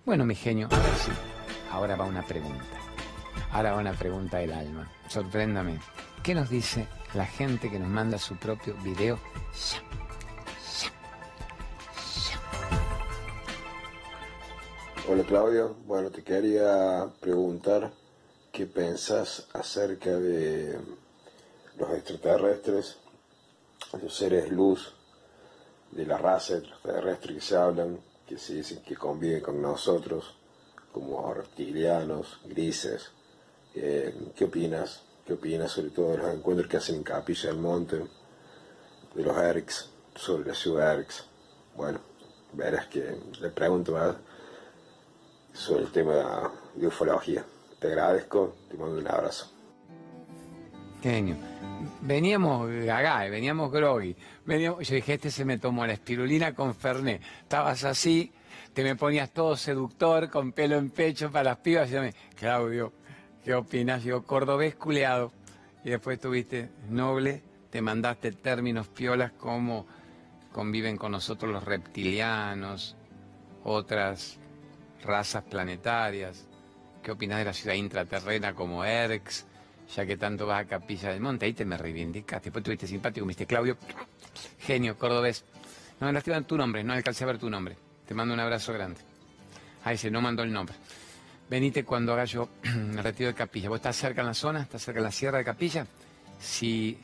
Bueno, 0.05 0.23
mi 0.23 0.35
genio, 0.35 0.69
a 0.71 0.79
ver 0.79 0.95
si. 0.95 1.11
Ahora 1.69 1.97
va 1.97 2.05
una 2.05 2.25
pregunta. 2.25 2.63
Ahora 3.51 3.73
va 3.73 3.79
una 3.79 3.91
pregunta 3.91 4.37
del 4.37 4.53
alma. 4.53 4.89
Sorpréndame. 5.09 5.81
¿Qué 6.23 6.33
nos 6.33 6.49
dice 6.49 6.87
la 7.13 7.25
gente 7.25 7.69
que 7.69 7.77
nos 7.77 7.89
manda 7.89 8.17
su 8.17 8.37
propio 8.37 8.73
video? 8.85 9.19
Hola 15.09 15.23
Claudio, 15.23 15.75
bueno 15.85 16.09
te 16.09 16.23
quería 16.23 17.05
preguntar 17.19 17.91
qué 18.53 18.65
pensás 18.65 19.45
acerca 19.51 20.11
de 20.11 20.79
los 21.77 21.91
extraterrestres 21.91 22.97
los 24.01 24.15
seres 24.15 24.51
luz 24.51 24.93
de 25.91 26.05
la 26.05 26.17
raza 26.17 26.57
extraterrestre 26.57 27.35
que 27.35 27.41
se 27.41 27.55
hablan, 27.55 27.99
que 28.25 28.37
se 28.37 28.55
dicen 28.55 28.81
que 28.83 28.95
conviven 28.95 29.41
con 29.41 29.61
nosotros, 29.61 30.35
como 30.91 31.33
reptilianos, 31.33 32.39
grises. 32.45 33.11
Eh, 33.73 34.31
¿Qué 34.35 34.45
opinas? 34.45 35.03
¿Qué 35.25 35.33
opinas 35.33 35.71
sobre 35.71 35.89
todo 35.89 36.11
de 36.11 36.17
los 36.17 36.33
encuentros 36.33 36.69
que 36.69 36.77
hacen 36.77 36.95
en 36.95 37.03
Capilla 37.03 37.49
del 37.49 37.59
Monte, 37.59 38.05
de 39.13 39.23
los 39.23 39.37
ERCs, 39.37 39.89
sobre 40.15 40.49
la 40.49 40.55
ciudad 40.55 40.99
ERCs? 40.99 41.25
Bueno, 41.75 41.99
verás 42.53 42.87
que 42.87 43.17
le 43.39 43.49
pregunto 43.49 43.93
más 43.93 44.15
sobre 45.53 45.83
el 45.83 45.91
tema 45.91 46.51
de 46.75 46.87
ufología. 46.87 47.45
Te 47.79 47.87
agradezco, 47.87 48.55
te 48.69 48.77
mando 48.77 48.97
un 48.99 49.07
abrazo. 49.07 49.56
Genio. 51.01 51.35
Veníamos 52.01 52.69
gaga, 52.69 53.29
veníamos 53.29 53.71
groggy. 53.71 54.15
Veníamos, 54.45 54.87
yo 54.87 54.95
dije, 54.95 55.13
este 55.13 55.31
se 55.31 55.45
me 55.45 55.57
tomó 55.57 55.85
la 55.85 55.93
espirulina 55.93 56.53
con 56.53 56.75
Fernet. 56.75 57.21
Estabas 57.41 57.83
así, 57.83 58.31
te 58.73 58.83
me 58.83 58.95
ponías 58.95 59.31
todo 59.31 59.57
seductor, 59.57 60.29
con 60.29 60.51
pelo 60.51 60.77
en 60.77 60.91
pecho 60.91 61.31
para 61.31 61.45
las 61.45 61.57
pibas. 61.57 61.89
Y 61.89 61.93
yo 61.93 62.01
me, 62.01 62.13
Claudio, 62.35 62.93
¿qué 63.43 63.55
opinas? 63.55 64.03
Yo, 64.03 64.23
cordobés 64.23 64.75
culeado. 64.75 65.31
Y 65.83 65.89
después 65.89 66.19
tuviste 66.19 66.69
noble, 66.89 67.41
te 67.71 67.81
mandaste 67.81 68.31
términos 68.31 68.87
piolas 68.87 69.31
como 69.31 69.87
conviven 70.51 70.97
con 70.97 71.11
nosotros 71.11 71.51
los 71.51 71.63
reptilianos, 71.63 72.95
otras 73.63 74.37
razas 75.03 75.43
planetarias. 75.43 76.45
¿Qué 77.01 77.11
opinas 77.11 77.39
de 77.39 77.45
la 77.45 77.53
ciudad 77.53 77.75
intraterrena 77.75 78.53
como 78.53 78.83
Erx? 78.83 79.46
Ya 79.95 80.05
que 80.05 80.17
tanto 80.17 80.45
vas 80.45 80.65
a 80.65 80.67
Capilla 80.67 81.09
del 81.09 81.21
Monte, 81.21 81.45
ahí 81.45 81.53
te 81.53 81.65
me 81.65 81.77
reivindicaste. 81.77 82.45
Después 82.45 82.63
tuviste 82.63 82.87
simpático, 82.87 83.25
me 83.25 83.35
Claudio, 83.35 83.77
genio, 84.59 84.97
cordobés. 84.97 85.45
No, 85.99 86.09
en 86.09 86.43
tu 86.43 86.57
nombre, 86.57 86.83
no 86.83 86.93
alcancé 86.93 87.23
a 87.23 87.27
ver 87.27 87.37
tu 87.37 87.49
nombre. 87.49 87.75
Te 88.07 88.13
mando 88.13 88.33
un 88.33 88.39
abrazo 88.39 88.73
grande. 88.73 88.99
Ahí 89.83 89.97
se 89.97 90.11
no 90.11 90.21
mandó 90.21 90.43
el 90.43 90.51
nombre. 90.51 90.75
Venite 91.49 91.83
cuando 91.83 92.13
haga 92.13 92.25
yo 92.25 92.49
el 92.63 93.03
retiro 93.03 93.29
de 93.29 93.33
Capilla. 93.33 93.69
¿Vos 93.69 93.77
estás 93.77 93.95
cerca 93.95 94.21
en 94.21 94.27
la 94.27 94.33
zona? 94.33 94.61
¿Estás 94.61 94.83
cerca 94.83 94.99
en 94.99 95.05
la 95.05 95.11
sierra 95.11 95.37
de 95.37 95.43
Capilla? 95.45 95.87
Si 96.39 96.97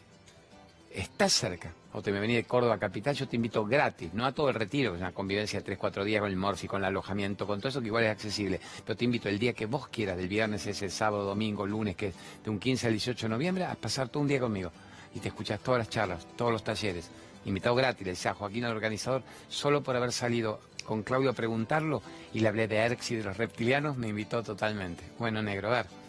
estás 0.92 1.34
cerca, 1.34 1.74
o 1.94 2.02
te 2.02 2.12
me 2.12 2.20
venís 2.20 2.38
de 2.38 2.44
Córdoba 2.44 2.78
capital, 2.78 3.16
yo 3.16 3.28
te 3.28 3.36
invito 3.36 3.66
gratis, 3.66 4.14
no 4.14 4.26
a 4.26 4.32
todo 4.32 4.50
el 4.50 4.56
retiro, 4.56 4.96
es 4.96 5.02
una 5.02 5.12
convivencia 5.12 5.60
de 5.60 5.66
3, 5.66 5.78
4 5.78 6.04
días 6.04 6.22
con 6.22 6.30
el 6.30 6.36
morfi, 6.36 6.68
con 6.68 6.82
el 6.82 6.86
alojamiento, 6.86 7.48
con 7.48 7.60
todo 7.60 7.70
eso 7.70 7.82
que 7.82 7.88
igual 7.88 8.04
es 8.04 8.12
accesible, 8.12 8.60
pero 8.86 8.98
te 8.98 9.06
invito 9.06 9.30
el 9.30 9.40
día 9.40 9.54
que 9.54 9.66
vos 9.66 9.88
quieras, 9.88 10.18
del 10.18 10.28
viernes, 10.28 10.66
ese 10.68 10.90
sábado, 10.90 11.24
domingo, 11.24 11.66
lunes, 11.66 11.96
que 11.96 12.08
es 12.08 12.16
de 12.44 12.50
un 12.50 12.60
15 12.60 12.88
al 12.88 12.94
18 12.94 13.28
de 13.28 13.30
noviembre, 13.30 13.66
a 13.66 13.76
pasar 13.76 14.10
todo 14.10 14.22
un 14.22 14.28
día 14.28 14.40
conmigo. 14.40 14.72
Y 15.16 15.20
te 15.20 15.28
escuchas 15.28 15.60
todas 15.60 15.78
las 15.78 15.90
charlas, 15.90 16.26
todos 16.36 16.52
los 16.52 16.64
talleres. 16.64 17.10
Invitado 17.46 17.76
gratis, 17.76 18.06
le 18.06 18.14
decía 18.14 18.32
a 18.32 18.34
Joaquín, 18.34 18.66
al 18.66 18.72
organizador, 18.72 19.22
solo 19.48 19.84
por 19.84 19.96
haber 19.96 20.12
salido 20.12 20.60
con 20.86 21.04
Claudio 21.04 21.30
a 21.30 21.34
preguntarlo 21.34 22.02
y 22.34 22.40
le 22.40 22.48
hablé 22.48 22.68
de 22.68 22.78
Erx 22.78 23.12
y 23.12 23.16
de 23.18 23.24
los 23.24 23.38
reptilianos, 23.38 23.98
me 23.98 24.08
invitó 24.08 24.42
totalmente. 24.42 25.04
Bueno, 25.20 25.42
negro, 25.42 25.68
a 25.70 25.72
ver. 25.72 26.03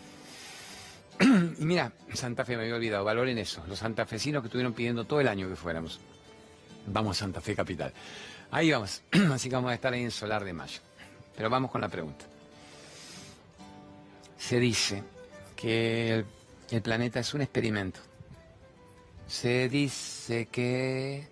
y 1.58 1.64
mira, 1.64 1.92
Santa 2.12 2.44
Fe 2.44 2.56
me 2.56 2.62
había 2.62 2.76
olvidado, 2.76 3.04
valoren 3.04 3.38
eso, 3.38 3.64
los 3.68 3.78
santafesinos 3.78 4.42
que 4.42 4.48
estuvieron 4.48 4.72
pidiendo 4.72 5.04
todo 5.04 5.20
el 5.20 5.28
año 5.28 5.48
que 5.48 5.56
fuéramos. 5.56 6.00
Vamos 6.86 7.16
a 7.16 7.20
Santa 7.20 7.40
Fe 7.40 7.54
Capital. 7.54 7.92
Ahí 8.50 8.70
vamos, 8.70 9.02
así 9.32 9.48
que 9.48 9.54
vamos 9.54 9.70
a 9.70 9.74
estar 9.74 9.92
ahí 9.92 10.02
en 10.02 10.10
Solar 10.10 10.44
de 10.44 10.52
Mayo. 10.52 10.80
Pero 11.36 11.50
vamos 11.50 11.70
con 11.70 11.80
la 11.80 11.88
pregunta. 11.88 12.24
Se 14.38 14.60
dice 14.60 15.02
que 15.56 16.24
el, 16.70 16.82
planeta 16.82 17.20
es 17.20 17.34
un 17.34 17.40
experimento. 17.40 18.00
Se 19.26 19.68
dice 19.68 20.46
que 20.46 21.26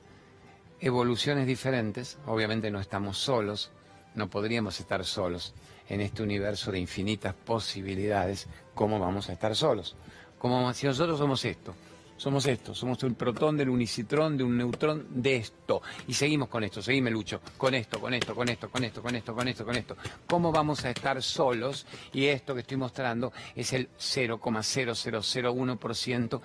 evoluciones 0.80 1.46
diferentes, 1.46 2.18
obviamente 2.26 2.70
no 2.70 2.80
estamos 2.80 3.18
solos, 3.18 3.70
no 4.14 4.30
podríamos 4.30 4.80
estar 4.80 5.04
solos 5.04 5.54
en 5.88 6.00
este 6.00 6.22
universo 6.22 6.72
de 6.72 6.78
infinitas 6.78 7.34
posibilidades, 7.34 8.48
¿cómo 8.74 8.98
vamos 8.98 9.28
a 9.28 9.32
estar 9.32 9.54
solos? 9.54 9.94
Como 10.38 10.72
si 10.74 10.86
nosotros 10.86 11.18
somos 11.18 11.44
esto, 11.44 11.74
somos 12.16 12.46
esto, 12.46 12.74
somos 12.74 13.00
el 13.02 13.14
protón 13.14 13.56
del 13.56 13.68
unicitrón, 13.68 14.36
de 14.36 14.44
un 14.44 14.56
neutrón, 14.56 15.08
de 15.10 15.34
esto. 15.36 15.82
Y 16.06 16.14
seguimos 16.14 16.48
con 16.48 16.62
esto, 16.62 16.80
seguime 16.80 17.10
Lucho, 17.10 17.40
con 17.56 17.74
esto, 17.74 18.00
con 18.00 18.14
esto, 18.14 18.32
con 18.34 18.48
esto, 18.48 18.70
con 18.70 18.84
esto, 18.84 19.02
con 19.02 19.16
esto, 19.16 19.34
con 19.34 19.48
esto, 19.48 19.64
con 19.64 19.74
esto. 19.76 19.96
¿Cómo 20.28 20.52
vamos 20.52 20.84
a 20.84 20.90
estar 20.90 21.20
solos? 21.22 21.86
Y 22.12 22.26
esto 22.26 22.54
que 22.54 22.60
estoy 22.60 22.76
mostrando 22.76 23.32
es 23.56 23.72
el 23.72 23.88
0,0001% 23.98 26.40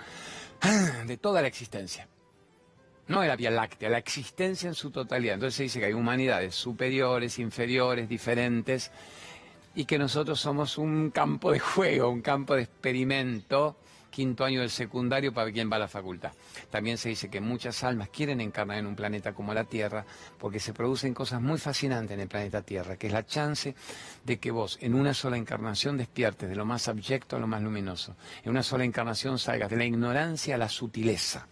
de 1.05 1.17
toda 1.17 1.43
la 1.43 1.47
existencia. 1.47 2.07
No 3.07 3.21
de 3.21 3.27
la 3.27 3.35
Vía 3.35 3.51
Láctea, 3.51 3.89
la 3.89 3.99
existencia 3.99 4.67
en 4.67 4.75
su 4.75 4.91
totalidad. 4.91 5.35
Entonces 5.35 5.55
se 5.55 5.63
dice 5.63 5.79
que 5.79 5.85
hay 5.85 5.93
humanidades 5.93 6.55
superiores, 6.55 7.39
inferiores, 7.39 8.09
diferentes, 8.09 8.91
y 9.77 9.85
que 9.85 9.99
nosotros 9.99 10.39
somos 10.39 10.79
un 10.79 11.11
campo 11.11 11.51
de 11.51 11.59
juego, 11.59 12.09
un 12.09 12.23
campo 12.23 12.55
de 12.55 12.63
experimento 12.63 13.77
quinto 14.09 14.43
año 14.43 14.61
del 14.61 14.71
secundario 14.71 15.31
para 15.31 15.51
quien 15.51 15.71
va 15.71 15.75
a 15.75 15.79
la 15.81 15.87
facultad. 15.87 16.31
También 16.71 16.97
se 16.97 17.09
dice 17.09 17.29
que 17.29 17.39
muchas 17.41 17.83
almas 17.83 18.09
quieren 18.09 18.41
encarnar 18.41 18.79
en 18.79 18.87
un 18.87 18.95
planeta 18.95 19.33
como 19.33 19.53
la 19.53 19.65
Tierra 19.65 20.03
porque 20.39 20.59
se 20.59 20.73
producen 20.73 21.13
cosas 21.13 21.43
muy 21.43 21.59
fascinantes 21.59 22.15
en 22.15 22.21
el 22.21 22.27
planeta 22.27 22.63
Tierra, 22.63 22.97
que 22.97 23.05
es 23.05 23.13
la 23.13 23.27
chance 23.27 23.75
de 24.25 24.39
que 24.39 24.49
vos 24.49 24.79
en 24.81 24.95
una 24.95 25.13
sola 25.13 25.37
encarnación 25.37 25.95
despiertes 25.95 26.49
de 26.49 26.55
lo 26.55 26.65
más 26.65 26.87
abyecto 26.87 27.35
a 27.35 27.39
lo 27.39 27.45
más 27.45 27.61
luminoso. 27.61 28.15
En 28.43 28.49
una 28.49 28.63
sola 28.63 28.83
encarnación 28.83 29.37
salgas 29.37 29.69
de 29.69 29.77
la 29.77 29.85
ignorancia 29.85 30.55
a 30.55 30.57
la 30.57 30.69
sutileza. 30.69 31.45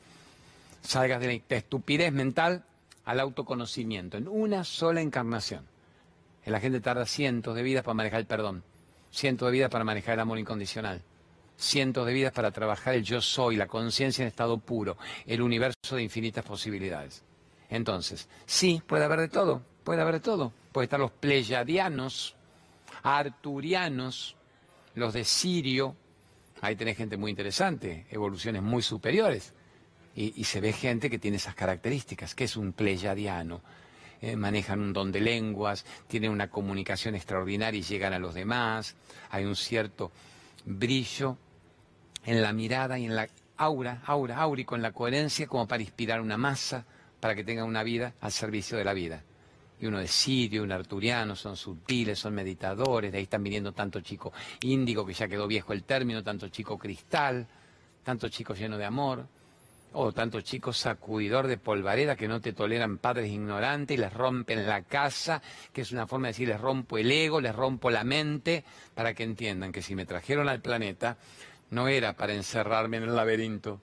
Salgas 0.81 1.21
de 1.21 1.43
la 1.47 1.57
estupidez 1.57 2.11
mental 2.11 2.63
al 3.03 3.19
autoconocimiento. 3.19 4.17
En 4.17 4.27
una 4.27 4.63
sola 4.63 5.01
encarnación. 5.01 5.74
La 6.45 6.59
gente 6.59 6.79
tarda 6.79 7.05
cientos 7.05 7.55
de 7.55 7.63
vidas 7.63 7.83
para 7.83 7.95
manejar 7.95 8.19
el 8.19 8.27
perdón, 8.27 8.63
cientos 9.11 9.47
de 9.47 9.51
vidas 9.51 9.69
para 9.69 9.83
manejar 9.83 10.13
el 10.15 10.19
amor 10.21 10.39
incondicional 10.39 11.01
cientos 11.57 12.05
de 12.05 12.13
vidas 12.13 12.33
para 12.33 12.51
trabajar 12.51 12.95
el 12.95 13.03
yo 13.03 13.21
soy, 13.21 13.55
la 13.55 13.67
conciencia 13.67 14.23
en 14.23 14.27
estado 14.27 14.57
puro, 14.57 14.97
el 15.25 15.41
universo 15.41 15.95
de 15.95 16.03
infinitas 16.03 16.43
posibilidades. 16.43 17.23
Entonces, 17.69 18.27
sí, 18.45 18.81
puede 18.85 19.05
haber 19.05 19.21
de 19.21 19.29
todo, 19.29 19.61
puede 19.83 20.01
haber 20.01 20.15
de 20.15 20.19
todo. 20.19 20.51
Puede 20.71 20.85
estar 20.85 20.99
los 20.99 21.11
pleyadianos, 21.11 22.35
arturianos, 23.03 24.35
los 24.93 25.13
de 25.13 25.23
Sirio, 25.23 25.95
ahí 26.61 26.75
tenés 26.75 26.97
gente 26.97 27.17
muy 27.17 27.31
interesante, 27.31 28.05
evoluciones 28.09 28.61
muy 28.61 28.81
superiores. 28.81 29.53
Y, 30.17 30.45
se 30.45 30.61
ve 30.61 30.71
gente 30.71 31.09
que 31.09 31.19
tiene 31.19 31.35
esas 31.35 31.55
características, 31.55 32.35
que 32.35 32.45
es 32.45 32.55
un 32.55 32.71
pleyadiano. 32.71 33.59
Eh, 34.25 34.35
manejan 34.35 34.81
un 34.81 34.91
don 34.91 35.11
de 35.11 35.21
lenguas, 35.21 35.85
tienen 36.07 36.31
una 36.31 36.49
comunicación 36.49 37.13
extraordinaria 37.13 37.77
y 37.77 37.83
llegan 37.83 38.11
a 38.11 38.17
los 38.17 38.33
demás, 38.33 38.95
hay 39.29 39.45
un 39.45 39.55
cierto 39.55 40.11
brillo 40.65 41.37
en 42.25 42.41
la 42.41 42.51
mirada 42.51 42.97
y 42.97 43.05
en 43.05 43.15
la 43.15 43.27
aura, 43.57 44.01
aura, 44.03 44.37
áurico, 44.37 44.75
en 44.75 44.81
la 44.81 44.93
coherencia 44.93 45.45
como 45.45 45.67
para 45.67 45.83
inspirar 45.83 46.21
una 46.21 46.37
masa 46.37 46.85
para 47.19 47.35
que 47.35 47.43
tenga 47.43 47.65
una 47.65 47.83
vida 47.83 48.15
al 48.19 48.31
servicio 48.31 48.79
de 48.79 48.83
la 48.83 48.93
vida. 48.93 49.21
Y 49.79 49.85
uno 49.85 49.99
de 49.99 50.07
Sirio, 50.07 50.63
un 50.63 50.71
arturiano, 50.71 51.35
son 51.35 51.55
sutiles, 51.55 52.17
son 52.17 52.33
meditadores, 52.33 53.11
de 53.11 53.19
ahí 53.19 53.25
están 53.25 53.43
viniendo 53.43 53.73
tanto 53.73 54.01
chico 54.01 54.33
índigo, 54.61 55.05
que 55.05 55.13
ya 55.13 55.27
quedó 55.27 55.45
viejo 55.45 55.71
el 55.71 55.83
término, 55.83 56.23
tanto 56.23 56.47
chico 56.47 56.79
cristal, 56.79 57.45
tanto 58.03 58.27
chico 58.29 58.55
lleno 58.55 58.79
de 58.79 58.85
amor, 58.85 59.27
o 59.97 60.11
tanto 60.11 60.41
chico 60.41 60.73
sacudidor 60.73 61.47
de 61.47 61.57
polvareda 61.57 62.15
que 62.15 62.27
no 62.27 62.41
te 62.41 62.53
toleran 62.53 62.97
padres 62.97 63.31
ignorantes 63.31 63.97
y 63.97 63.99
les 63.99 64.13
rompen 64.13 64.67
la 64.67 64.83
casa, 64.83 65.41
que 65.71 65.81
es 65.81 65.91
una 65.91 66.05
forma 66.05 66.27
de 66.27 66.33
decir 66.33 66.47
les 66.49 66.59
rompo 66.59 66.97
el 66.97 67.11
ego, 67.11 67.39
les 67.39 67.55
rompo 67.55 67.89
la 67.89 68.03
mente, 68.03 68.63
para 68.93 69.13
que 69.13 69.23
entiendan 69.23 69.71
que 69.71 69.81
si 69.81 69.95
me 69.95 70.05
trajeron 70.05 70.49
al 70.49 70.61
planeta 70.61 71.17
no 71.71 71.87
era 71.87 72.13
para 72.13 72.33
encerrarme 72.33 72.97
en 72.97 73.03
el 73.03 73.15
laberinto, 73.15 73.79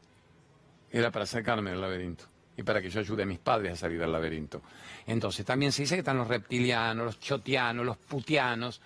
era 0.91 1.11
para 1.11 1.27
sacarme 1.27 1.71
del 1.71 1.81
laberinto 1.81 2.25
y 2.57 2.63
para 2.63 2.83
que 2.83 2.91
yo 2.91 3.01
ayude 3.01 3.23
a 3.23 3.27
mis 3.27 3.39
padres 3.39 3.73
a 3.73 3.77
salir 3.77 3.99
del 3.99 4.13
laberinto. 4.13 4.61
Entonces 5.07 5.47
también 5.47 5.73
se 5.73 5.83
dice 5.83 5.95
que 5.95 6.01
están 6.01 6.19
los 6.19 6.29
reptilianos, 6.29 7.07
los 7.07 7.21
chotianos, 7.21 7.87
los 7.87 7.97
putianos, 7.97 8.83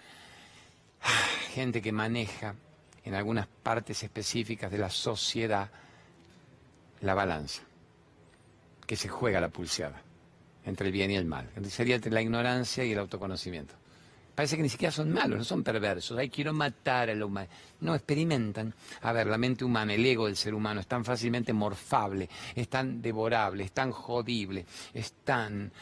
gente 1.53 1.83
que 1.83 1.91
maneja 1.91 2.55
en 3.05 3.15
algunas 3.15 3.49
partes 3.49 4.03
específicas 4.05 4.71
de 4.71 4.79
la 4.79 4.91
sociedad 4.91 5.69
la 7.07 7.15
balanza, 7.15 7.63
que 8.87 8.97
se 8.97 9.09
juega 9.09 9.41
la 9.41 9.49
pulseada 9.49 10.03
entre 10.65 10.89
el 10.89 10.93
bien 10.93 11.11
y 11.11 11.17
el 11.17 11.25
mal. 11.25 11.49
Sería 11.69 11.95
entre 11.95 12.11
la 12.11 12.21
ignorancia 12.21 12.85
y 12.85 12.93
el 12.93 12.99
autoconocimiento. 12.99 13.75
Parece 14.35 14.57
que 14.57 14.63
ni 14.63 14.69
siquiera 14.69 14.93
son 14.93 15.11
malos, 15.13 15.39
no 15.39 15.45
son 15.45 15.63
perversos. 15.63 16.19
Ay, 16.19 16.29
quiero 16.29 16.53
matar 16.53 17.09
a 17.09 17.15
la 17.15 17.25
humanidad. 17.25 17.55
No, 17.81 17.95
experimentan. 17.95 18.75
A 19.01 19.13
ver, 19.13 19.29
la 19.29 19.39
mente 19.39 19.65
humana, 19.65 19.95
el 19.95 20.05
ego 20.05 20.27
del 20.27 20.37
ser 20.37 20.53
humano 20.53 20.81
es 20.81 20.87
tan 20.87 21.07
fácilmente 21.07 21.55
morfable, 21.55 22.29
es 22.55 22.69
tan 22.69 23.01
devorable, 23.01 23.65
es 23.65 23.73
tan 23.73 23.93
jodible, 23.93 24.67
es 24.93 25.15
tan 25.25 25.73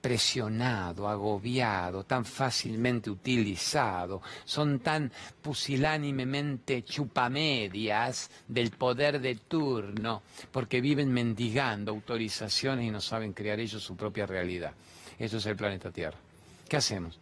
presionado, 0.00 1.08
agobiado, 1.08 2.04
tan 2.04 2.24
fácilmente 2.24 3.10
utilizado, 3.10 4.22
son 4.44 4.80
tan 4.80 5.10
pusilánimemente 5.42 6.84
chupamedias 6.84 8.30
del 8.46 8.70
poder 8.70 9.20
de 9.20 9.34
turno, 9.36 10.22
porque 10.52 10.80
viven 10.80 11.12
mendigando 11.12 11.92
autorizaciones 11.92 12.86
y 12.86 12.90
no 12.90 13.00
saben 13.00 13.32
crear 13.32 13.58
ellos 13.58 13.82
su 13.82 13.96
propia 13.96 14.26
realidad. 14.26 14.72
Eso 15.18 15.38
es 15.38 15.46
el 15.46 15.56
planeta 15.56 15.90
Tierra. 15.90 16.18
¿Qué 16.68 16.76
hacemos? 16.76 17.18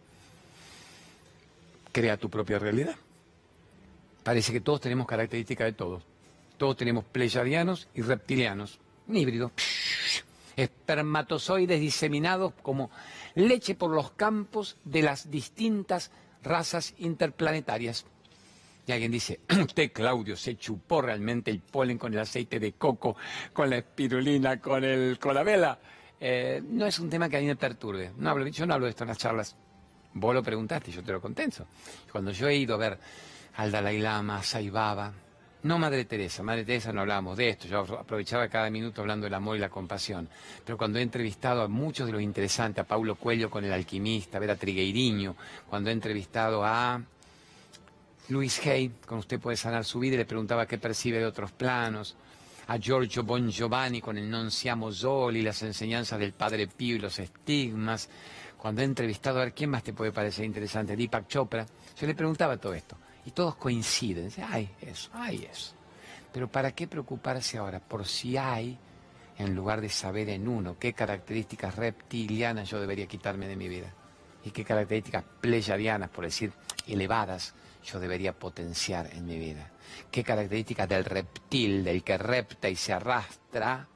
Crea 1.91 2.17
tu 2.17 2.29
propia 2.29 2.59
realidad. 2.59 2.95
Parece 4.23 4.51
que 4.51 4.61
todos 4.61 4.81
tenemos 4.81 5.07
características 5.07 5.65
de 5.67 5.73
todos. 5.73 6.03
Todos 6.57 6.77
tenemos 6.77 7.03
pleyadianos 7.05 7.87
y 7.93 8.01
reptilianos, 8.01 8.79
un 9.07 9.17
híbrido 9.17 9.51
espermatozoides 10.55 11.79
diseminados 11.79 12.53
como 12.61 12.91
leche 13.35 13.75
por 13.75 13.91
los 13.91 14.11
campos 14.11 14.77
de 14.83 15.01
las 15.01 15.29
distintas 15.29 16.11
razas 16.43 16.93
interplanetarias. 16.97 18.05
Y 18.87 18.91
alguien 18.91 19.11
dice, 19.11 19.39
usted 19.61 19.91
Claudio 19.91 20.35
se 20.35 20.57
chupó 20.57 21.01
realmente 21.01 21.51
el 21.51 21.59
polen 21.59 21.97
con 21.97 22.13
el 22.13 22.19
aceite 22.19 22.59
de 22.59 22.73
coco, 22.73 23.15
con 23.51 23.69
la 23.69 23.77
espirulina, 23.77 24.59
con 24.59 24.83
el 24.83 25.17
con 25.19 25.33
la 25.33 25.43
vela. 25.43 25.79
Eh, 26.19 26.61
no 26.63 26.85
es 26.85 26.99
un 26.99 27.09
tema 27.09 27.27
que 27.27 27.37
a 27.37 27.39
mí 27.39 27.47
me 27.47 27.55
perturbe. 27.55 28.11
No 28.17 28.29
hablo, 28.29 28.47
yo 28.47 28.65
no 28.65 28.75
hablo 28.75 28.85
de 28.85 28.91
esto 28.91 29.03
en 29.03 29.09
las 29.09 29.17
charlas. 29.17 29.55
Vos 30.13 30.33
lo 30.33 30.43
preguntaste, 30.43 30.91
yo 30.91 31.03
te 31.03 31.11
lo 31.11 31.19
contenso. 31.19 31.67
Cuando 32.11 32.31
yo 32.31 32.47
he 32.47 32.55
ido 32.55 32.75
a 32.75 32.77
ver 32.77 32.99
al 33.55 33.71
Dalai 33.71 33.99
Lama, 33.99 34.37
a 34.37 34.43
no 35.65 35.79
Madre 35.79 36.05
Teresa, 36.05 36.43
Madre 36.43 36.63
Teresa 36.63 36.93
no 36.93 37.01
hablábamos 37.01 37.37
de 37.37 37.49
esto, 37.49 37.67
yo 37.67 37.79
aprovechaba 37.79 38.47
cada 38.47 38.69
minuto 38.69 39.01
hablando 39.01 39.23
del 39.23 39.33
amor 39.33 39.57
y 39.57 39.59
la 39.59 39.69
compasión, 39.69 40.29
pero 40.63 40.77
cuando 40.77 40.99
he 40.99 41.01
entrevistado 41.01 41.63
a 41.63 41.67
muchos 41.67 42.05
de 42.05 42.13
los 42.13 42.21
interesantes, 42.21 42.83
a 42.83 42.87
Paulo 42.87 43.15
Cuello 43.15 43.49
con 43.49 43.65
el 43.65 43.73
alquimista, 43.73 44.37
a 44.37 44.41
ver 44.41 44.51
a 44.51 44.57
Trigueiriño, 44.57 45.35
cuando 45.67 45.89
he 45.89 45.93
entrevistado 45.93 46.63
a 46.63 47.01
Luis 48.29 48.63
Hay, 48.67 48.91
con 49.07 49.17
usted 49.17 49.39
puede 49.39 49.57
sanar 49.57 49.85
su 49.85 49.97
vida, 49.97 50.13
y 50.13 50.17
le 50.17 50.25
preguntaba 50.25 50.67
qué 50.67 50.77
percibe 50.77 51.17
de 51.17 51.25
otros 51.25 51.51
planos, 51.51 52.15
a 52.67 52.77
Giorgio 52.77 53.23
Bon 53.23 53.49
Giovanni 53.49 54.01
con 54.01 54.19
el 54.19 54.29
Non 54.29 54.51
siamo 54.51 54.91
soli, 54.91 55.41
las 55.41 55.63
enseñanzas 55.63 56.19
del 56.19 56.33
Padre 56.33 56.67
Pío 56.67 56.97
y 56.97 56.99
los 56.99 57.17
estigmas, 57.17 58.07
cuando 58.55 58.83
he 58.83 58.85
entrevistado 58.85 59.39
a 59.39 59.45
ver 59.45 59.53
quién 59.53 59.71
más 59.71 59.81
te 59.81 59.93
puede 59.93 60.11
parecer 60.11 60.45
interesante, 60.45 60.95
Deepak 60.95 61.27
Chopra, 61.27 61.65
yo 61.99 62.05
le 62.05 62.13
preguntaba 62.13 62.55
todo 62.57 62.75
esto. 62.75 62.97
Y 63.25 63.31
todos 63.31 63.55
coinciden. 63.55 64.29
Hay 64.49 64.69
eso, 64.81 65.09
hay 65.13 65.47
eso. 65.51 65.73
Pero 66.31 66.47
¿para 66.47 66.71
qué 66.73 66.87
preocuparse 66.87 67.57
ahora? 67.57 67.79
Por 67.79 68.05
si 68.05 68.37
hay, 68.37 68.77
en 69.37 69.55
lugar 69.55 69.81
de 69.81 69.89
saber 69.89 70.29
en 70.29 70.47
uno 70.47 70.77
qué 70.79 70.93
características 70.93 71.75
reptilianas 71.75 72.69
yo 72.69 72.79
debería 72.79 73.07
quitarme 73.07 73.47
de 73.47 73.55
mi 73.55 73.67
vida. 73.67 73.93
Y 74.43 74.51
qué 74.51 74.63
características 74.63 75.23
pleyadianas, 75.41 76.09
por 76.09 76.25
decir, 76.25 76.51
elevadas, 76.87 77.55
yo 77.83 77.99
debería 77.99 78.33
potenciar 78.33 79.11
en 79.13 79.25
mi 79.25 79.39
vida. 79.39 79.71
Qué 80.11 80.23
características 80.23 80.87
del 80.87 81.05
reptil, 81.05 81.83
del 81.83 82.03
que 82.03 82.17
repta 82.17 82.69
y 82.69 82.75
se 82.75 82.93
arrastra, 82.93 83.87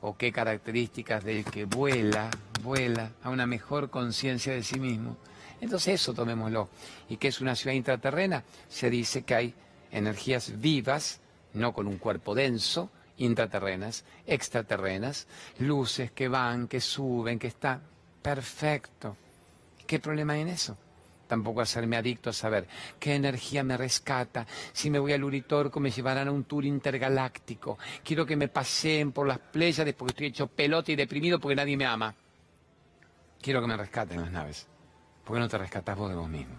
o 0.00 0.16
qué 0.16 0.30
características 0.30 1.24
del 1.24 1.44
que 1.44 1.64
vuela, 1.64 2.30
vuela 2.62 3.12
a 3.22 3.30
una 3.30 3.46
mejor 3.46 3.90
conciencia 3.90 4.52
de 4.52 4.62
sí 4.62 4.78
mismo 4.78 5.16
entonces 5.60 6.00
eso 6.00 6.14
tomémoslo. 6.14 6.68
¿Y 7.08 7.16
qué 7.16 7.28
es 7.28 7.40
una 7.40 7.54
ciudad 7.54 7.74
intraterrena? 7.74 8.44
Se 8.68 8.90
dice 8.90 9.22
que 9.22 9.34
hay 9.34 9.54
energías 9.90 10.60
vivas, 10.60 11.20
no 11.54 11.72
con 11.72 11.86
un 11.86 11.98
cuerpo 11.98 12.34
denso, 12.34 12.90
intraterrenas, 13.16 14.04
extraterrenas, 14.26 15.26
luces 15.58 16.10
que 16.12 16.28
van, 16.28 16.68
que 16.68 16.80
suben, 16.80 17.38
que 17.38 17.48
están. 17.48 17.82
Perfecto. 18.22 19.16
¿Qué 19.86 19.98
problema 19.98 20.34
hay 20.34 20.42
en 20.42 20.48
eso? 20.48 20.76
Tampoco 21.26 21.60
hacerme 21.60 21.96
adicto 21.96 22.30
a 22.30 22.32
saber 22.32 22.66
qué 22.98 23.14
energía 23.14 23.62
me 23.62 23.76
rescata. 23.76 24.46
Si 24.72 24.88
me 24.88 24.98
voy 24.98 25.12
al 25.12 25.24
Uritorco 25.24 25.78
me 25.78 25.90
llevarán 25.90 26.28
a 26.28 26.32
un 26.32 26.44
tour 26.44 26.64
intergaláctico. 26.64 27.78
Quiero 28.02 28.24
que 28.24 28.36
me 28.36 28.48
paseen 28.48 29.12
por 29.12 29.26
las 29.26 29.38
playas 29.38 29.86
porque 29.94 30.12
estoy 30.12 30.26
hecho 30.28 30.46
pelota 30.46 30.90
y 30.90 30.96
deprimido 30.96 31.38
porque 31.38 31.56
nadie 31.56 31.76
me 31.76 31.84
ama. 31.84 32.14
Quiero 33.42 33.60
que 33.60 33.66
me 33.66 33.76
rescaten 33.76 34.20
las 34.22 34.32
naves. 34.32 34.66
¿Por 35.28 35.36
qué 35.36 35.40
no 35.40 35.48
te 35.48 35.58
rescatás 35.58 35.94
vos 35.94 36.08
de 36.08 36.16
vos 36.16 36.26
mismo? 36.26 36.54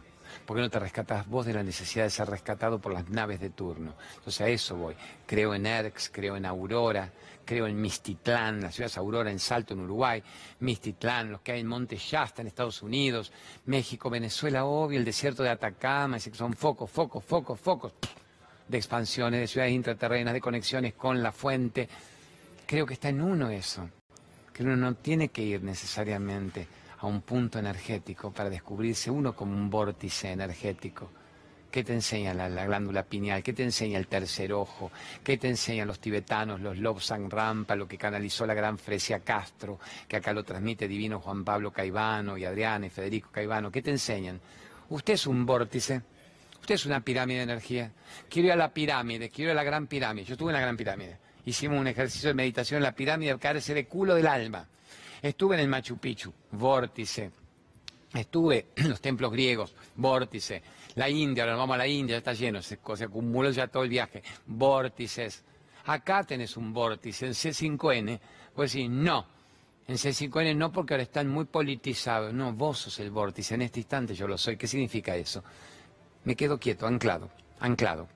¿Por 0.46 0.56
qué 0.56 0.62
no 0.62 0.70
te 0.70 0.78
rescatás 0.78 1.28
vos 1.28 1.44
de 1.44 1.54
la 1.54 1.64
necesidad 1.64 2.04
de 2.04 2.12
ser 2.12 2.30
rescatado 2.30 2.78
por 2.78 2.94
las 2.94 3.10
naves 3.10 3.40
de 3.40 3.50
turno? 3.50 3.96
Entonces 4.18 4.42
a 4.42 4.48
eso 4.48 4.76
voy. 4.76 4.96
Creo 5.26 5.56
en 5.56 5.66
ERX, 5.66 6.12
creo 6.14 6.36
en 6.36 6.46
Aurora, 6.46 7.12
creo 7.44 7.66
en 7.66 7.82
Mistitlán, 7.82 8.62
la 8.62 8.72
ciudad 8.72 8.92
es 8.92 8.98
Aurora 9.00 9.32
en 9.32 9.40
Salto, 9.40 9.74
en 9.74 9.80
Uruguay, 9.80 10.22
Mistitlán, 10.60 11.32
los 11.32 11.42
que 11.42 11.54
hay 11.54 11.62
en 11.62 11.66
Monte 11.66 11.98
Shasta, 11.98 12.44
en 12.44 12.48
Estados 12.48 12.84
Unidos, 12.84 13.32
México, 13.66 14.08
Venezuela, 14.08 14.66
obvio, 14.66 15.00
el 15.00 15.06
desierto 15.06 15.42
de 15.42 15.50
Atacama, 15.50 16.20
son 16.20 16.54
focos, 16.54 16.92
focos, 16.92 17.24
focos, 17.24 17.60
focos 17.60 17.94
de 18.68 18.78
expansiones, 18.78 19.40
de 19.40 19.48
ciudades 19.48 19.74
intraterrenas, 19.74 20.32
de 20.32 20.42
conexiones 20.42 20.94
con 20.94 21.24
la 21.24 21.32
fuente. 21.32 21.90
Creo 22.68 22.86
que 22.86 22.94
está 22.94 23.10
en 23.10 23.20
uno 23.20 23.50
eso, 23.50 23.90
que 24.54 24.62
uno 24.62 24.76
no 24.76 24.94
tiene 24.94 25.30
que 25.30 25.42
ir 25.42 25.64
necesariamente 25.64 26.68
a 27.00 27.08
un 27.08 27.22
punto 27.22 27.60
energético 27.60 28.32
para 28.32 28.50
descubrirse 28.50 29.10
uno 29.10 29.34
como 29.34 29.56
un 29.56 29.70
vórtice 29.70 30.32
energético. 30.32 31.10
¿Qué 31.72 31.84
te 31.84 31.93
enseña 31.93 32.34
la, 32.34 32.50
glándula 32.50 33.04
pineal? 33.04 33.43
¿Qué 33.43 33.54
te 33.54 33.64
enseña 33.64 34.00
el 34.00 34.08
tercer 34.08 34.52
ojo? 34.54 34.91
¿Qué 35.24 35.38
te 35.38 35.47
enseñan 35.47 35.88
los 35.88 36.00
tibetanos, 36.00 36.60
los 36.62 36.78
Lobsang 36.78 37.30
Rampa, 37.30 37.76
lo 37.76 37.88
que 37.88 37.97
canalizó 37.97 38.47
la 38.47 38.56
gran 38.56 38.80
Fresia 38.80 39.20
Castro, 39.20 39.80
que 40.08 40.18
acá 40.18 40.34
lo 40.34 40.43
transmite 40.43 40.88
divino 40.88 41.20
Juan 41.20 41.45
Pablo 41.45 41.72
Caivano 41.72 42.38
y 42.38 42.45
Adriana 42.45 42.88
y 42.88 42.89
Federico 42.89 43.30
Caivano? 43.32 43.72
¿Qué 43.72 43.84
te 43.84 43.91
enseñan? 43.91 44.41
Usted 44.89 45.14
es 45.14 45.28
un 45.28 45.45
vórtice, 45.45 46.02
usted 46.60 46.74
es 46.74 46.86
una 46.88 47.02
pirámide 47.02 47.38
de 47.38 47.43
energía. 47.43 47.91
Quiero 48.28 48.47
ir 48.47 48.54
a 48.54 48.58
la 48.58 48.74
pirámide, 48.74 49.30
quiero 49.30 49.52
ir 49.52 49.58
a 49.58 49.62
la 49.62 49.64
gran 49.64 49.86
pirámide. 49.86 50.26
Yo 50.26 50.34
estuve 50.34 50.50
en 50.50 50.56
la 50.56 50.62
gran 50.62 50.76
pirámide. 50.76 51.18
Hicimos 51.45 51.80
un 51.80 51.88
ejercicio 51.88 52.30
de 52.30 52.34
meditación 52.34 52.78
en 52.78 52.84
la 52.84 52.93
pirámide, 52.93 53.38
caerse 53.38 53.76
de 53.76 53.86
culo 53.86 54.16
del 54.16 54.28
alma. 54.28 54.68
Estuve 55.22 55.56
en 55.56 55.62
el 55.62 55.68
Machu 55.68 55.98
Picchu, 55.98 56.34
vórtice. 56.52 57.32
Estuve 58.14 58.68
en 58.76 58.90
los 58.90 59.02
templos 59.02 59.32
griegos, 59.32 59.76
vórtice. 59.96 60.64
La 60.96 61.10
India, 61.10 61.44
ahora 61.44 61.56
vamos 61.56 61.76
a 61.76 61.78
la 61.78 61.88
India, 61.88 62.16
ya 62.16 62.18
está 62.18 62.34
lleno, 62.34 62.62
se, 62.62 62.80
acumuló 63.04 63.52
ya 63.52 63.68
todo 63.68 63.84
el 63.84 63.90
viaje. 63.90 64.24
Vórtices. 64.48 65.44
Acá 65.86 66.24
tenés 66.24 66.58
un 66.58 66.74
vórtice, 66.74 67.28
en 67.28 67.34
C5N. 67.34 68.20
Pues 68.56 68.74
decir, 68.74 68.90
no, 68.90 69.26
en 69.88 69.96
C5N 69.96 70.56
no 70.56 70.72
porque 70.72 70.94
ahora 70.94 71.04
están 71.04 71.28
muy 71.28 71.46
politizados. 71.46 72.34
No, 72.34 72.54
vos 72.54 72.80
sos 72.80 73.00
el 73.00 73.12
vórtice, 73.12 73.56
en 73.56 73.64
este 73.64 73.80
instante 73.80 74.16
yo 74.16 74.28
lo 74.28 74.38
soy. 74.38 74.58
¿Qué 74.58 74.68
significa 74.68 75.16
eso? 75.16 75.44
Me 76.24 76.36
quedo 76.36 76.60
quieto, 76.60 76.88
anclado, 76.88 77.30
anclado. 77.60 78.08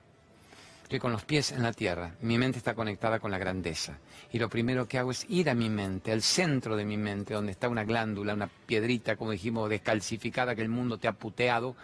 Estoy 0.84 0.98
con 0.98 1.12
los 1.12 1.24
pies 1.24 1.50
en 1.50 1.62
la 1.62 1.72
tierra, 1.72 2.14
mi 2.20 2.36
mente 2.36 2.58
está 2.58 2.74
conectada 2.74 3.18
con 3.18 3.30
la 3.30 3.38
grandeza. 3.38 3.98
Y 4.30 4.38
lo 4.38 4.50
primero 4.50 4.86
que 4.86 4.98
hago 4.98 5.12
es 5.12 5.24
ir 5.30 5.48
a 5.48 5.54
mi 5.54 5.70
mente, 5.70 6.12
al 6.12 6.20
centro 6.20 6.76
de 6.76 6.84
mi 6.84 6.98
mente, 6.98 7.32
donde 7.32 7.52
está 7.52 7.70
una 7.70 7.84
glándula, 7.84 8.34
una 8.34 8.48
piedrita, 8.48 9.16
como 9.16 9.30
dijimos, 9.30 9.70
descalcificada 9.70 10.54
que 10.54 10.60
el 10.60 10.68
mundo 10.68 10.98
te 10.98 11.08
ha 11.08 11.12
puteado, 11.12 11.74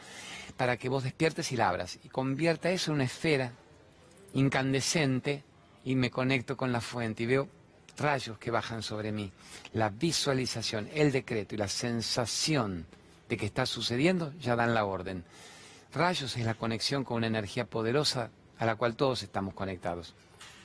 para 0.59 0.76
que 0.76 0.90
vos 0.90 1.03
despiertes 1.03 1.51
y 1.51 1.57
la 1.57 1.70
abras. 1.70 1.98
Y 2.05 2.11
convierta 2.11 2.70
eso 2.70 2.90
en 2.90 2.96
una 2.96 3.05
esfera 3.05 3.53
incandescente 4.34 5.44
y 5.82 5.94
me 5.94 6.11
conecto 6.11 6.59
con 6.59 6.70
la 6.70 6.82
fuente 6.82 7.22
y 7.22 7.26
veo 7.26 7.48
rayos 7.96 8.36
que 8.36 8.51
bajan 8.51 8.82
sobre 8.82 9.12
mí. 9.12 9.32
La 9.72 9.88
visualización, 9.88 10.90
el 10.92 11.11
decreto 11.11 11.55
y 11.55 11.59
la 11.59 11.68
sensación 11.68 12.84
de 13.30 13.38
que 13.38 13.46
está 13.46 13.64
sucediendo 13.64 14.34
ya 14.38 14.57
dan 14.57 14.74
la 14.74 14.84
orden. 14.84 15.24
Rayos 15.94 16.36
es 16.36 16.44
la 16.44 16.55
conexión 16.55 17.03
con 17.03 17.16
una 17.16 17.28
energía 17.28 17.64
poderosa 17.64 18.30
a 18.61 18.66
la 18.66 18.76
cual 18.76 18.94
todos 18.94 19.22
estamos 19.22 19.54
conectados. 19.54 20.14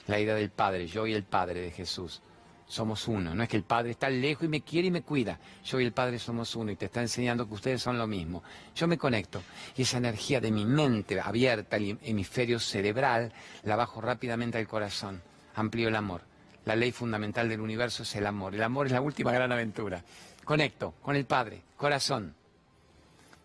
La 0.07 0.19
idea 0.19 0.35
del 0.35 0.49
Padre, 0.49 0.85
yo 0.85 1.07
y 1.07 1.13
el 1.13 1.23
Padre 1.23 1.61
de 1.61 1.71
Jesús. 1.71 2.21
Somos 2.67 3.07
uno. 3.07 3.33
No 3.33 3.41
es 3.41 3.47
que 3.47 3.55
el 3.55 3.63
Padre 3.63 3.91
está 3.91 4.09
lejos 4.09 4.43
y 4.43 4.49
me 4.49 4.61
quiere 4.61 4.89
y 4.89 4.91
me 4.91 5.01
cuida. 5.01 5.39
Yo 5.63 5.79
y 5.79 5.85
el 5.85 5.93
Padre 5.93 6.19
somos 6.19 6.55
uno 6.55 6.71
y 6.71 6.75
te 6.75 6.85
está 6.85 7.01
enseñando 7.01 7.47
que 7.47 7.53
ustedes 7.53 7.81
son 7.81 7.97
lo 7.97 8.05
mismo. 8.05 8.43
Yo 8.75 8.87
me 8.87 8.97
conecto 8.97 9.41
y 9.77 9.83
esa 9.83 9.97
energía 9.97 10.41
de 10.41 10.51
mi 10.51 10.65
mente 10.65 11.19
abierta, 11.21 11.77
el 11.77 11.97
hemisferio 12.03 12.59
cerebral, 12.59 13.31
la 13.63 13.77
bajo 13.77 14.01
rápidamente 14.01 14.57
al 14.57 14.67
corazón. 14.67 15.21
Amplío 15.55 15.87
el 15.87 15.95
amor. 15.95 16.21
La 16.65 16.75
ley 16.75 16.91
fundamental 16.91 17.47
del 17.47 17.61
universo 17.61 18.03
es 18.03 18.13
el 18.15 18.27
amor. 18.27 18.53
El 18.55 18.63
amor 18.63 18.87
es 18.87 18.91
la 18.91 19.01
última 19.01 19.31
gran 19.31 19.53
aventura. 19.53 20.03
Conecto 20.43 20.95
con 21.01 21.15
el 21.15 21.25
Padre, 21.25 21.61
corazón. 21.77 22.35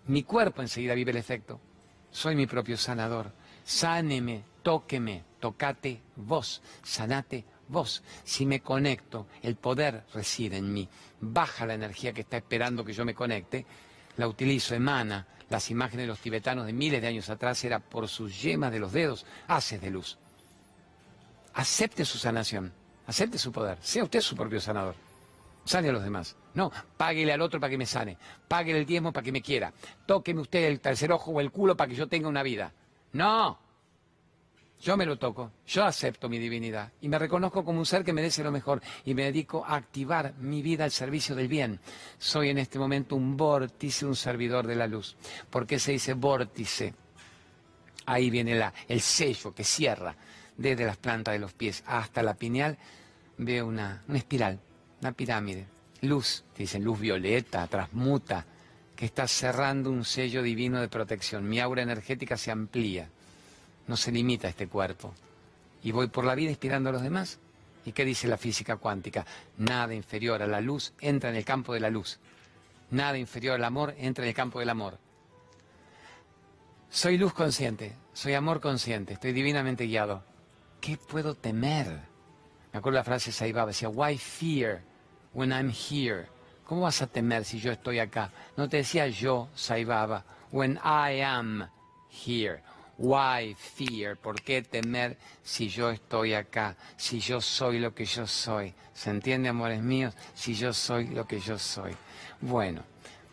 Mi 0.06 0.24
cuerpo 0.24 0.60
enseguida 0.60 0.94
vive 0.94 1.12
el 1.12 1.18
efecto. 1.18 1.60
Soy 2.10 2.34
mi 2.34 2.48
propio 2.48 2.76
sanador 2.76 3.38
sáneme, 3.64 4.42
tóqueme, 4.62 5.24
tocate 5.38 6.00
vos, 6.16 6.62
sanate 6.82 7.44
vos. 7.68 8.02
Si 8.24 8.46
me 8.46 8.60
conecto, 8.60 9.26
el 9.42 9.56
poder 9.56 10.04
reside 10.12 10.58
en 10.58 10.72
mí. 10.72 10.88
Baja 11.20 11.66
la 11.66 11.74
energía 11.74 12.12
que 12.12 12.22
está 12.22 12.36
esperando 12.36 12.84
que 12.84 12.92
yo 12.92 13.04
me 13.04 13.14
conecte, 13.14 13.66
la 14.16 14.28
utilizo, 14.28 14.74
emana. 14.74 15.26
Las 15.48 15.70
imágenes 15.70 16.04
de 16.04 16.08
los 16.08 16.20
tibetanos 16.20 16.66
de 16.66 16.72
miles 16.72 17.02
de 17.02 17.08
años 17.08 17.28
atrás 17.28 17.64
era 17.64 17.80
por 17.80 18.08
sus 18.08 18.40
yemas 18.40 18.70
de 18.70 18.78
los 18.78 18.92
dedos, 18.92 19.26
haces 19.48 19.80
de 19.80 19.90
luz. 19.90 20.16
Acepte 21.54 22.04
su 22.04 22.18
sanación, 22.18 22.72
acepte 23.06 23.36
su 23.36 23.50
poder, 23.50 23.78
sea 23.80 24.04
usted 24.04 24.20
su 24.20 24.36
propio 24.36 24.60
sanador. 24.60 24.94
Sane 25.64 25.90
a 25.90 25.92
los 25.92 26.02
demás. 26.02 26.36
No, 26.54 26.72
páguele 26.96 27.32
al 27.32 27.40
otro 27.42 27.60
para 27.60 27.70
que 27.70 27.78
me 27.78 27.86
sane. 27.86 28.16
Páguele 28.48 28.80
el 28.80 28.86
diezmo 28.86 29.12
para 29.12 29.24
que 29.24 29.32
me 29.32 29.42
quiera. 29.42 29.72
Tóqueme 30.06 30.40
usted 30.40 30.64
el 30.64 30.80
tercer 30.80 31.12
ojo 31.12 31.32
o 31.32 31.40
el 31.40 31.50
culo 31.50 31.76
para 31.76 31.88
que 31.88 31.96
yo 31.96 32.08
tenga 32.08 32.28
una 32.28 32.42
vida. 32.42 32.72
No. 33.12 33.58
Yo 34.80 34.96
me 34.96 35.04
lo 35.04 35.18
toco, 35.18 35.52
yo 35.66 35.84
acepto 35.84 36.26
mi 36.30 36.38
divinidad 36.38 36.90
y 37.02 37.08
me 37.10 37.18
reconozco 37.18 37.62
como 37.62 37.78
un 37.78 37.84
ser 37.84 38.02
que 38.02 38.14
merece 38.14 38.42
lo 38.42 38.50
mejor 38.50 38.80
y 39.04 39.12
me 39.12 39.24
dedico 39.24 39.62
a 39.62 39.76
activar 39.76 40.32
mi 40.38 40.62
vida 40.62 40.84
al 40.84 40.90
servicio 40.90 41.34
del 41.34 41.48
bien. 41.48 41.78
Soy 42.16 42.48
en 42.48 42.56
este 42.56 42.78
momento 42.78 43.14
un 43.14 43.36
vórtice, 43.36 44.06
un 44.06 44.16
servidor 44.16 44.66
de 44.66 44.76
la 44.76 44.86
luz. 44.86 45.16
¿Por 45.50 45.66
qué 45.66 45.78
se 45.78 45.92
dice 45.92 46.14
vórtice? 46.14 46.94
Ahí 48.06 48.30
viene 48.30 48.54
la, 48.54 48.72
el 48.88 49.02
sello 49.02 49.54
que 49.54 49.64
cierra 49.64 50.16
desde 50.56 50.86
las 50.86 50.96
plantas 50.96 51.32
de 51.32 51.40
los 51.40 51.52
pies 51.52 51.84
hasta 51.86 52.22
la 52.22 52.32
pineal. 52.32 52.78
Veo 53.36 53.66
una, 53.66 54.02
una 54.08 54.16
espiral, 54.16 54.58
una 55.02 55.12
pirámide. 55.12 55.66
Luz, 56.00 56.44
que 56.54 56.62
dicen 56.62 56.82
luz 56.82 56.98
violeta, 56.98 57.66
transmuta, 57.66 58.46
está 59.04 59.26
cerrando 59.26 59.90
un 59.90 60.04
sello 60.04 60.42
divino 60.42 60.80
de 60.80 60.88
protección. 60.88 61.48
Mi 61.48 61.60
aura 61.60 61.82
energética 61.82 62.36
se 62.36 62.50
amplía 62.50 63.08
no 63.90 63.96
se 63.96 64.12
limita 64.12 64.46
a 64.46 64.50
este 64.50 64.68
cuerpo. 64.68 65.12
Y 65.82 65.90
voy 65.90 66.06
por 66.06 66.24
la 66.24 66.36
vida 66.36 66.50
inspirando 66.50 66.90
a 66.90 66.92
los 66.92 67.02
demás. 67.02 67.40
¿Y 67.84 67.90
qué 67.90 68.04
dice 68.04 68.28
la 68.28 68.36
física 68.36 68.76
cuántica? 68.76 69.26
Nada 69.58 69.94
inferior 69.94 70.40
a 70.42 70.46
la 70.46 70.60
luz 70.60 70.92
entra 71.00 71.28
en 71.28 71.36
el 71.36 71.44
campo 71.44 71.74
de 71.74 71.80
la 71.80 71.90
luz. 71.90 72.20
Nada 72.92 73.18
inferior 73.18 73.56
al 73.56 73.64
amor 73.64 73.94
entra 73.98 74.24
en 74.24 74.28
el 74.28 74.34
campo 74.34 74.60
del 74.60 74.68
amor. 74.68 74.98
Soy 76.88 77.18
luz 77.18 77.32
consciente, 77.32 77.96
soy 78.12 78.34
amor 78.34 78.60
consciente, 78.60 79.14
estoy 79.14 79.32
divinamente 79.32 79.86
guiado. 79.86 80.22
¿Qué 80.80 80.96
puedo 80.96 81.34
temer? 81.34 82.00
Me 82.72 82.78
acuerdo 82.78 82.98
la 82.98 83.04
frase 83.04 83.30
de 83.30 83.32
Saibaba, 83.32 83.68
decía, 83.68 83.88
why 83.88 84.16
fear 84.16 84.82
when 85.32 85.50
I'm 85.50 85.70
here? 85.70 86.28
¿Cómo 86.70 86.82
vas 86.82 87.02
a 87.02 87.08
temer 87.08 87.44
si 87.44 87.58
yo 87.58 87.72
estoy 87.72 87.98
acá? 87.98 88.30
No 88.56 88.68
te 88.68 88.76
decía 88.76 89.08
yo, 89.08 89.48
Saibaba, 89.56 90.22
when 90.52 90.78
I 90.84 91.20
am 91.20 91.68
here. 92.08 92.62
Why 92.96 93.56
fear? 93.58 94.16
¿Por 94.16 94.40
qué 94.40 94.62
temer 94.62 95.18
si 95.42 95.68
yo 95.68 95.90
estoy 95.90 96.34
acá? 96.34 96.76
Si 96.96 97.18
yo 97.18 97.40
soy 97.40 97.80
lo 97.80 97.92
que 97.92 98.04
yo 98.04 98.24
soy. 98.24 98.72
¿Se 98.94 99.10
entiende, 99.10 99.48
amores 99.48 99.82
míos? 99.82 100.14
Si 100.32 100.54
yo 100.54 100.72
soy 100.72 101.08
lo 101.08 101.26
que 101.26 101.40
yo 101.40 101.58
soy. 101.58 101.90
Bueno, 102.40 102.84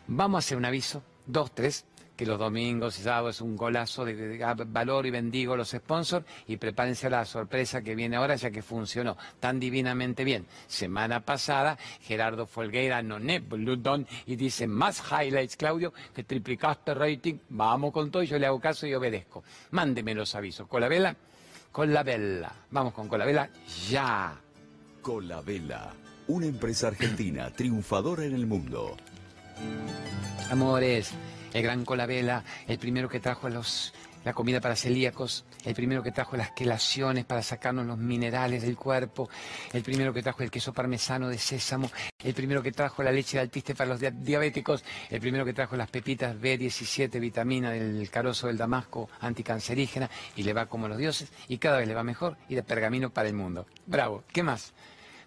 vamos 0.07 0.37
a 0.37 0.39
hacer 0.39 0.57
un 0.57 0.65
aviso. 0.65 1.03
Dos, 1.27 1.53
tres 1.53 1.85
que 2.17 2.25
los 2.25 2.39
domingos 2.39 2.99
y 2.99 3.03
sábados 3.03 3.37
es 3.37 3.41
un 3.41 3.55
golazo 3.55 4.03
de, 4.03 4.43
valor 4.67 5.05
y 5.05 5.11
bendigo 5.11 5.55
los 5.55 5.69
sponsors 5.69 6.25
y 6.47 6.57
prepárense 6.57 7.07
a 7.07 7.11
la 7.11 7.25
sorpresa 7.25 7.81
que 7.83 7.95
viene 7.95 8.17
ahora 8.17 8.35
ya 8.35 8.49
que 8.49 8.63
funcionó 8.63 9.15
tan 9.39 9.59
divinamente 9.59 10.23
bien. 10.23 10.47
Semana 10.67 11.21
pasada 11.21 11.77
Gerardo 12.01 12.47
Folgueira 12.47 13.01
no 13.03 13.19
Bludon 13.47 14.07
y 14.25 14.35
dice 14.35 14.67
más 14.67 15.03
highlights 15.11 15.55
Claudio 15.55 15.93
que 16.13 16.23
triplicaste 16.23 16.95
rating, 16.95 17.35
vamos 17.49 17.93
con 17.93 18.09
todo 18.09 18.23
y 18.23 18.27
yo 18.27 18.39
le 18.39 18.47
hago 18.47 18.59
caso 18.59 18.87
y 18.87 18.95
obedezco. 18.95 19.43
Mándeme 19.71 20.15
los 20.15 20.33
avisos. 20.33 20.67
¿Con 20.67 20.81
la 20.81 20.87
vela? 20.87 21.15
Con 21.71 21.93
la 21.93 22.01
vela. 22.01 22.51
Vamos 22.71 22.93
con 22.93 23.07
Colabela 23.07 23.49
ya. 23.89 24.35
Colabela, 25.03 25.93
una 26.27 26.47
empresa 26.47 26.87
argentina 26.87 27.51
triunfadora 27.51 28.25
en 28.25 28.33
el 28.33 28.47
mundo. 28.47 28.97
Amores 30.49 31.13
el 31.57 31.63
gran 31.63 31.83
Colabela, 31.85 32.43
el 32.67 32.77
primero 32.77 33.09
que 33.09 33.19
trajo 33.19 33.49
la 33.49 34.33
comida 34.33 34.61
para 34.61 34.75
celíacos, 34.75 35.45
el 35.65 35.73
primero 35.73 36.03
que 36.03 36.11
trajo 36.11 36.37
las 36.37 36.51
quelaciones 36.51 37.25
para 37.25 37.41
sacarnos 37.41 37.85
los 37.85 37.97
minerales 37.97 38.61
del 38.61 38.75
cuerpo, 38.75 39.29
el 39.73 39.81
primero 39.81 40.13
que 40.13 40.21
trajo 40.21 40.43
el 40.43 40.51
queso 40.51 40.71
parmesano 40.71 41.29
de 41.29 41.37
sésamo, 41.37 41.89
el 42.23 42.33
primero 42.33 42.61
que 42.61 42.71
trajo 42.71 43.01
la 43.01 43.11
leche 43.11 43.37
de 43.37 43.41
alpiste 43.41 43.73
para 43.73 43.89
los 43.89 43.99
diabéticos, 43.99 44.83
el 45.09 45.19
primero 45.19 45.45
que 45.45 45.53
trajo 45.53 45.75
las 45.75 45.89
pepitas 45.89 46.35
B17, 46.35 47.19
vitamina 47.19 47.71
del 47.71 48.07
carozo 48.11 48.47
del 48.47 48.57
damasco, 48.57 49.09
anticancerígena, 49.21 50.09
y 50.35 50.43
le 50.43 50.53
va 50.53 50.67
como 50.67 50.87
los 50.87 50.97
dioses, 50.97 51.31
y 51.47 51.57
cada 51.57 51.79
vez 51.79 51.87
le 51.87 51.95
va 51.95 52.03
mejor, 52.03 52.37
y 52.49 52.55
de 52.55 52.63
pergamino 52.63 53.09
para 53.09 53.29
el 53.29 53.33
mundo. 53.33 53.65
Bravo, 53.85 54.25
¿qué 54.31 54.43
más? 54.43 54.73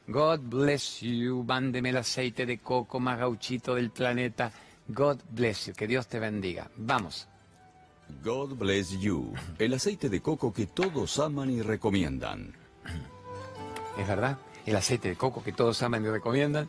God 0.07 0.41
bless 0.43 1.01
you, 1.01 1.43
mándeme 1.43 1.91
el 1.91 1.97
aceite 1.97 2.45
de 2.45 2.59
coco 2.59 3.01
más 3.01 3.19
gauchito 3.19 3.75
del 3.75 3.91
planeta. 3.91 4.53
God 4.93 5.21
bless 5.31 5.67
you, 5.67 5.75
que 5.75 5.87
Dios 5.87 6.09
te 6.09 6.19
bendiga. 6.19 6.71
Vamos. 6.77 7.29
God 8.25 8.59
bless 8.59 8.91
you, 8.99 9.33
el 9.59 9.73
aceite 9.73 10.09
de 10.09 10.21
coco 10.21 10.53
que 10.53 10.67
todos 10.67 11.19
aman 11.21 11.49
y 11.51 11.63
recomiendan. 11.63 12.55
Es 13.97 14.09
verdad, 14.09 14.39
el 14.67 14.75
aceite 14.75 15.09
de 15.09 15.17
coco 15.17 15.45
que 15.45 15.53
todos 15.53 15.81
aman 15.83 16.05
y 16.05 16.09
recomiendan 16.09 16.69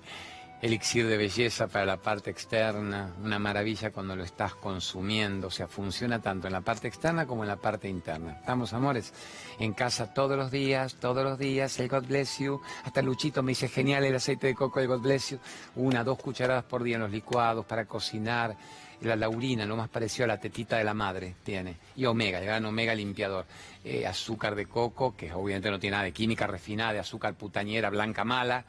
elixir 0.62 1.07
de 1.07 1.18
belleza 1.18 1.68
para 1.68 1.86
la 1.86 1.97
parte 1.97 2.30
externa, 2.30 3.16
una 3.24 3.39
maravilla 3.39 3.91
cuando 3.91 4.16
lo 4.16 4.24
estás 4.24 4.53
consumiendo, 4.53 5.47
o 5.47 5.51
sea, 5.51 5.68
funciona 5.68 6.22
tanto 6.22 6.47
en 6.47 6.53
la 6.53 6.62
parte 6.62 6.88
externa 6.88 7.26
como 7.26 7.43
en 7.43 7.47
la 7.47 7.55
parte 7.55 7.89
interna. 7.89 8.34
Estamos, 8.39 8.74
amores, 8.74 9.12
en 9.59 9.74
casa 9.74 10.14
todos 10.14 10.38
los 10.38 10.51
días, 10.51 10.95
todos 10.95 11.24
los 11.24 11.39
días, 11.39 11.80
el 11.80 11.89
God 11.89 12.05
bless 12.05 12.38
you, 12.38 12.62
hasta 12.84 13.01
Luchito 13.01 13.41
me 13.41 13.51
dice, 13.51 13.68
genial 13.70 14.03
el 14.03 14.16
aceite 14.16 14.47
de 14.47 14.55
coco, 14.55 14.80
el 14.80 14.88
God 14.88 15.01
bless 15.01 15.32
you, 15.32 15.39
una, 15.76 16.03
dos 16.03 16.20
cucharadas 16.20 16.64
por 16.66 16.84
día 16.84 16.95
en 16.95 17.01
los 17.01 17.12
licuados 17.12 17.66
para 17.66 17.86
cocinar, 17.86 18.55
la 19.01 19.16
laurina, 19.16 19.66
lo 19.66 19.76
más 19.76 19.89
parecido 19.89 20.26
a 20.26 20.28
la 20.28 20.39
tetita 20.39 20.78
de 20.78 20.84
la 20.84 20.93
madre 20.93 21.34
tiene, 21.43 21.78
y 21.95 22.05
omega, 22.05 22.38
el 22.38 22.45
gran 22.45 22.64
omega 22.66 22.93
limpiador, 22.93 23.45
eh, 23.84 24.05
azúcar 24.05 24.53
de 24.53 24.68
coco, 24.68 25.16
que 25.16 25.34
obviamente 25.34 25.72
no 25.72 25.80
tiene 25.80 25.95
nada 25.95 26.03
de 26.03 26.12
química 26.12 26.45
refinada, 26.45 26.93
de 26.93 26.99
azúcar 26.99 27.34
putañera, 27.34 27.89
blanca 27.89 28.24
mala, 28.24 28.64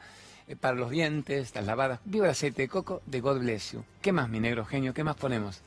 para 0.59 0.75
los 0.75 0.89
dientes, 0.89 1.53
las 1.55 1.65
lavadas. 1.65 1.99
Viva 2.05 2.25
el 2.25 2.31
aceite 2.31 2.63
de 2.63 2.67
coco 2.67 3.01
de 3.05 3.21
God 3.21 3.39
Bless 3.39 3.71
You. 3.73 3.83
¿Qué 4.01 4.11
más, 4.11 4.29
mi 4.29 4.39
negro 4.39 4.65
genio? 4.65 4.93
¿Qué 4.93 5.03
más 5.03 5.15
ponemos? 5.15 5.61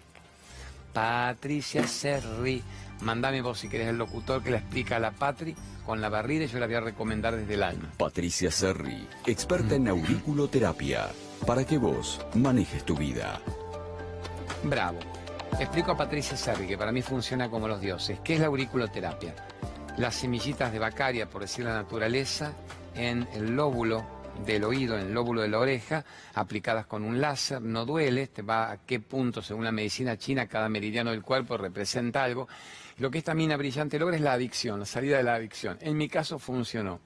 Patricia 0.92 1.86
Serri. 1.86 2.62
Mándame 3.02 3.42
vos 3.42 3.58
si 3.58 3.68
querés 3.68 3.88
el 3.88 3.98
locutor 3.98 4.42
que 4.42 4.50
le 4.50 4.56
explica 4.56 4.96
a 4.96 5.00
la 5.00 5.10
Patri 5.10 5.54
con 5.84 6.00
la 6.00 6.08
barrida 6.08 6.44
y 6.44 6.48
yo 6.48 6.58
la 6.58 6.66
voy 6.66 6.76
a 6.76 6.80
recomendar 6.80 7.36
desde 7.36 7.54
el 7.54 7.62
alma. 7.62 7.92
Patricia 7.96 8.50
Serri, 8.50 9.06
experta 9.26 9.74
en 9.74 9.88
auriculoterapia, 9.88 11.08
para 11.46 11.64
que 11.64 11.78
vos 11.78 12.24
manejes 12.34 12.84
tu 12.84 12.96
vida. 12.96 13.40
Bravo. 14.64 14.98
Explico 15.60 15.92
a 15.92 15.96
Patricia 15.96 16.36
Serri, 16.36 16.66
que 16.66 16.78
para 16.78 16.92
mí 16.92 17.02
funciona 17.02 17.48
como 17.48 17.68
los 17.68 17.80
dioses. 17.80 18.18
¿Qué 18.24 18.34
es 18.34 18.40
la 18.40 18.46
auriculoterapia? 18.46 19.34
Las 19.98 20.16
semillitas 20.16 20.72
de 20.72 20.78
bacaria, 20.78 21.28
por 21.28 21.42
decir 21.42 21.64
la 21.64 21.74
naturaleza, 21.74 22.52
en 22.94 23.28
el 23.34 23.54
lóbulo 23.54 24.04
del 24.44 24.64
oído 24.64 24.98
en 24.98 25.06
el 25.06 25.14
lóbulo 25.14 25.42
de 25.42 25.48
la 25.48 25.58
oreja, 25.58 26.04
aplicadas 26.34 26.86
con 26.86 27.02
un 27.02 27.20
láser, 27.20 27.62
no 27.62 27.84
duele, 27.84 28.26
te 28.26 28.42
va 28.42 28.70
a 28.70 28.78
qué 28.78 29.00
punto, 29.00 29.42
según 29.42 29.64
la 29.64 29.72
medicina 29.72 30.16
china, 30.16 30.46
cada 30.46 30.68
meridiano 30.68 31.10
del 31.10 31.22
cuerpo 31.22 31.56
representa 31.56 32.24
algo. 32.24 32.48
Lo 32.98 33.10
que 33.10 33.18
esta 33.18 33.34
mina 33.34 33.56
brillante 33.56 33.98
logra 33.98 34.16
es 34.16 34.22
la 34.22 34.32
adicción, 34.32 34.80
la 34.80 34.86
salida 34.86 35.16
de 35.16 35.22
la 35.22 35.34
adicción. 35.34 35.78
En 35.80 35.96
mi 35.96 36.08
caso 36.08 36.38
funcionó. 36.38 37.00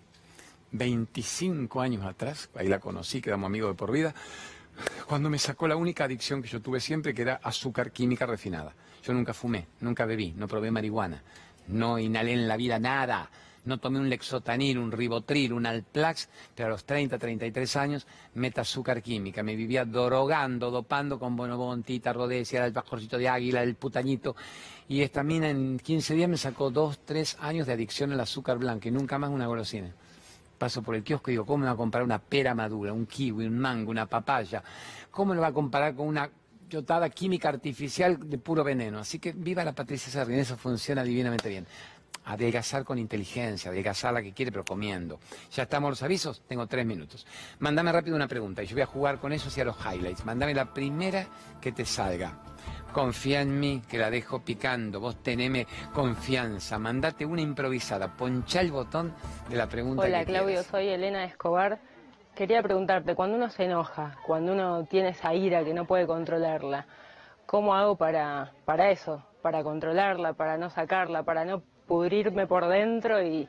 25 0.72 1.80
años 1.80 2.04
atrás, 2.04 2.48
ahí 2.54 2.68
la 2.68 2.78
conocí, 2.78 3.20
quedamos 3.20 3.46
amigos 3.48 3.70
de 3.70 3.74
por 3.74 3.90
vida, 3.90 4.14
cuando 5.06 5.28
me 5.28 5.38
sacó 5.38 5.66
la 5.66 5.76
única 5.76 6.04
adicción 6.04 6.40
que 6.40 6.48
yo 6.48 6.62
tuve 6.62 6.80
siempre, 6.80 7.12
que 7.12 7.22
era 7.22 7.40
azúcar 7.42 7.90
química 7.90 8.24
refinada. 8.24 8.72
Yo 9.02 9.12
nunca 9.12 9.34
fumé, 9.34 9.66
nunca 9.80 10.04
bebí, 10.04 10.32
no 10.36 10.46
probé 10.46 10.70
marihuana, 10.70 11.22
no 11.66 11.98
inhalé 11.98 12.34
en 12.34 12.46
la 12.46 12.56
vida 12.56 12.78
nada 12.78 13.30
no 13.64 13.78
tomé 13.78 13.98
un 13.98 14.08
lexotanil, 14.08 14.78
un 14.78 14.90
ribotril, 14.90 15.52
un 15.52 15.66
alplax, 15.66 16.28
pero 16.54 16.68
a 16.68 16.70
los 16.70 16.84
30, 16.84 17.18
33 17.18 17.76
años, 17.76 18.06
meta 18.34 18.62
azúcar 18.62 19.02
química. 19.02 19.42
Me 19.42 19.54
vivía 19.54 19.84
drogando, 19.84 20.70
dopando 20.70 21.18
con 21.18 21.36
bonobón, 21.36 21.82
tita, 21.82 22.12
rodesia, 22.12 22.64
el 22.64 22.72
bajorcito 22.72 23.18
de 23.18 23.28
águila, 23.28 23.62
el 23.62 23.74
putañito. 23.74 24.34
Y 24.88 25.02
esta 25.02 25.22
mina 25.22 25.50
en 25.50 25.78
15 25.78 26.14
días 26.14 26.28
me 26.28 26.36
sacó 26.36 26.70
2, 26.70 27.00
3 27.04 27.36
años 27.40 27.66
de 27.66 27.74
adicción 27.74 28.12
al 28.12 28.20
azúcar 28.20 28.58
blanco 28.58 28.88
y 28.88 28.90
nunca 28.90 29.18
más 29.18 29.30
una 29.30 29.46
golosina. 29.46 29.92
Paso 30.58 30.82
por 30.82 30.94
el 30.94 31.02
kiosco 31.02 31.30
y 31.30 31.34
digo, 31.34 31.46
¿cómo 31.46 31.58
me 31.58 31.66
va 31.66 31.72
a 31.72 31.76
comprar 31.76 32.02
una 32.02 32.18
pera 32.18 32.54
madura, 32.54 32.92
un 32.92 33.06
kiwi, 33.06 33.46
un 33.46 33.58
mango, 33.58 33.90
una 33.90 34.06
papaya? 34.06 34.62
¿Cómo 35.10 35.34
lo 35.34 35.40
va 35.40 35.48
a 35.48 35.52
comparar 35.52 35.94
con 35.94 36.06
una 36.06 36.30
yotada 36.68 37.08
química 37.08 37.48
artificial 37.48 38.28
de 38.28 38.38
puro 38.38 38.62
veneno? 38.62 38.98
Así 38.98 39.18
que 39.18 39.32
viva 39.32 39.64
la 39.64 39.72
Patricia 39.72 40.12
Sarri, 40.12 40.38
eso 40.38 40.56
funciona 40.56 41.02
divinamente 41.02 41.48
bien 41.48 41.66
adelgazar 42.24 42.84
con 42.84 42.98
inteligencia, 42.98 43.70
adelgazar 43.70 44.12
la 44.12 44.22
que 44.22 44.32
quiere, 44.32 44.52
pero 44.52 44.64
comiendo. 44.64 45.18
Ya 45.52 45.64
estamos 45.64 45.90
los 45.90 46.02
avisos, 46.02 46.42
tengo 46.46 46.66
tres 46.66 46.86
minutos. 46.86 47.26
Mándame 47.58 47.92
rápido 47.92 48.16
una 48.16 48.28
pregunta 48.28 48.62
y 48.62 48.66
yo 48.66 48.74
voy 48.74 48.82
a 48.82 48.86
jugar 48.86 49.18
con 49.18 49.32
eso 49.32 49.48
hacia 49.48 49.64
los 49.64 49.76
highlights. 49.84 50.24
Mándame 50.24 50.54
la 50.54 50.72
primera 50.72 51.26
que 51.60 51.72
te 51.72 51.84
salga. 51.84 52.38
Confía 52.92 53.40
en 53.40 53.58
mí, 53.58 53.82
que 53.88 53.98
la 53.98 54.10
dejo 54.10 54.40
picando. 54.40 55.00
Vos 55.00 55.22
teneme 55.22 55.66
confianza. 55.94 56.78
Mandate 56.78 57.24
una 57.24 57.40
improvisada. 57.40 58.16
Poncha 58.16 58.60
el 58.60 58.72
botón 58.72 59.14
de 59.48 59.56
la 59.56 59.68
pregunta. 59.68 60.02
Hola, 60.02 60.24
Claudio, 60.24 60.62
soy 60.64 60.88
Elena 60.88 61.24
Escobar. 61.24 61.78
Quería 62.34 62.62
preguntarte, 62.62 63.14
cuando 63.14 63.36
uno 63.36 63.50
se 63.50 63.64
enoja, 63.64 64.16
cuando 64.26 64.52
uno 64.52 64.84
tiene 64.86 65.10
esa 65.10 65.34
ira 65.34 65.64
que 65.64 65.74
no 65.74 65.84
puede 65.84 66.06
controlarla, 66.06 66.86
¿cómo 67.46 67.74
hago 67.74 67.96
para, 67.96 68.52
para 68.64 68.90
eso? 68.90 69.22
Para 69.42 69.62
controlarla, 69.62 70.32
para 70.32 70.56
no 70.56 70.70
sacarla, 70.70 71.22
para 71.22 71.44
no 71.44 71.62
pudrirme 71.90 72.46
por 72.46 72.68
dentro 72.68 73.20
y, 73.20 73.48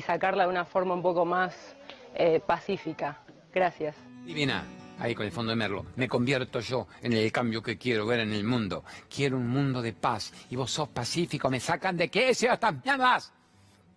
sacarla 0.00 0.44
de 0.44 0.48
una 0.48 0.64
forma 0.64 0.94
un 0.94 1.02
poco 1.02 1.26
más 1.26 1.76
eh, 2.14 2.40
pacífica. 2.40 3.18
Gracias. 3.52 3.94
Divina, 4.24 4.64
ahí 4.98 5.14
con 5.14 5.26
el 5.26 5.32
fondo 5.32 5.50
de 5.50 5.56
Merlo. 5.56 5.84
Me 5.96 6.08
convierto 6.08 6.60
yo 6.60 6.86
en 7.02 7.12
el 7.12 7.30
cambio 7.30 7.62
que 7.62 7.76
quiero 7.76 8.06
ver 8.06 8.20
en 8.20 8.32
el 8.32 8.42
mundo. 8.42 8.84
Quiero 9.14 9.36
un 9.36 9.48
mundo 9.48 9.82
de 9.82 9.92
paz. 9.92 10.32
Y 10.48 10.56
vos 10.56 10.70
sos 10.70 10.88
pacífico. 10.88 11.50
¿Me 11.50 11.60
sacan 11.60 11.98
de 11.98 12.08
qué? 12.08 12.32
¡Se 12.32 12.50
estas 12.50 12.74
más! 12.98 13.34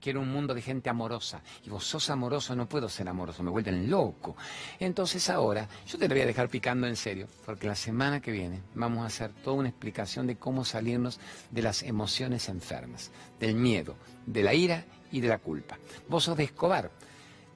Quiero 0.01 0.19
un 0.19 0.31
mundo 0.31 0.55
de 0.55 0.63
gente 0.63 0.89
amorosa. 0.89 1.41
Y 1.63 1.69
vos 1.69 1.85
sos 1.85 2.09
amoroso, 2.09 2.55
no 2.55 2.67
puedo 2.67 2.89
ser 2.89 3.07
amoroso, 3.07 3.43
me 3.43 3.51
vuelven 3.51 3.87
loco. 3.87 4.35
Entonces 4.79 5.29
ahora, 5.29 5.69
yo 5.85 5.99
te 5.99 6.07
lo 6.07 6.15
voy 6.15 6.23
a 6.23 6.25
dejar 6.25 6.49
picando 6.49 6.87
en 6.87 6.95
serio, 6.95 7.27
porque 7.45 7.67
la 7.67 7.75
semana 7.75 8.19
que 8.19 8.31
viene 8.31 8.61
vamos 8.73 9.03
a 9.03 9.07
hacer 9.07 9.31
toda 9.43 9.57
una 9.57 9.69
explicación 9.69 10.25
de 10.25 10.37
cómo 10.37 10.65
salirnos 10.65 11.19
de 11.51 11.61
las 11.61 11.83
emociones 11.83 12.49
enfermas, 12.49 13.11
del 13.39 13.53
miedo, 13.53 13.95
de 14.25 14.41
la 14.41 14.55
ira 14.55 14.85
y 15.11 15.21
de 15.21 15.27
la 15.27 15.37
culpa. 15.37 15.77
Vos 16.09 16.23
sos 16.23 16.35
de 16.35 16.45
Escobar. 16.45 16.89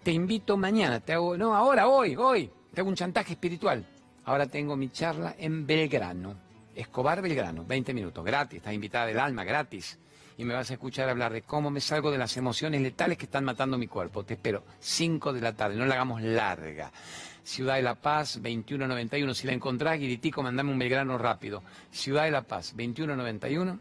Te 0.04 0.12
invito 0.12 0.56
mañana, 0.56 1.00
te 1.00 1.14
hago, 1.14 1.36
no, 1.36 1.56
ahora, 1.56 1.88
hoy, 1.88 2.16
hoy, 2.16 2.52
te 2.72 2.82
hago 2.82 2.90
un 2.90 2.96
chantaje 2.96 3.34
espiritual. 3.34 3.84
Ahora 4.26 4.46
tengo 4.46 4.76
mi 4.76 4.90
charla 4.92 5.36
en 5.40 5.66
Belgrano. 5.66 6.36
Escobar 6.76 7.24
Belgrano, 7.24 7.66
20 7.66 7.92
minutos, 7.92 8.24
gratis, 8.24 8.58
estás 8.58 8.74
invitada 8.74 9.08
del 9.08 9.20
alma, 9.20 9.44
gratis 9.44 9.98
y 10.38 10.46
me 10.46 10.54
vas 10.54 10.70
a 10.70 10.74
escuchar 10.74 11.10
hablar 11.10 11.32
de 11.34 11.42
cómo 11.42 11.70
me 11.70 11.82
salgo 11.82 12.12
de 12.12 12.18
las 12.18 12.36
emociones 12.38 12.82
letales 12.82 13.18
que 13.18 13.26
están 13.26 13.46
matando 13.46 13.78
mi 13.78 13.88
cuerpo. 13.88 14.24
Te 14.24 14.34
espero, 14.34 14.64
5 14.80 15.34
de 15.34 15.42
la 15.42 15.54
tarde, 15.54 15.76
no 15.76 15.86
la 15.86 15.96
hagamos 15.96 16.22
larga. 16.22 16.92
Ciudad 17.44 17.76
de 17.76 17.84
la 17.84 17.96
Paz, 17.96 18.36
2191. 18.42 19.34
Si 19.34 19.46
la 19.48 19.54
encontrás, 19.54 20.00
Guiritico, 20.00 20.42
mandame 20.42 20.72
un 20.72 20.80
Belgrano 20.80 21.18
rápido. 21.18 21.64
Ciudad 21.92 22.24
de 22.24 22.32
la 22.32 22.42
Paz, 22.42 22.72
2191, 22.76 23.80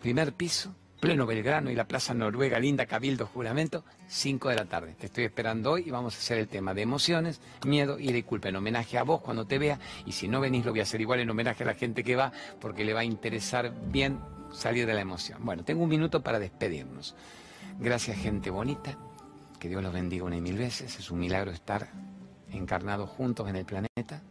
primer 0.00 0.32
piso, 0.32 0.74
pleno 1.00 1.24
Belgrano 1.24 1.70
y 1.70 1.74
la 1.74 1.86
Plaza 1.86 2.12
Noruega, 2.12 2.58
linda, 2.58 2.86
Cabildo, 2.86 3.26
juramento, 3.26 3.84
5 4.08 4.48
de 4.50 4.56
la 4.56 4.64
tarde. 4.66 4.94
Te 4.98 5.06
estoy 5.06 5.24
esperando 5.24 5.72
hoy 5.72 5.84
y 5.86 5.90
vamos 5.90 6.14
a 6.14 6.18
hacer 6.18 6.38
el 6.38 6.48
tema 6.48 6.74
de 6.74 6.82
emociones, 6.82 7.40
miedo 7.64 7.98
y 7.98 8.12
de 8.12 8.24
culpa. 8.24 8.48
En 8.48 8.56
homenaje 8.56 8.98
a 8.98 9.04
vos 9.04 9.20
cuando 9.20 9.46
te 9.46 9.58
vea 9.58 9.78
y 10.04 10.12
si 10.12 10.28
no 10.28 10.40
venís 10.40 10.64
lo 10.64 10.72
voy 10.72 10.80
a 10.80 10.84
hacer 10.84 11.00
igual 11.00 11.20
en 11.20 11.30
homenaje 11.30 11.62
a 11.62 11.66
la 11.66 11.74
gente 11.74 12.04
que 12.04 12.16
va 12.16 12.32
porque 12.60 12.84
le 12.84 12.94
va 12.94 13.00
a 13.00 13.04
interesar 13.04 13.72
bien 13.90 14.18
salir 14.52 14.86
de 14.86 14.94
la 14.94 15.00
emoción. 15.00 15.44
Bueno, 15.44 15.64
tengo 15.64 15.82
un 15.82 15.88
minuto 15.88 16.22
para 16.22 16.38
despedirnos. 16.38 17.14
Gracias 17.78 18.18
gente 18.18 18.50
bonita, 18.50 18.96
que 19.58 19.68
Dios 19.68 19.82
los 19.82 19.92
bendiga 19.92 20.24
una 20.24 20.36
y 20.36 20.40
mil 20.40 20.58
veces. 20.58 20.98
Es 20.98 21.10
un 21.10 21.18
milagro 21.18 21.50
estar 21.50 21.88
encarnados 22.50 23.10
juntos 23.10 23.48
en 23.48 23.56
el 23.56 23.64
planeta. 23.64 24.22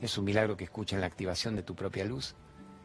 Es 0.00 0.16
un 0.18 0.24
milagro 0.24 0.56
que 0.56 0.64
escuchen 0.64 1.00
la 1.00 1.06
activación 1.06 1.56
de 1.56 1.62
tu 1.62 1.74
propia 1.74 2.04
luz, 2.04 2.34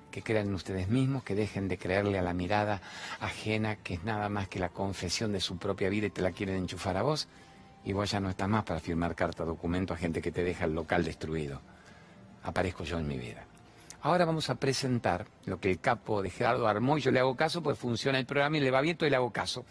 que 0.10 0.22
crean 0.22 0.48
en 0.48 0.56
ustedes 0.56 0.90
mismos, 0.90 1.24
que 1.24 1.36
dejen 1.36 1.68
de 1.68 1.78
creerle 1.78 2.18
a 2.20 2.22
la 2.22 2.34
mirada 2.34 2.82
ajena, 3.20 3.78
que 3.78 3.96
es 3.96 4.04
nada 4.04 4.30
más 4.30 4.48
que 4.48 4.60
la 4.60 4.70
confesión 4.70 5.32
de 5.32 5.40
su 5.40 5.58
propia 5.58 5.90
vida 5.90 6.08
y 6.08 6.12
te 6.12 6.22
la 6.22 6.32
quieren 6.32 6.56
enchufar 6.56 6.98
a 6.98 7.02
vos. 7.02 7.28
Y 7.84 7.94
vos 7.94 8.12
ya 8.12 8.20
no 8.20 8.30
estás 8.30 8.48
más 8.48 8.64
para 8.64 8.80
firmar 8.80 9.16
carta 9.16 9.44
documento 9.44 9.94
a 9.94 9.98
gente 9.98 10.22
que 10.22 10.32
te 10.32 10.44
deja 10.44 10.66
el 10.66 10.74
local 10.74 11.04
destruido. 11.04 11.62
Aparezco 12.44 12.84
yo 12.84 13.00
en 13.00 13.08
mi 13.08 13.18
vida. 13.18 13.46
Ahora 14.04 14.26
vamos 14.26 14.49
a 14.49 14.56
presentar 14.56 15.28
lo 15.45 15.60
que 15.60 15.70
el 15.70 15.80
capo 15.80 16.24
de 16.24 16.32
Gerardo 16.32 16.68
armó 16.68 16.97
y 16.97 17.02
yo 17.02 17.12
le 17.12 17.20
hago 17.20 17.36
caso, 17.36 17.62
pues 17.62 17.78
funciona 17.78 18.18
el 18.18 18.26
programa 18.26 18.58
y 18.58 18.60
le 18.60 18.72
va 18.72 18.82
bien, 18.82 18.97
y 18.99 19.10
le 19.10 19.16
hago 19.16 19.32
caso. 19.32 19.64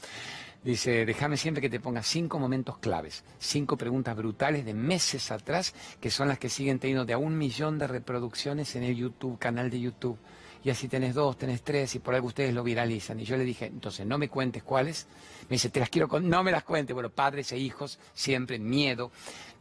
Dice, 0.63 1.05
déjame 1.05 1.37
siempre 1.37 1.61
que 1.61 1.69
te 1.69 1.81
ponga 1.81 2.03
cinco 2.05 2.39
momentos 2.39 2.79
claves, 2.79 3.25
cinco 3.41 3.77
preguntas 3.77 4.17
brutales 4.17 4.65
de 4.65 4.73
meses 4.73 5.33
atrás, 5.33 5.75
que 6.01 6.13
son 6.13 6.29
las 6.29 6.39
que 6.39 6.49
siguen 6.49 6.79
teniendo 6.79 7.05
de 7.05 7.15
a 7.15 7.19
un 7.19 7.37
millón 7.37 7.77
de 7.79 7.89
reproducciones 7.89 8.77
en 8.77 8.85
el 8.85 8.95
YouTube, 8.95 9.37
canal 9.37 9.69
de 9.69 9.81
YouTube. 9.81 10.19
Y 10.63 10.69
así 10.69 10.89
tenés 10.89 11.15
dos, 11.15 11.39
tenés 11.39 11.63
tres, 11.63 11.95
y 11.95 11.99
por 11.99 12.15
algo 12.15 12.29
ustedes 12.29 12.55
lo 12.55 12.63
viralizan. 12.63 13.19
Y 13.19 13.25
yo 13.25 13.37
le 13.37 13.45
dije, 13.45 13.67
entonces 13.67 14.07
no 14.07 14.19
me 14.19 14.29
cuentes 14.29 14.63
cuáles. 14.63 15.07
Me 15.49 15.55
dice, 15.55 15.71
te 15.71 15.81
las 15.81 15.89
quiero 15.89 16.07
con... 16.07 16.29
No 16.29 16.45
me 16.45 16.53
las 16.53 16.65
cuentes. 16.65 16.93
Bueno, 16.93 17.09
padres 17.09 17.51
e 17.53 17.57
hijos, 17.57 17.99
siempre 18.13 18.59
miedo 18.59 19.11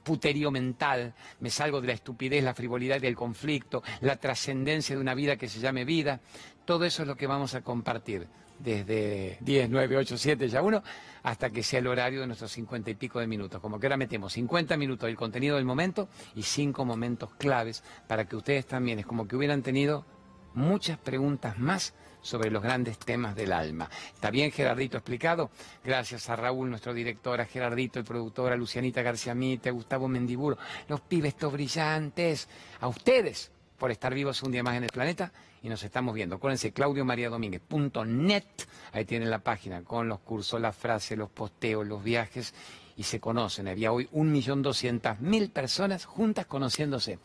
puterío 0.09 0.49
mental, 0.49 1.13
me 1.39 1.51
salgo 1.51 1.81
de 1.81 1.85
la 1.85 1.93
estupidez, 1.93 2.43
la 2.43 2.55
frivolidad 2.55 2.99
del 2.99 3.15
conflicto, 3.15 3.83
la 4.01 4.15
trascendencia 4.15 4.95
de 4.95 5.01
una 5.01 5.13
vida 5.13 5.37
que 5.37 5.47
se 5.47 5.59
llame 5.59 5.85
vida. 5.85 6.19
Todo 6.65 6.85
eso 6.85 7.03
es 7.03 7.07
lo 7.07 7.15
que 7.15 7.27
vamos 7.27 7.53
a 7.53 7.61
compartir 7.61 8.27
desde 8.57 9.37
10, 9.41 9.69
9, 9.69 9.97
8, 9.97 10.17
7, 10.17 10.49
ya 10.49 10.63
uno, 10.63 10.81
hasta 11.21 11.51
que 11.51 11.61
sea 11.61 11.77
el 11.77 11.85
horario 11.85 12.21
de 12.21 12.25
nuestros 12.25 12.51
50 12.53 12.89
y 12.89 12.95
pico 12.95 13.19
de 13.19 13.27
minutos. 13.27 13.61
Como 13.61 13.79
que 13.79 13.85
ahora 13.85 13.97
metemos 13.97 14.33
50 14.33 14.77
minutos 14.77 15.05
del 15.05 15.15
contenido 15.15 15.57
del 15.57 15.65
momento 15.65 16.09
y 16.33 16.41
5 16.41 16.83
momentos 16.85 17.29
claves 17.37 17.83
para 18.07 18.25
que 18.25 18.35
ustedes 18.35 18.65
también, 18.65 18.97
es 18.97 19.05
como 19.05 19.27
que 19.27 19.35
hubieran 19.35 19.61
tenido 19.61 20.07
muchas 20.55 20.97
preguntas 20.97 21.59
más 21.59 21.93
sobre 22.21 22.51
los 22.51 22.61
grandes 22.61 22.97
temas 22.97 23.35
del 23.35 23.53
alma. 23.53 23.89
¿Está 24.13 24.29
bien, 24.29 24.51
Gerardito, 24.51 24.97
explicado? 24.97 25.49
Gracias 25.83 26.29
a 26.29 26.35
Raúl, 26.35 26.69
nuestro 26.69 26.93
director, 26.93 27.39
a 27.39 27.45
Gerardito, 27.45 27.99
el 27.99 28.05
productor, 28.05 28.51
a 28.51 28.55
Lucianita 28.55 29.01
García 29.01 29.33
Mite, 29.33 29.69
a 29.69 29.71
Gustavo 29.71 30.07
Mendiburo, 30.07 30.57
los 30.87 31.01
pibes 31.01 31.29
estos 31.29 31.53
brillantes, 31.53 32.49
a 32.81 32.87
ustedes 32.87 33.51
por 33.77 33.91
estar 33.91 34.13
vivos 34.13 34.43
un 34.43 34.51
día 34.51 34.61
más 34.61 34.75
en 34.75 34.83
el 34.83 34.89
planeta 34.89 35.31
y 35.63 35.69
nos 35.69 35.81
estamos 35.83 36.13
viendo. 36.13 36.35
Acuérdense, 36.35 36.73
claudiomariadomínguez.net, 36.73 38.43
ahí 38.91 39.05
tienen 39.05 39.29
la 39.29 39.39
página 39.39 39.83
con 39.83 40.09
los 40.09 40.19
cursos, 40.19 40.59
las 40.59 40.75
frases, 40.75 41.17
los 41.17 41.29
posteos, 41.29 41.87
los 41.87 42.03
viajes 42.03 42.53
y 42.97 43.03
se 43.03 43.19
conocen. 43.19 43.67
Había 43.67 43.91
hoy 43.91 44.09
1.200.000 44.11 45.51
personas 45.51 46.05
juntas 46.05 46.45
conociéndose. 46.45 47.19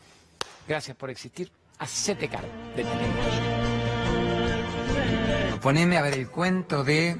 Gracias 0.67 0.95
por 0.95 1.09
existir. 1.09 1.51
Hacete 1.77 2.29
cargo 2.29 2.47
de 2.75 3.54
Poneme 5.65 5.97
a 5.97 6.03
ver 6.03 6.13
el 6.13 6.27
cuento 6.27 6.83
de. 6.83 7.17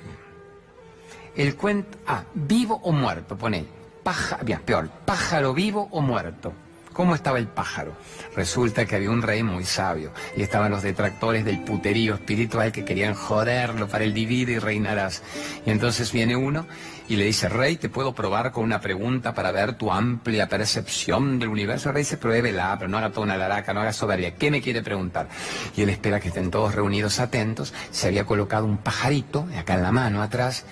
El 1.35 1.55
cuento. 1.55 1.97
Ah, 2.05 2.25
vivo 2.35 2.79
o 2.83 2.91
muerto, 2.91 3.35
pone. 3.35 3.65
Paja, 4.03 4.37
bien, 4.43 4.61
peor, 4.61 4.87
pájaro 5.03 5.51
vivo 5.51 5.87
o 5.89 5.99
muerto. 5.99 6.53
¿Cómo 6.93 7.15
estaba 7.15 7.39
el 7.39 7.47
pájaro? 7.47 7.93
Resulta 8.35 8.85
que 8.85 8.97
había 8.97 9.09
un 9.09 9.23
rey 9.23 9.41
muy 9.41 9.63
sabio 9.65 10.11
y 10.37 10.43
estaban 10.43 10.69
los 10.69 10.83
detractores 10.83 11.43
del 11.43 11.63
puterío 11.63 12.13
espiritual 12.13 12.71
que 12.71 12.85
querían 12.85 13.15
joderlo 13.15 13.87
para 13.87 14.03
el 14.03 14.13
divide 14.13 14.51
y 14.51 14.59
reinarás. 14.59 15.23
Y 15.65 15.71
entonces 15.71 16.11
viene 16.11 16.35
uno 16.35 16.67
y 17.07 17.15
le 17.17 17.25
dice, 17.25 17.49
Rey, 17.49 17.77
¿te 17.77 17.89
puedo 17.89 18.13
probar 18.15 18.51
con 18.51 18.63
una 18.63 18.81
pregunta 18.81 19.33
para 19.33 19.51
ver 19.51 19.73
tu 19.73 19.91
amplia 19.91 20.49
percepción 20.49 21.37
del 21.37 21.49
universo? 21.49 21.89
El 21.89 21.95
rey 21.95 22.03
dice, 22.03 22.17
pruébela, 22.17 22.75
pero 22.79 22.89
no 22.89 22.97
haga 22.97 23.11
toda 23.11 23.25
una 23.25 23.37
laraca, 23.37 23.73
no 23.73 23.81
haga 23.81 23.93
soberbia. 23.93 24.35
¿Qué 24.35 24.49
me 24.49 24.61
quiere 24.61 24.81
preguntar? 24.81 25.27
Y 25.75 25.83
él 25.83 25.89
espera 25.89 26.19
que 26.19 26.29
estén 26.29 26.49
todos 26.49 26.73
reunidos 26.73 27.19
atentos. 27.19 27.73
Se 27.91 28.07
había 28.07 28.25
colocado 28.25 28.65
un 28.65 28.77
pajarito, 28.77 29.47
acá 29.57 29.75
en 29.75 29.83
la 29.83 29.91
mano 29.91 30.21
atrás. 30.21 30.65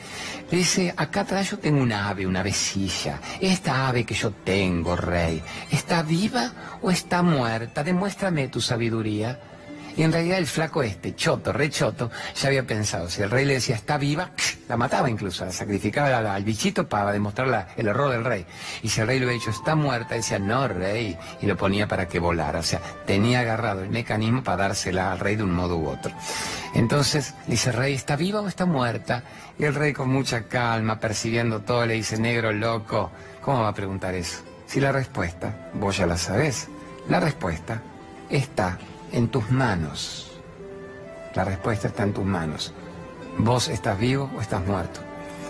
Le 0.49 0.57
dice, 0.57 0.93
acá 0.97 1.21
atrás 1.21 1.51
yo 1.51 1.59
tengo 1.59 1.81
una 1.81 2.09
ave, 2.09 2.25
una 2.25 2.39
avecilla. 2.39 3.19
Esta 3.39 3.87
ave 3.87 4.03
que 4.03 4.15
yo 4.15 4.31
tengo, 4.31 4.95
rey, 4.95 5.41
¿está 5.71 6.01
viva 6.01 6.79
o 6.81 6.89
está 6.89 7.21
muerta? 7.21 7.83
Demuéstrame 7.83 8.47
tu 8.47 8.59
sabiduría. 8.59 9.39
Y 9.95 10.03
en 10.03 10.11
realidad 10.11 10.39
el 10.39 10.47
flaco 10.47 10.81
este, 10.81 11.15
choto, 11.15 11.53
re 11.53 11.69
choto, 11.69 12.09
ya 12.35 12.47
había 12.47 12.63
pensado, 12.63 13.09
si 13.09 13.21
el 13.21 13.29
rey 13.29 13.45
le 13.45 13.55
decía 13.55 13.75
está 13.75 13.97
viva, 13.97 14.31
la 14.67 14.77
mataba 14.77 15.09
incluso, 15.09 15.45
la 15.45 15.51
sacrificaba 15.51 16.33
al, 16.33 16.43
bichito 16.43 16.87
para 16.87 17.11
demostrar 17.11 17.69
el 17.77 17.87
error 17.87 18.11
del 18.11 18.23
rey. 18.23 18.45
Y 18.81 18.89
si 18.89 19.01
el 19.01 19.07
rey 19.07 19.19
le 19.19 19.25
hubiera 19.25 19.39
dicho 19.39 19.51
está 19.51 19.75
muerta, 19.75 20.15
decía 20.15 20.39
no 20.39 20.67
rey, 20.67 21.17
y 21.41 21.45
lo 21.45 21.55
ponía 21.55 21.87
para 21.87 22.07
que 22.07 22.19
volara. 22.19 22.59
O 22.59 22.63
sea, 22.63 22.79
tenía 23.05 23.41
agarrado 23.41 23.83
el 23.83 23.89
mecanismo 23.89 24.43
para 24.43 24.63
dársela 24.63 25.11
al 25.11 25.19
rey 25.19 25.35
de 25.35 25.43
un 25.43 25.53
modo 25.53 25.77
u 25.77 25.87
otro. 25.87 26.11
Entonces 26.73 27.35
dice, 27.45 27.71
rey, 27.71 27.93
¿está 27.93 28.15
viva 28.15 28.41
o 28.41 28.47
está 28.47 28.65
muerta? 28.65 29.23
Y 29.59 29.65
el 29.65 29.75
rey 29.75 29.93
con 29.93 30.09
mucha 30.09 30.43
calma, 30.43 30.99
percibiendo 30.99 31.61
todo, 31.61 31.85
le 31.85 31.93
dice, 31.93 32.17
negro 32.17 32.51
loco, 32.51 33.11
¿cómo 33.41 33.61
va 33.61 33.69
a 33.69 33.73
preguntar 33.73 34.15
eso? 34.15 34.39
Si 34.65 34.79
la 34.79 34.91
respuesta, 34.91 35.69
vos 35.73 35.97
ya 35.97 36.07
la 36.07 36.17
sabés, 36.17 36.67
la 37.07 37.19
respuesta 37.19 37.81
está 38.29 38.79
en 39.13 39.29
tus 39.29 39.49
manos. 39.49 40.31
La 41.35 41.45
respuesta 41.45 41.87
está 41.87 42.03
en 42.03 42.13
tus 42.13 42.25
manos. 42.25 42.73
Vos 43.37 43.69
estás 43.69 43.97
vivo 43.97 44.29
o 44.35 44.41
estás 44.41 44.65
muerto. 44.65 44.99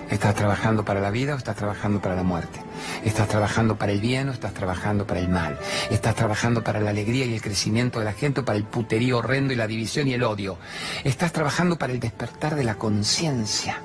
¿Estás 0.09 0.35
trabajando 0.35 0.85
para 0.85 0.99
la 0.99 1.09
vida 1.09 1.33
o 1.33 1.37
estás 1.37 1.55
trabajando 1.55 2.01
para 2.01 2.15
la 2.15 2.23
muerte? 2.23 2.59
¿Estás 3.03 3.27
trabajando 3.27 3.77
para 3.77 3.93
el 3.93 4.01
bien 4.01 4.29
o 4.29 4.31
estás 4.31 4.53
trabajando 4.53 5.07
para 5.07 5.19
el 5.19 5.29
mal? 5.29 5.57
¿Estás 5.89 6.13
trabajando 6.13 6.63
para 6.63 6.79
la 6.81 6.91
alegría 6.91 7.25
y 7.25 7.33
el 7.33 7.41
crecimiento 7.41 7.99
de 7.99 8.05
la 8.05 8.13
gente 8.13 8.41
o 8.41 8.45
para 8.45 8.57
el 8.57 8.65
puterío 8.65 9.17
horrendo 9.17 9.53
y 9.53 9.55
la 9.55 9.65
división 9.65 10.07
y 10.07 10.13
el 10.13 10.23
odio? 10.23 10.57
¿Estás 11.03 11.31
trabajando 11.31 11.77
para 11.77 11.93
el 11.93 11.99
despertar 11.99 12.55
de 12.55 12.63
la 12.63 12.75
conciencia 12.75 13.77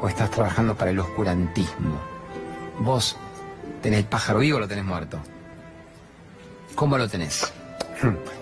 o 0.00 0.08
estás 0.08 0.30
trabajando 0.30 0.74
para 0.76 0.90
el 0.90 0.98
oscurantismo? 0.98 2.00
¿Vos 2.80 3.16
tenés 3.82 4.00
el 4.00 4.06
pájaro 4.06 4.40
vivo 4.40 4.56
o 4.56 4.60
lo 4.60 4.68
tenés 4.68 4.84
muerto? 4.84 5.20
¿Cómo 6.74 6.98
lo 6.98 7.08
tenés? 7.08 7.52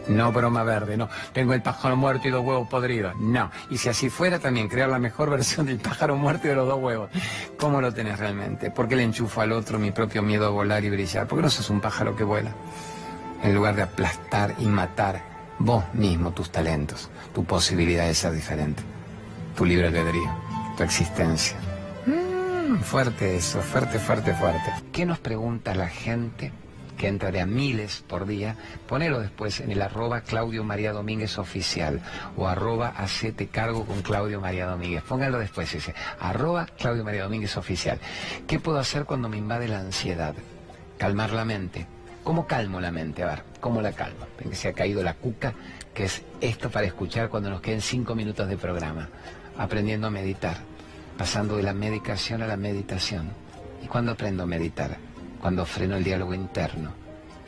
No, 0.09 0.33
broma 0.33 0.63
verde, 0.63 0.97
no. 0.97 1.09
Tengo 1.33 1.55
el 1.55 1.63
pájaro 1.63 1.97
muerto 1.97 2.29
y 2.29 2.31
dos 2.31 2.45
huevos 2.45 2.69
podridos. 2.69 3.15
No. 3.17 3.51
Y 3.71 3.79
si 3.79 3.89
así 3.89 4.11
fuera, 4.11 4.39
también 4.39 4.69
crear 4.69 4.89
la 4.89 4.99
mejor 4.99 5.31
versión 5.31 5.67
del 5.67 5.79
pájaro 5.79 6.17
muerto 6.17 6.47
y 6.47 6.51
de 6.51 6.57
los 6.57 6.69
dos 6.69 6.81
huevos. 6.81 7.11
¿Cómo 7.59 7.81
lo 7.81 7.93
tenés 7.93 8.19
realmente? 8.19 8.71
¿Por 8.71 8.89
qué 8.89 8.97
le 8.97 9.05
enchufo 9.05 9.41
al 9.41 9.53
otro 9.53 9.79
mi 9.79 9.91
propio 9.91 10.23
miedo 10.23 10.47
a 10.47 10.51
volar 10.51 10.85
y 10.85 10.91
brillar? 10.91 11.27
¿Por 11.27 11.39
qué 11.39 11.43
no 11.43 11.51
sos 11.51 11.71
un 11.71 11.81
pájaro 11.81 12.17
que 12.17 12.25
vuela? 12.25 12.53
En 13.43 13.55
lugar 13.55 13.75
de 13.75 13.83
aplastar 13.83 14.55
y 14.59 14.67
matar 14.67 15.23
vos 15.59 15.85
mismo 15.95 16.33
tus 16.33 16.51
talentos, 16.51 17.09
tu 17.35 17.45
posibilidad 17.45 18.07
de 18.07 18.15
ser 18.15 18.33
diferente, 18.33 18.83
tu 19.57 19.65
libre 19.65 19.89
albedrío, 19.89 20.31
tu 20.77 20.83
existencia. 20.83 21.57
Mm, 22.07 22.79
fuerte 22.79 23.37
eso, 23.37 23.61
fuerte, 23.61 23.99
fuerte, 23.99 24.33
fuerte. 24.35 24.73
¿Qué 24.93 25.05
nos 25.07 25.19
pregunta 25.19 25.75
la 25.75 25.89
gente 25.89 26.53
que 26.97 27.09
entra 27.09 27.43
a 27.43 27.47
miles 27.47 28.05
por 28.07 28.27
día, 28.27 28.57
ponelo 28.87 29.21
después 29.21 29.61
en 29.61 29.71
el 29.71 29.83
arroba 29.83 30.21
Claudio 30.21 30.65
María 30.65 30.93
Domínguez 30.93 31.39
oficial 31.39 32.01
o 32.37 32.47
arroba 32.47 32.89
hacete 32.89 33.49
cargo 33.49 33.85
con 33.85 34.03
Claudio 34.03 34.41
María 34.41 34.67
Domínguez. 34.67 35.03
Póngalo 35.03 35.39
después 35.39 35.75
ese, 35.75 35.95
arroba 36.21 36.67
Claudio 36.79 37.05
María 37.05 37.25
Domínguez 37.25 37.57
oficial. 37.57 37.99
¿Qué 38.47 38.61
puedo 38.61 38.79
hacer 38.79 39.05
cuando 39.05 39.29
me 39.29 39.39
invade 39.39 39.69
la 39.69 39.81
ansiedad? 39.81 40.35
Calmar 40.99 41.33
la 41.33 41.45
mente. 41.45 41.87
¿Cómo 42.23 42.47
calmo 42.47 42.81
la 42.81 42.93
mente? 42.93 43.25
A 43.25 43.27
ver, 43.27 43.43
¿cómo 43.61 43.83
la 43.83 43.93
calmo? 43.93 44.27
Que 44.39 44.55
se 44.55 44.69
ha 44.69 44.73
caído 44.73 45.03
la 45.03 45.15
cuca, 45.15 45.55
que 45.93 46.05
es 46.05 46.23
esto 46.41 46.71
para 46.71 46.87
escuchar 46.87 47.29
cuando 47.29 47.51
nos 47.51 47.61
queden 47.61 47.81
cinco 47.81 48.15
minutos 48.15 48.49
de 48.49 48.57
programa. 48.57 49.09
Aprendiendo 49.59 50.07
a 50.07 50.11
meditar, 50.11 50.59
pasando 51.19 51.57
de 51.57 51.65
la 51.65 51.75
medicación 51.75 52.43
a 52.43 52.47
la 52.47 52.57
meditación. 52.57 53.31
¿Y 53.83 53.87
cuándo 53.87 54.13
aprendo 54.13 54.45
a 54.45 54.47
meditar? 54.47 54.97
Cuando 55.43 55.67
freno 55.67 55.97
el 55.97 56.05
diálogo 56.05 56.35
interno. 56.35 56.93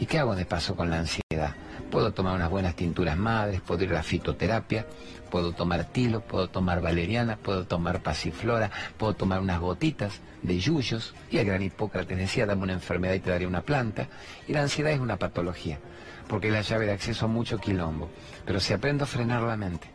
¿Y 0.01 0.07
qué 0.07 0.19
hago 0.19 0.35
de 0.35 0.45
paso 0.45 0.75
con 0.75 0.91
la 0.91 0.99
ansiedad? 0.99 1.55
Puedo 1.93 2.13
tomar 2.13 2.35
unas 2.35 2.51
buenas 2.51 2.75
tinturas 2.75 3.17
madres, 3.17 3.61
puedo 3.61 3.85
ir 3.85 3.91
a 3.91 3.95
la 3.95 4.03
fitoterapia, 4.03 4.85
puedo 5.31 5.53
tomar 5.53 5.85
tilo, 5.85 6.21
puedo 6.21 6.49
tomar 6.49 6.81
valeriana, 6.81 7.37
puedo 7.37 7.67
tomar 7.67 8.03
pasiflora, 8.03 8.73
puedo 8.99 9.15
tomar 9.15 9.39
unas 9.39 9.61
gotitas 9.61 10.21
de 10.43 10.59
yuyos. 10.59 11.15
Y 11.31 11.39
el 11.39 11.47
gran 11.47 11.63
Hipócrates 11.63 12.19
decía, 12.19 12.47
dame 12.47 12.65
una 12.65 12.73
enfermedad 12.73 13.15
y 13.15 13.21
te 13.21 13.31
daré 13.31 13.47
una 13.47 13.63
planta. 13.63 14.09
Y 14.49 14.55
la 14.55 14.63
ansiedad 14.63 14.91
es 14.91 14.99
una 14.99 15.17
patología, 15.17 15.79
porque 16.27 16.49
es 16.49 16.53
la 16.53 16.63
llave 16.63 16.87
de 16.87 16.93
acceso 16.95 17.27
a 17.27 17.29
mucho 17.29 17.59
quilombo. 17.59 18.11
Pero 18.45 18.59
si 18.59 18.73
aprendo 18.73 19.05
a 19.05 19.07
frenar 19.07 19.43
la 19.43 19.57
mente, 19.57 19.89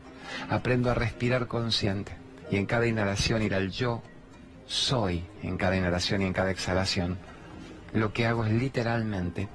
aprendo 0.49 0.89
a 0.89 0.93
respirar 0.93 1.47
consciente, 1.47 2.13
y 2.49 2.55
en 2.55 2.65
cada 2.65 2.87
inhalación 2.87 3.41
ir 3.41 3.53
al 3.53 3.71
yo 3.71 4.01
soy, 4.67 5.25
en 5.43 5.57
cada 5.57 5.75
inhalación 5.75 6.21
y 6.21 6.25
en 6.25 6.33
cada 6.33 6.51
exhalación, 6.51 7.17
lo 7.93 8.13
que 8.13 8.25
hago 8.25 8.45
es 8.45 8.51
literalmente, 8.51 9.47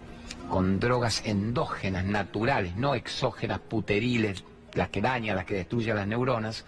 con 0.48 0.78
drogas 0.80 1.22
endógenas, 1.24 2.04
naturales, 2.04 2.76
no 2.76 2.94
exógenas, 2.94 3.60
puteriles, 3.60 4.44
las 4.74 4.88
que 4.88 5.00
dañan, 5.00 5.36
las 5.36 5.44
que 5.44 5.54
destruyen 5.54 5.96
las 5.96 6.06
neuronas, 6.06 6.64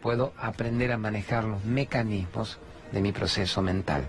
puedo 0.00 0.32
aprender 0.38 0.92
a 0.92 0.98
manejar 0.98 1.44
los 1.44 1.64
mecanismos 1.64 2.58
de 2.92 3.00
mi 3.00 3.12
proceso 3.12 3.62
mental. 3.62 4.08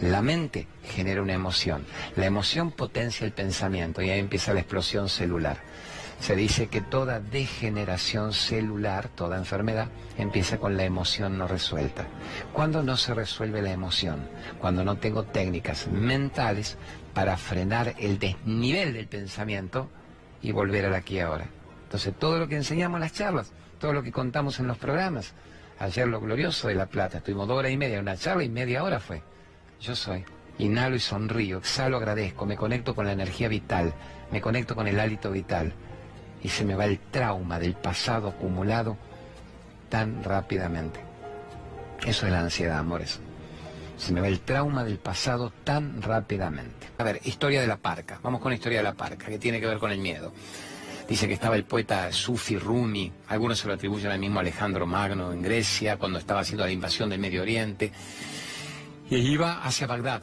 La 0.00 0.22
mente 0.22 0.66
genera 0.84 1.22
una 1.22 1.32
emoción, 1.32 1.84
la 2.16 2.26
emoción 2.26 2.70
potencia 2.70 3.24
el 3.24 3.32
pensamiento 3.32 4.02
y 4.02 4.10
ahí 4.10 4.20
empieza 4.20 4.52
la 4.52 4.60
explosión 4.60 5.08
celular. 5.08 5.58
Se 6.20 6.34
dice 6.34 6.68
que 6.68 6.80
toda 6.80 7.20
degeneración 7.20 8.32
celular, 8.32 9.08
toda 9.08 9.36
enfermedad, 9.36 9.88
empieza 10.18 10.58
con 10.58 10.76
la 10.76 10.84
emoción 10.84 11.38
no 11.38 11.46
resuelta. 11.46 12.06
¿Cuándo 12.52 12.82
no 12.82 12.96
se 12.96 13.14
resuelve 13.14 13.62
la 13.62 13.70
emoción? 13.70 14.26
Cuando 14.58 14.84
no 14.84 14.96
tengo 14.96 15.24
técnicas 15.24 15.86
mentales 15.88 16.78
para 17.14 17.36
frenar 17.36 17.94
el 17.98 18.18
desnivel 18.18 18.94
del 18.94 19.06
pensamiento 19.06 19.88
y 20.42 20.52
volver 20.52 20.86
al 20.86 20.94
aquí 20.94 21.16
y 21.16 21.20
ahora. 21.20 21.46
Entonces, 21.84 22.14
todo 22.18 22.38
lo 22.38 22.48
que 22.48 22.56
enseñamos 22.56 22.96
en 22.96 23.02
las 23.02 23.12
charlas, 23.12 23.52
todo 23.78 23.92
lo 23.92 24.02
que 24.02 24.10
contamos 24.10 24.58
en 24.58 24.66
los 24.66 24.78
programas, 24.78 25.34
ayer 25.78 26.08
lo 26.08 26.20
glorioso 26.20 26.68
de 26.68 26.74
La 26.74 26.86
Plata, 26.86 27.18
estuvimos 27.18 27.46
dos 27.46 27.58
horas 27.58 27.70
y 27.70 27.76
media, 27.76 28.00
una 28.00 28.16
charla 28.16 28.42
y 28.42 28.48
media 28.48 28.82
hora 28.82 28.98
fue. 28.98 29.22
Yo 29.80 29.94
soy. 29.94 30.24
Inhalo 30.58 30.96
y 30.96 31.00
sonrío, 31.00 31.58
exhalo, 31.58 31.98
agradezco, 31.98 32.46
me 32.46 32.56
conecto 32.56 32.94
con 32.94 33.04
la 33.04 33.12
energía 33.12 33.46
vital, 33.46 33.92
me 34.32 34.40
conecto 34.40 34.74
con 34.74 34.88
el 34.88 34.98
hálito 34.98 35.30
vital 35.30 35.74
y 36.46 36.48
se 36.48 36.64
me 36.64 36.76
va 36.76 36.84
el 36.84 37.00
trauma 37.00 37.58
del 37.58 37.74
pasado 37.74 38.28
acumulado 38.28 38.96
tan 39.88 40.22
rápidamente. 40.22 41.00
Eso 42.06 42.24
es 42.24 42.30
la 42.30 42.38
ansiedad, 42.38 42.78
amores. 42.78 43.18
Se 43.98 44.12
me 44.12 44.20
va 44.20 44.28
el 44.28 44.38
trauma 44.38 44.84
del 44.84 44.98
pasado 44.98 45.52
tan 45.64 46.00
rápidamente. 46.00 46.86
A 46.98 47.02
ver, 47.02 47.20
historia 47.24 47.60
de 47.60 47.66
la 47.66 47.78
parca. 47.78 48.20
Vamos 48.22 48.40
con 48.40 48.52
la 48.52 48.54
historia 48.54 48.78
de 48.78 48.84
la 48.84 48.94
parca, 48.94 49.26
que 49.26 49.40
tiene 49.40 49.58
que 49.58 49.66
ver 49.66 49.78
con 49.78 49.90
el 49.90 49.98
miedo. 49.98 50.32
Dice 51.08 51.26
que 51.26 51.34
estaba 51.34 51.56
el 51.56 51.64
poeta 51.64 52.12
Sufi 52.12 52.56
Rumi, 52.56 53.12
algunos 53.26 53.58
se 53.58 53.66
lo 53.66 53.74
atribuyen 53.74 54.12
al 54.12 54.20
mismo 54.20 54.38
Alejandro 54.38 54.86
Magno 54.86 55.32
en 55.32 55.42
Grecia, 55.42 55.96
cuando 55.96 56.20
estaba 56.20 56.42
haciendo 56.42 56.64
la 56.64 56.70
invasión 56.70 57.10
del 57.10 57.18
Medio 57.18 57.42
Oriente, 57.42 57.90
y 59.10 59.16
iba 59.16 59.64
hacia 59.64 59.88
Bagdad, 59.88 60.22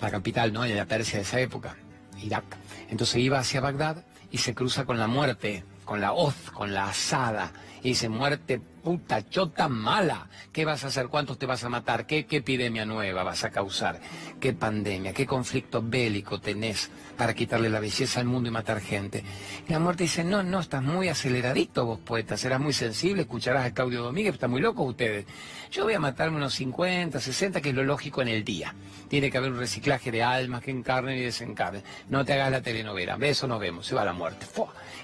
la 0.00 0.10
capital 0.10 0.52
¿no? 0.52 0.62
de 0.62 0.74
la 0.74 0.86
Persia 0.86 1.18
de 1.18 1.22
esa 1.22 1.38
época, 1.38 1.76
Irak. 2.20 2.56
Entonces 2.90 3.18
iba 3.18 3.38
hacia 3.38 3.60
Bagdad 3.60 4.04
y 4.32 4.38
se 4.38 4.54
cruza 4.54 4.84
con 4.84 4.98
la 4.98 5.06
muerte, 5.06 5.64
con 5.84 6.00
la 6.00 6.12
hoz, 6.12 6.34
con 6.52 6.74
la 6.74 6.86
asada, 6.86 7.52
y 7.82 7.90
dice, 7.90 8.08
muerte 8.08 8.60
puta, 8.82 9.28
chota 9.28 9.68
mala, 9.68 10.28
¿qué 10.52 10.64
vas 10.64 10.84
a 10.84 10.88
hacer? 10.88 11.08
¿Cuántos 11.08 11.38
te 11.38 11.46
vas 11.46 11.62
a 11.64 11.68
matar? 11.68 12.06
¿Qué, 12.06 12.26
¿Qué 12.26 12.38
epidemia 12.38 12.84
nueva 12.84 13.22
vas 13.22 13.44
a 13.44 13.50
causar? 13.50 14.00
¿Qué 14.40 14.52
pandemia? 14.52 15.12
¿Qué 15.12 15.26
conflicto 15.26 15.82
bélico 15.82 16.40
tenés 16.40 16.90
para 17.16 17.34
quitarle 17.34 17.68
la 17.68 17.80
belleza 17.80 18.20
al 18.20 18.26
mundo 18.26 18.48
y 18.48 18.52
matar 18.52 18.80
gente? 18.80 19.24
Y 19.68 19.72
la 19.72 19.78
muerte 19.78 20.04
dice, 20.04 20.24
no, 20.24 20.42
no, 20.42 20.60
estás 20.60 20.82
muy 20.82 21.08
aceleradito 21.08 21.84
vos, 21.84 21.98
poeta, 22.00 22.36
serás 22.36 22.60
muy 22.60 22.72
sensible, 22.72 23.22
escucharás 23.22 23.66
a 23.66 23.74
Claudio 23.74 24.02
Domínguez, 24.02 24.34
está 24.34 24.48
muy 24.48 24.60
loco 24.60 24.82
ustedes. 24.82 25.26
Yo 25.72 25.84
voy 25.84 25.94
a 25.94 26.00
matarme 26.00 26.36
unos 26.36 26.52
50, 26.52 27.18
60, 27.18 27.62
que 27.62 27.70
es 27.70 27.74
lo 27.74 27.82
lógico 27.82 28.20
en 28.20 28.28
el 28.28 28.44
día. 28.44 28.74
Tiene 29.08 29.30
que 29.30 29.38
haber 29.38 29.52
un 29.52 29.58
reciclaje 29.58 30.12
de 30.12 30.22
almas 30.22 30.62
que 30.62 30.70
encarnen 30.70 31.16
y 31.16 31.22
desencarnen. 31.22 31.82
No 32.10 32.26
te 32.26 32.34
hagas 32.34 32.50
la 32.50 32.60
telenovela, 32.60 33.16
eso 33.22 33.46
nos 33.46 33.58
vemos, 33.58 33.86
se 33.86 33.94
va 33.94 34.04
la 34.04 34.12
muerte. 34.12 34.44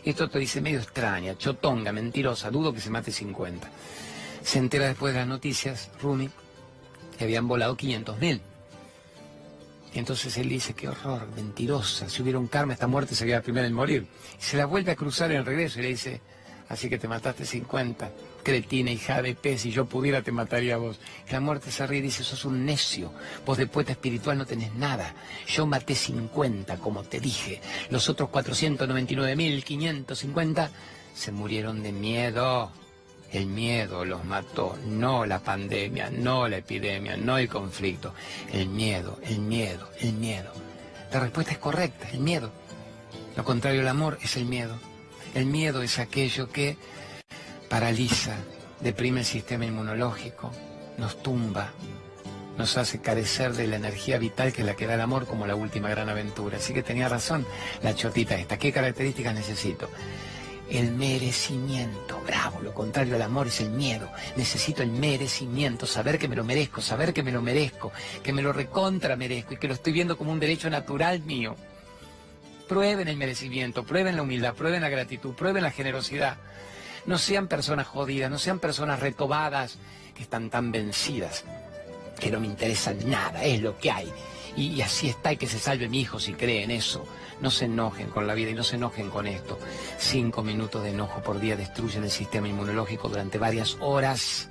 Esto 0.04 0.28
te 0.28 0.38
dice 0.38 0.60
medio 0.60 0.80
extraña, 0.80 1.38
chotonga, 1.38 1.90
mentirosa, 1.90 2.50
dudo 2.50 2.74
que 2.74 2.82
se 2.82 2.90
mate 2.90 3.12
50. 3.12 3.66
Se 4.42 4.58
entera 4.58 4.88
después 4.88 5.14
de 5.14 5.20
las 5.20 5.28
noticias, 5.28 5.90
Rumi, 6.02 6.28
que 7.16 7.24
habían 7.24 7.48
volado 7.48 7.74
500 7.74 8.18
mil. 8.18 8.42
Entonces 9.94 10.36
él 10.36 10.50
dice, 10.50 10.74
qué 10.74 10.90
horror, 10.90 11.28
mentirosa, 11.34 12.10
si 12.10 12.20
hubiera 12.20 12.38
un 12.38 12.46
karma, 12.46 12.74
esta 12.74 12.86
muerte 12.86 13.14
sería 13.14 13.36
la 13.36 13.42
primera 13.42 13.66
en 13.66 13.72
morir. 13.72 14.06
Y 14.38 14.42
se 14.42 14.58
la 14.58 14.66
vuelve 14.66 14.92
a 14.92 14.96
cruzar 14.96 15.30
en 15.30 15.38
el 15.38 15.46
regreso 15.46 15.78
y 15.78 15.82
le 15.84 15.88
dice, 15.88 16.20
así 16.68 16.90
que 16.90 16.98
te 16.98 17.08
mataste 17.08 17.46
50, 17.46 18.10
cretina, 18.48 18.90
hija 18.90 19.20
de 19.20 19.34
pez, 19.34 19.60
si 19.60 19.70
yo 19.70 19.84
pudiera 19.84 20.22
te 20.22 20.32
mataría 20.32 20.76
a 20.76 20.78
vos. 20.78 20.98
La 21.30 21.38
muerte 21.38 21.70
se 21.70 21.86
ríe 21.86 21.98
y 21.98 22.02
dice, 22.02 22.24
sos 22.24 22.46
un 22.46 22.64
necio, 22.64 23.12
vos 23.44 23.58
de 23.58 23.66
poeta 23.66 23.92
espiritual 23.92 24.38
no 24.38 24.46
tenés 24.46 24.74
nada. 24.74 25.14
Yo 25.46 25.66
maté 25.66 25.94
50, 25.94 26.78
como 26.78 27.02
te 27.02 27.20
dije. 27.20 27.60
Los 27.90 28.08
otros 28.08 28.30
499.550 28.30 30.70
se 31.14 31.30
murieron 31.30 31.82
de 31.82 31.92
miedo. 31.92 32.72
El 33.30 33.44
miedo 33.44 34.06
los 34.06 34.24
mató, 34.24 34.78
no 34.86 35.26
la 35.26 35.40
pandemia, 35.40 36.08
no 36.08 36.48
la 36.48 36.56
epidemia, 36.56 37.18
no 37.18 37.36
el 37.36 37.50
conflicto. 37.50 38.14
El 38.50 38.70
miedo, 38.70 39.18
el 39.24 39.40
miedo, 39.40 39.90
el 40.00 40.14
miedo. 40.14 40.54
La 41.12 41.20
respuesta 41.20 41.52
es 41.52 41.58
correcta, 41.58 42.08
el 42.14 42.20
miedo. 42.20 42.50
Lo 43.36 43.44
contrario 43.44 43.82
al 43.82 43.88
amor 43.88 44.16
es 44.22 44.38
el 44.38 44.46
miedo. 44.46 44.78
El 45.34 45.44
miedo 45.44 45.82
es 45.82 45.98
aquello 45.98 46.48
que 46.48 46.78
paraliza, 47.68 48.36
deprime 48.80 49.20
el 49.20 49.26
sistema 49.26 49.66
inmunológico, 49.66 50.50
nos 50.96 51.22
tumba, 51.22 51.72
nos 52.56 52.76
hace 52.76 53.00
carecer 53.00 53.52
de 53.52 53.68
la 53.68 53.76
energía 53.76 54.18
vital 54.18 54.52
que 54.52 54.64
la 54.64 54.74
que 54.74 54.86
da 54.86 54.94
el 54.94 55.00
amor 55.00 55.26
como 55.26 55.46
la 55.46 55.54
última 55.54 55.88
gran 55.88 56.08
aventura. 56.08 56.58
Así 56.58 56.74
que 56.74 56.82
tenía 56.82 57.08
razón 57.08 57.46
la 57.82 57.94
chotita 57.94 58.34
esta. 58.34 58.58
¿Qué 58.58 58.72
características 58.72 59.34
necesito? 59.34 59.88
El 60.68 60.92
merecimiento, 60.92 62.20
bravo, 62.26 62.60
lo 62.60 62.74
contrario 62.74 63.14
al 63.14 63.22
amor 63.22 63.46
es 63.46 63.60
el 63.60 63.70
miedo. 63.70 64.10
Necesito 64.36 64.82
el 64.82 64.90
merecimiento, 64.90 65.86
saber 65.86 66.18
que 66.18 66.28
me 66.28 66.36
lo 66.36 66.44
merezco, 66.44 66.82
saber 66.82 67.14
que 67.14 67.22
me 67.22 67.32
lo 67.32 67.40
merezco, 67.40 67.92
que 68.22 68.32
me 68.32 68.42
lo 68.42 68.52
recontra 68.52 69.16
merezco 69.16 69.54
y 69.54 69.56
que 69.56 69.68
lo 69.68 69.74
estoy 69.74 69.92
viendo 69.92 70.18
como 70.18 70.32
un 70.32 70.40
derecho 70.40 70.68
natural 70.68 71.20
mío. 71.20 71.54
Prueben 72.68 73.08
el 73.08 73.16
merecimiento, 73.16 73.84
prueben 73.84 74.16
la 74.16 74.22
humildad, 74.22 74.54
prueben 74.54 74.82
la 74.82 74.90
gratitud, 74.90 75.32
prueben 75.34 75.62
la 75.62 75.70
generosidad. 75.70 76.36
No 77.08 77.16
sean 77.16 77.48
personas 77.48 77.86
jodidas, 77.86 78.30
no 78.30 78.38
sean 78.38 78.58
personas 78.58 79.00
retobadas 79.00 79.78
que 80.14 80.22
están 80.22 80.50
tan 80.50 80.70
vencidas, 80.70 81.42
que 82.20 82.30
no 82.30 82.38
me 82.38 82.46
interesa 82.46 82.92
nada, 82.92 83.44
es 83.44 83.62
lo 83.62 83.78
que 83.78 83.90
hay. 83.90 84.12
Y, 84.56 84.74
y 84.74 84.82
así 84.82 85.08
está 85.08 85.32
y 85.32 85.38
que 85.38 85.46
se 85.46 85.58
salve 85.58 85.88
mi 85.88 86.02
hijo 86.02 86.20
si 86.20 86.34
cree 86.34 86.64
en 86.64 86.70
eso. 86.70 87.06
No 87.40 87.50
se 87.50 87.64
enojen 87.64 88.08
con 88.08 88.26
la 88.26 88.34
vida 88.34 88.50
y 88.50 88.54
no 88.54 88.62
se 88.62 88.76
enojen 88.76 89.08
con 89.08 89.26
esto. 89.26 89.58
Cinco 89.96 90.42
minutos 90.42 90.82
de 90.82 90.90
enojo 90.90 91.22
por 91.22 91.40
día 91.40 91.56
destruyen 91.56 92.04
el 92.04 92.10
sistema 92.10 92.46
inmunológico 92.46 93.08
durante 93.08 93.38
varias 93.38 93.78
horas. 93.80 94.50